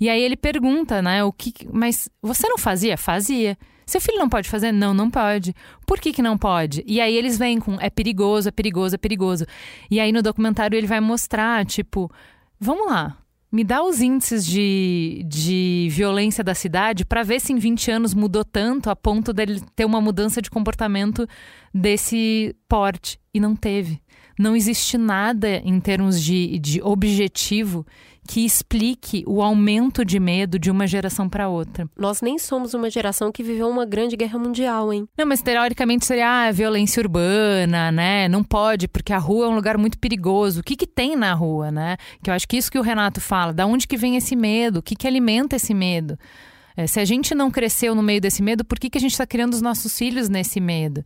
E 0.00 0.08
aí 0.08 0.22
ele 0.22 0.36
pergunta, 0.36 1.02
né, 1.02 1.24
o 1.24 1.32
que, 1.32 1.52
mas 1.72 2.08
você 2.22 2.48
não 2.48 2.58
fazia? 2.58 2.96
Fazia. 2.96 3.58
Seu 3.86 4.00
filho 4.00 4.18
não 4.18 4.28
pode 4.28 4.48
fazer? 4.48 4.72
Não, 4.72 4.92
não 4.92 5.08
pode. 5.08 5.54
Por 5.86 6.00
que, 6.00 6.12
que 6.12 6.20
não 6.20 6.36
pode? 6.36 6.82
E 6.86 7.00
aí 7.00 7.14
eles 7.16 7.38
vêm 7.38 7.60
com 7.60 7.80
é 7.80 7.88
perigoso, 7.88 8.48
é 8.48 8.52
perigoso, 8.52 8.96
é 8.96 8.98
perigoso. 8.98 9.46
E 9.88 10.00
aí 10.00 10.10
no 10.10 10.22
documentário 10.22 10.76
ele 10.76 10.88
vai 10.88 11.00
mostrar, 11.00 11.64
tipo, 11.64 12.10
vamos 12.58 12.86
lá, 12.86 13.18
me 13.50 13.62
dá 13.62 13.82
os 13.82 14.00
índices 14.00 14.44
de, 14.44 15.24
de 15.26 15.88
violência 15.90 16.42
da 16.42 16.54
cidade 16.54 17.04
para 17.04 17.22
ver 17.22 17.40
se 17.40 17.52
em 17.52 17.56
20 17.56 17.90
anos 17.90 18.12
mudou 18.12 18.44
tanto 18.44 18.90
a 18.90 18.96
ponto 18.96 19.32
dele 19.32 19.62
ter 19.74 19.84
uma 19.84 20.00
mudança 20.00 20.42
de 20.42 20.50
comportamento 20.50 21.26
desse 21.72 22.54
porte. 22.68 23.18
E 23.32 23.40
não 23.40 23.54
teve. 23.54 24.00
Não 24.38 24.54
existe 24.54 24.98
nada 24.98 25.62
em 25.64 25.80
termos 25.80 26.22
de, 26.22 26.58
de 26.58 26.82
objetivo 26.82 27.86
que 28.26 28.44
explique 28.44 29.24
o 29.26 29.40
aumento 29.40 30.04
de 30.04 30.18
medo 30.18 30.58
de 30.58 30.70
uma 30.70 30.86
geração 30.86 31.28
para 31.28 31.48
outra. 31.48 31.88
Nós 31.96 32.20
nem 32.20 32.38
somos 32.38 32.74
uma 32.74 32.90
geração 32.90 33.30
que 33.30 33.42
viveu 33.42 33.68
uma 33.68 33.86
grande 33.86 34.16
guerra 34.16 34.38
mundial, 34.38 34.92
hein? 34.92 35.08
Não, 35.16 35.24
mas 35.24 35.40
teoricamente 35.40 36.04
seria 36.04 36.48
ah, 36.48 36.52
violência 36.52 37.00
urbana, 37.00 37.92
né? 37.92 38.28
Não 38.28 38.42
pode, 38.42 38.88
porque 38.88 39.12
a 39.12 39.18
rua 39.18 39.46
é 39.46 39.48
um 39.48 39.54
lugar 39.54 39.78
muito 39.78 39.98
perigoso. 39.98 40.60
O 40.60 40.62
que, 40.62 40.76
que 40.76 40.86
tem 40.86 41.16
na 41.16 41.32
rua, 41.32 41.70
né? 41.70 41.96
Que 42.22 42.30
eu 42.30 42.34
acho 42.34 42.46
que 42.48 42.56
isso 42.56 42.70
que 42.70 42.78
o 42.78 42.82
Renato 42.82 43.20
fala. 43.20 43.52
Da 43.52 43.66
onde 43.66 43.86
que 43.86 43.96
vem 43.96 44.16
esse 44.16 44.34
medo? 44.34 44.80
O 44.80 44.82
que, 44.82 44.96
que 44.96 45.06
alimenta 45.06 45.56
esse 45.56 45.72
medo? 45.72 46.18
É, 46.76 46.86
se 46.86 47.00
a 47.00 47.04
gente 47.04 47.34
não 47.34 47.50
cresceu 47.50 47.94
no 47.94 48.02
meio 48.02 48.20
desse 48.20 48.42
medo, 48.42 48.64
por 48.64 48.78
que, 48.78 48.90
que 48.90 48.98
a 48.98 49.00
gente 49.00 49.12
está 49.12 49.26
criando 49.26 49.54
os 49.54 49.62
nossos 49.62 49.96
filhos 49.96 50.28
nesse 50.28 50.60
medo? 50.60 51.04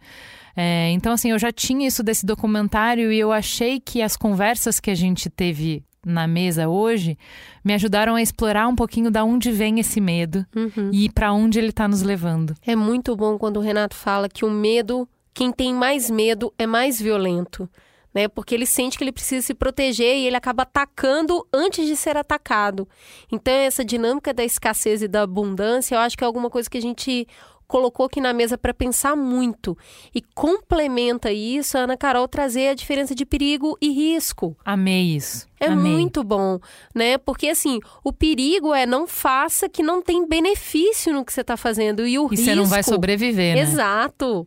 É, 0.57 0.91
então, 0.91 1.12
assim, 1.12 1.31
eu 1.31 1.39
já 1.39 1.53
tinha 1.53 1.87
isso 1.87 2.03
desse 2.03 2.27
documentário 2.27 3.12
e 3.12 3.18
eu 3.18 3.31
achei 3.31 3.79
que 3.79 4.03
as 4.03 4.16
conversas 4.16 4.81
que 4.81 4.91
a 4.91 4.95
gente 4.95 5.31
teve 5.31 5.85
na 6.05 6.26
mesa 6.26 6.68
hoje 6.68 7.18
me 7.64 7.74
ajudaram 7.74 8.14
a 8.14 8.22
explorar 8.22 8.66
um 8.68 8.74
pouquinho 8.74 9.11
da 9.11 9.24
onde 9.24 9.51
vem 9.51 9.78
esse 9.78 10.01
medo 10.01 10.46
uhum. 10.55 10.90
e 10.92 11.11
para 11.11 11.32
onde 11.32 11.59
ele 11.59 11.68
está 11.68 11.86
nos 11.86 12.03
levando. 12.03 12.55
É 12.66 12.74
muito 12.74 13.14
bom 13.14 13.38
quando 13.38 13.59
o 13.59 13.61
Renato 13.61 13.94
fala 13.94 14.28
que 14.28 14.44
o 14.44 14.51
medo, 14.51 15.09
quem 15.34 15.53
tem 15.53 15.74
mais 15.74 16.11
medo 16.11 16.53
é 16.59 16.66
mais 16.66 17.01
violento. 17.01 17.68
Né, 18.12 18.26
porque 18.26 18.57
ele 18.57 18.66
sente 18.66 18.98
que 18.98 19.05
ele 19.05 19.12
precisa 19.12 19.46
se 19.46 19.55
proteger 19.55 20.16
e 20.16 20.26
ele 20.26 20.34
acaba 20.34 20.64
atacando 20.64 21.47
antes 21.52 21.86
de 21.86 21.94
ser 21.94 22.16
atacado. 22.16 22.89
Então, 23.31 23.55
essa 23.55 23.85
dinâmica 23.85 24.35
da 24.35 24.43
escassez 24.43 25.01
e 25.01 25.06
da 25.06 25.22
abundância, 25.22 25.94
eu 25.94 26.01
acho 26.01 26.18
que 26.18 26.24
é 26.24 26.27
alguma 26.27 26.51
coisa 26.51 26.68
que 26.68 26.77
a 26.77 26.82
gente 26.82 27.28
colocou 27.70 28.06
aqui 28.06 28.20
na 28.20 28.32
mesa 28.32 28.59
para 28.59 28.74
pensar 28.74 29.14
muito. 29.14 29.78
E 30.12 30.20
complementa 30.20 31.32
isso 31.32 31.78
a 31.78 31.82
Ana 31.82 31.97
Carol 31.97 32.26
trazer 32.26 32.68
a 32.68 32.74
diferença 32.74 33.14
de 33.14 33.24
perigo 33.24 33.78
e 33.80 33.90
risco. 33.90 34.56
Amei 34.64 35.14
isso. 35.14 35.48
É 35.60 35.66
Amei. 35.66 35.92
muito 35.92 36.24
bom, 36.24 36.59
né? 36.94 37.16
Porque 37.16 37.48
assim, 37.48 37.78
o 38.02 38.12
perigo 38.12 38.74
é 38.74 38.84
não 38.84 39.06
faça 39.06 39.68
que 39.68 39.82
não 39.82 40.02
tem 40.02 40.26
benefício 40.26 41.12
no 41.12 41.24
que 41.24 41.32
você 41.32 41.42
está 41.42 41.56
fazendo. 41.56 42.06
E 42.06 42.18
o 42.18 42.26
e 42.26 42.30
risco. 42.30 42.44
você 42.44 42.55
não 42.56 42.66
vai 42.66 42.82
sobreviver, 42.82 43.55
né? 43.55 43.62
Exato. 43.62 44.47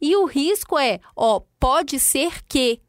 E 0.00 0.16
o 0.16 0.24
risco 0.24 0.78
é, 0.78 1.00
ó, 1.14 1.40
pode 1.60 1.98
ser 2.00 2.42
que 2.48 2.80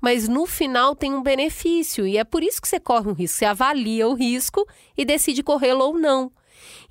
mas 0.00 0.28
no 0.28 0.44
final 0.44 0.94
tem 0.94 1.14
um 1.14 1.22
benefício 1.22 2.06
e 2.06 2.18
é 2.18 2.24
por 2.24 2.42
isso 2.42 2.60
que 2.60 2.68
você 2.68 2.78
corre 2.78 3.08
um 3.08 3.14
risco. 3.14 3.38
Você 3.38 3.46
avalia 3.46 4.06
o 4.06 4.12
risco 4.12 4.66
e 4.94 5.02
decide 5.02 5.42
corrê-lo 5.42 5.82
ou 5.82 5.98
não. 5.98 6.30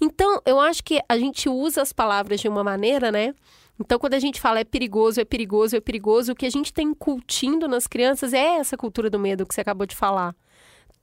Então, 0.02 0.42
eu 0.46 0.60
acho 0.60 0.84
que 0.84 1.02
a 1.08 1.18
gente 1.18 1.50
usa 1.50 1.82
as 1.82 1.94
palavras 1.94 2.40
de 2.40 2.48
uma 2.48 2.64
maneira, 2.64 3.12
né? 3.12 3.34
Então, 3.80 3.98
quando 3.98 4.14
a 4.14 4.20
gente 4.20 4.40
fala 4.40 4.60
é 4.60 4.64
perigoso, 4.64 5.20
é 5.20 5.26
perigoso, 5.26 5.76
é 5.76 5.82
perigoso, 5.82 6.32
o 6.32 6.36
que 6.36 6.46
a 6.46 6.52
gente 6.52 6.72
tem 6.72 6.88
incutindo 6.88 7.68
nas 7.68 7.88
crianças 7.88 8.34
é 8.34 8.58
essa 8.58 8.78
cultura 8.78 9.10
do 9.10 9.20
medo 9.20 9.46
que 9.46 9.54
você 9.54 9.62
acabou 9.62 9.86
de 9.86 9.96
falar 9.96 10.36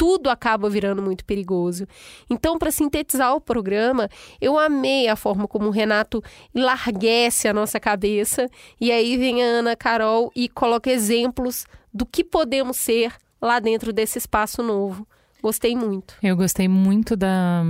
tudo 0.01 0.31
acaba 0.31 0.71
virando 0.71 1.03
muito 1.03 1.27
perigoso. 1.27 1.87
Então, 2.31 2.59
para 2.59 2.71
sintetizar 2.71 3.35
o 3.35 3.41
programa, 3.41 4.09
eu 4.41 4.59
amei 4.59 5.09
a 5.09 5.15
forma 5.15 5.47
como 5.47 5.67
o 5.67 5.71
Renato 5.71 6.25
larguece 6.55 7.47
a 7.47 7.53
nossa 7.53 7.79
cabeça 7.79 8.49
e 8.81 8.91
aí 8.91 9.19
vem 9.19 9.43
a 9.43 9.47
Ana 9.47 9.77
Carol 9.77 10.33
e 10.35 10.49
coloca 10.49 10.91
exemplos 10.91 11.67
do 11.93 12.07
que 12.07 12.25
podemos 12.25 12.79
ser 12.79 13.13
lá 13.43 13.61
dentro 13.61 13.93
desse 13.93 14.17
espaço 14.17 14.63
novo. 14.63 15.07
Gostei 15.43 15.77
muito. 15.77 16.15
Eu 16.23 16.35
gostei 16.35 16.67
muito 16.67 17.15
da 17.15 17.63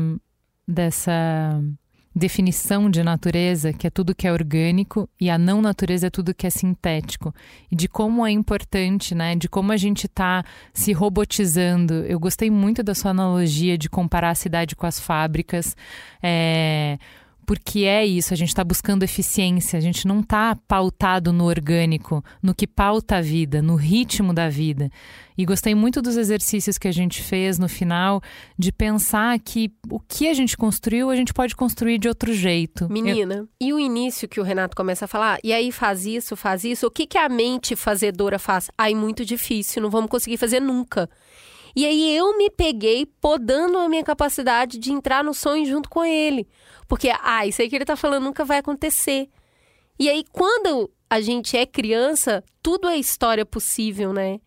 dessa 0.70 1.60
definição 2.14 2.90
de 2.90 3.02
natureza, 3.02 3.72
que 3.72 3.86
é 3.86 3.90
tudo 3.90 4.14
que 4.14 4.26
é 4.26 4.32
orgânico, 4.32 5.08
e 5.20 5.30
a 5.30 5.38
não 5.38 5.62
natureza 5.62 6.08
é 6.08 6.10
tudo 6.10 6.34
que 6.34 6.46
é 6.46 6.50
sintético. 6.50 7.32
E 7.70 7.76
de 7.76 7.88
como 7.88 8.26
é 8.26 8.30
importante, 8.30 9.14
né? 9.14 9.36
De 9.36 9.48
como 9.48 9.72
a 9.72 9.76
gente 9.76 10.06
está 10.06 10.44
se 10.72 10.92
robotizando. 10.92 11.94
Eu 12.06 12.18
gostei 12.18 12.50
muito 12.50 12.82
da 12.82 12.94
sua 12.94 13.12
analogia 13.12 13.78
de 13.78 13.88
comparar 13.88 14.30
a 14.30 14.34
cidade 14.34 14.74
com 14.74 14.86
as 14.86 14.98
fábricas. 14.98 15.76
É 16.22 16.98
porque 17.50 17.80
é 17.80 18.06
isso, 18.06 18.32
a 18.32 18.36
gente 18.36 18.50
está 18.50 18.62
buscando 18.62 19.02
eficiência, 19.02 19.76
a 19.76 19.80
gente 19.80 20.06
não 20.06 20.20
está 20.20 20.54
pautado 20.68 21.32
no 21.32 21.46
orgânico, 21.46 22.24
no 22.40 22.54
que 22.54 22.64
pauta 22.64 23.16
a 23.16 23.20
vida, 23.20 23.60
no 23.60 23.74
ritmo 23.74 24.32
da 24.32 24.48
vida. 24.48 24.88
E 25.36 25.44
gostei 25.44 25.74
muito 25.74 26.00
dos 26.00 26.16
exercícios 26.16 26.78
que 26.78 26.86
a 26.86 26.92
gente 26.92 27.20
fez 27.20 27.58
no 27.58 27.68
final, 27.68 28.22
de 28.56 28.70
pensar 28.70 29.36
que 29.40 29.68
o 29.90 29.98
que 29.98 30.28
a 30.28 30.32
gente 30.32 30.56
construiu, 30.56 31.10
a 31.10 31.16
gente 31.16 31.34
pode 31.34 31.56
construir 31.56 31.98
de 31.98 32.06
outro 32.06 32.32
jeito. 32.32 32.88
Menina, 32.88 33.34
Eu... 33.34 33.48
e 33.60 33.72
o 33.72 33.80
início 33.80 34.28
que 34.28 34.38
o 34.38 34.44
Renato 34.44 34.76
começa 34.76 35.06
a 35.06 35.08
falar, 35.08 35.40
e 35.42 35.52
aí 35.52 35.72
faz 35.72 36.06
isso, 36.06 36.36
faz 36.36 36.62
isso, 36.62 36.86
o 36.86 36.90
que, 36.90 37.04
que 37.04 37.18
a 37.18 37.28
mente 37.28 37.74
fazedora 37.74 38.38
faz? 38.38 38.70
Ai, 38.78 38.94
muito 38.94 39.24
difícil, 39.24 39.82
não 39.82 39.90
vamos 39.90 40.08
conseguir 40.08 40.36
fazer 40.36 40.60
nunca. 40.60 41.10
E 41.74 41.86
aí 41.86 42.16
eu 42.16 42.36
me 42.36 42.50
peguei 42.50 43.06
podando 43.06 43.78
a 43.78 43.88
minha 43.88 44.04
capacidade 44.04 44.78
de 44.78 44.92
entrar 44.92 45.22
no 45.22 45.34
sonho 45.34 45.64
junto 45.66 45.88
com 45.88 46.04
ele. 46.04 46.48
Porque, 46.88 47.12
ah, 47.22 47.46
isso 47.46 47.62
aí 47.62 47.68
que 47.68 47.76
ele 47.76 47.84
tá 47.84 47.96
falando 47.96 48.24
nunca 48.24 48.44
vai 48.44 48.58
acontecer. 48.58 49.28
E 49.98 50.08
aí, 50.08 50.24
quando 50.32 50.90
a 51.08 51.20
gente 51.20 51.56
é 51.56 51.66
criança, 51.66 52.42
tudo 52.62 52.88
é 52.88 52.96
história 52.96 53.44
possível, 53.44 54.12
né? 54.12 54.40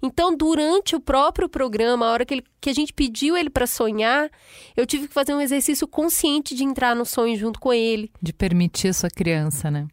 Então, 0.00 0.36
durante 0.36 0.94
o 0.94 1.00
próprio 1.00 1.48
programa, 1.48 2.06
a 2.06 2.12
hora 2.12 2.24
que, 2.24 2.34
ele, 2.34 2.44
que 2.60 2.70
a 2.70 2.74
gente 2.74 2.92
pediu 2.92 3.36
ele 3.36 3.50
para 3.50 3.66
sonhar, 3.66 4.30
eu 4.76 4.86
tive 4.86 5.08
que 5.08 5.14
fazer 5.14 5.34
um 5.34 5.40
exercício 5.40 5.88
consciente 5.88 6.54
de 6.54 6.62
entrar 6.62 6.94
no 6.94 7.04
sonho 7.04 7.36
junto 7.36 7.58
com 7.58 7.72
ele. 7.72 8.10
De 8.22 8.32
permitir 8.32 8.88
a 8.88 8.92
sua 8.92 9.10
criança, 9.10 9.70
né? 9.70 9.88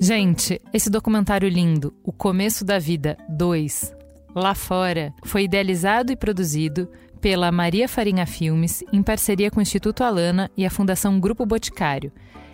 Gente, 0.00 0.60
esse 0.72 0.88
documentário 0.88 1.48
lindo, 1.48 1.92
O 2.04 2.12
Começo 2.12 2.64
da 2.64 2.78
Vida 2.78 3.16
2, 3.28 3.92
lá 4.32 4.54
fora, 4.54 5.12
foi 5.24 5.42
idealizado 5.42 6.12
e 6.12 6.16
produzido 6.16 6.88
pela 7.20 7.50
Maria 7.50 7.88
Farinha 7.88 8.24
Filmes 8.24 8.84
em 8.92 9.02
parceria 9.02 9.50
com 9.50 9.58
o 9.58 9.62
Instituto 9.62 10.04
Alana 10.04 10.48
e 10.56 10.64
a 10.64 10.70
Fundação 10.70 11.18
Grupo 11.18 11.44
Boticário. 11.44 12.12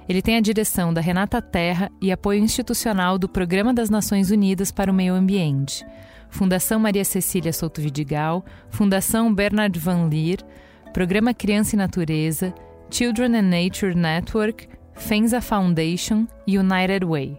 Ele 0.08 0.22
tem 0.22 0.38
a 0.38 0.40
direção 0.40 0.92
da 0.92 1.02
Renata 1.02 1.42
Terra 1.42 1.92
e 2.00 2.10
apoio 2.10 2.42
institucional 2.42 3.18
do 3.18 3.28
Programa 3.28 3.74
das 3.74 3.90
Nações 3.90 4.30
Unidas 4.30 4.72
para 4.72 4.90
o 4.90 4.94
Meio 4.94 5.12
Ambiente. 5.12 5.84
Fundação 6.30 6.80
Maria 6.80 7.04
Cecília 7.04 7.52
Souto 7.52 7.80
Vidigal, 7.80 8.42
Fundação 8.70 9.32
Bernard 9.32 9.78
Van 9.78 10.08
Leer, 10.08 10.38
Programa 10.94 11.34
Criança 11.34 11.76
e 11.76 11.78
Natureza, 11.78 12.54
Children 12.90 13.36
and 13.36 13.50
Nature 13.50 13.94
Network, 13.94 14.66
Fenza 14.94 15.40
Foundation 15.40 16.26
e 16.46 16.58
United 16.58 17.04
Way. 17.04 17.38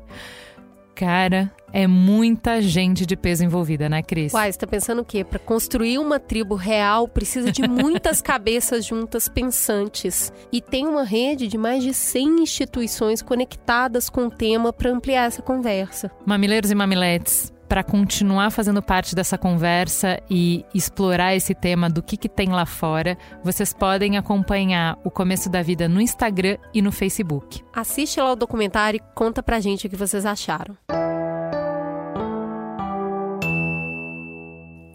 Cara, 0.96 1.52
é 1.74 1.86
muita 1.88 2.62
gente 2.62 3.06
de 3.06 3.18
peso 3.18 3.44
envolvida, 3.44 3.90
né, 3.90 4.02
Cris? 4.02 4.34
Uai, 4.34 4.50
você 4.50 4.58
tá 4.58 4.66
pensando 4.66 5.02
o 5.02 5.06
quê? 5.06 5.26
Para 5.26 5.38
construir 5.38 5.98
uma 6.00 6.18
tribo 6.20 6.56
real, 6.56 7.06
precisa 7.06 7.52
de 7.52 7.68
muitas 7.68 8.22
cabeças 8.24 8.86
juntas 8.86 9.28
pensantes. 9.28 10.32
E 10.54 10.62
tem 10.62 10.88
uma 10.88 11.04
rede 11.04 11.50
de 11.50 11.58
mais 11.58 11.84
de 11.84 11.94
100 11.94 12.44
instituições 12.44 13.22
conectadas 13.22 14.10
com 14.10 14.28
o 14.28 14.32
tema 14.32 14.72
para 14.72 14.90
ampliar 14.90 15.26
essa 15.26 15.42
conversa. 15.42 16.10
Mamileiros 16.26 16.72
e 16.72 16.76
mamiletes, 16.76 17.54
para 17.68 17.84
continuar 17.84 18.52
fazendo 18.52 18.82
parte 18.82 19.16
dessa 19.16 19.38
conversa 19.38 20.22
e 20.30 20.66
explorar 20.74 21.36
esse 21.36 21.54
tema 21.54 21.90
do 21.90 22.02
que, 22.02 22.18
que 22.18 22.30
tem 22.30 22.50
lá 22.50 22.66
fora, 22.66 23.18
vocês 23.44 23.74
podem 23.74 24.18
acompanhar 24.18 24.98
o 25.04 25.12
Começo 25.12 25.50
da 25.50 25.62
Vida 25.62 25.88
no 25.88 26.00
Instagram 26.00 26.58
e 26.74 26.82
no 26.82 26.92
Facebook. 26.92 27.64
Assiste 27.74 28.20
lá 28.20 28.32
o 28.32 28.36
documentário 28.36 28.98
e 28.98 29.16
conta 29.16 29.42
pra 29.42 29.60
gente 29.60 29.88
o 29.88 29.90
que 29.90 29.96
vocês 29.96 30.26
acharam. 30.26 30.78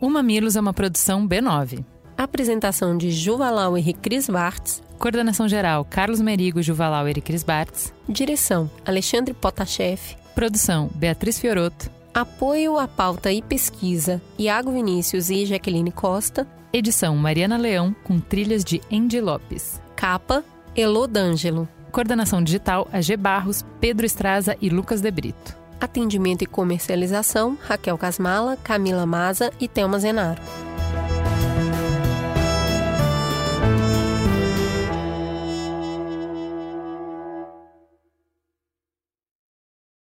O 0.01 0.09
Mamilos 0.09 0.57
é 0.57 0.61
uma 0.61 0.73
produção 0.73 1.29
B9. 1.29 1.85
Apresentação 2.17 2.97
de 2.97 3.11
Juvalau 3.11 3.77
e 3.77 3.93
Cris 3.93 4.29
Bartz. 4.29 4.83
Coordenação 4.99 5.49
geral 5.49 5.85
Carlos 5.85 6.21
Merigo, 6.21 6.63
Juvalau 6.63 7.09
e 7.09 7.15
Cris 7.15 7.43
Bartz. 7.43 7.93
Direção 8.09 8.71
Alexandre 8.85 9.35
Potashev. 9.35 10.01
Produção 10.35 10.91
Beatriz 10.95 11.39
Fioroto. 11.39 12.00
Apoio 12.21 12.79
à 12.79 12.87
pauta 12.87 13.33
e 13.33 13.41
pesquisa 13.41 14.21
Iago 14.39 14.73
Vinícius 14.73 15.31
e 15.31 15.47
Jaqueline 15.47 15.91
Costa. 15.91 16.47
Edição 16.71 17.17
Mariana 17.17 17.57
Leão 17.57 17.97
com 18.05 18.21
trilhas 18.21 18.63
de 18.63 18.79
Andy 18.93 19.23
Lopes. 19.23 19.81
Capa 19.97 20.45
Elô 20.77 21.07
D'Angelo. 21.07 21.67
Coordenação 21.91 22.45
digital 22.45 22.87
AG 22.93 23.17
Barros, 23.17 23.65
Pedro 23.81 24.05
Estraza 24.05 24.55
e 24.61 24.69
Lucas 24.69 25.01
De 25.01 25.11
Brito. 25.11 25.57
Atendimento 25.81 26.43
e 26.43 26.47
comercialização, 26.47 27.57
Raquel 27.63 27.97
Casmala, 27.97 28.55
Camila 28.59 29.07
Maza 29.07 29.51
e 29.59 29.67
Thelma 29.67 29.99
Zenaro. 29.99 30.43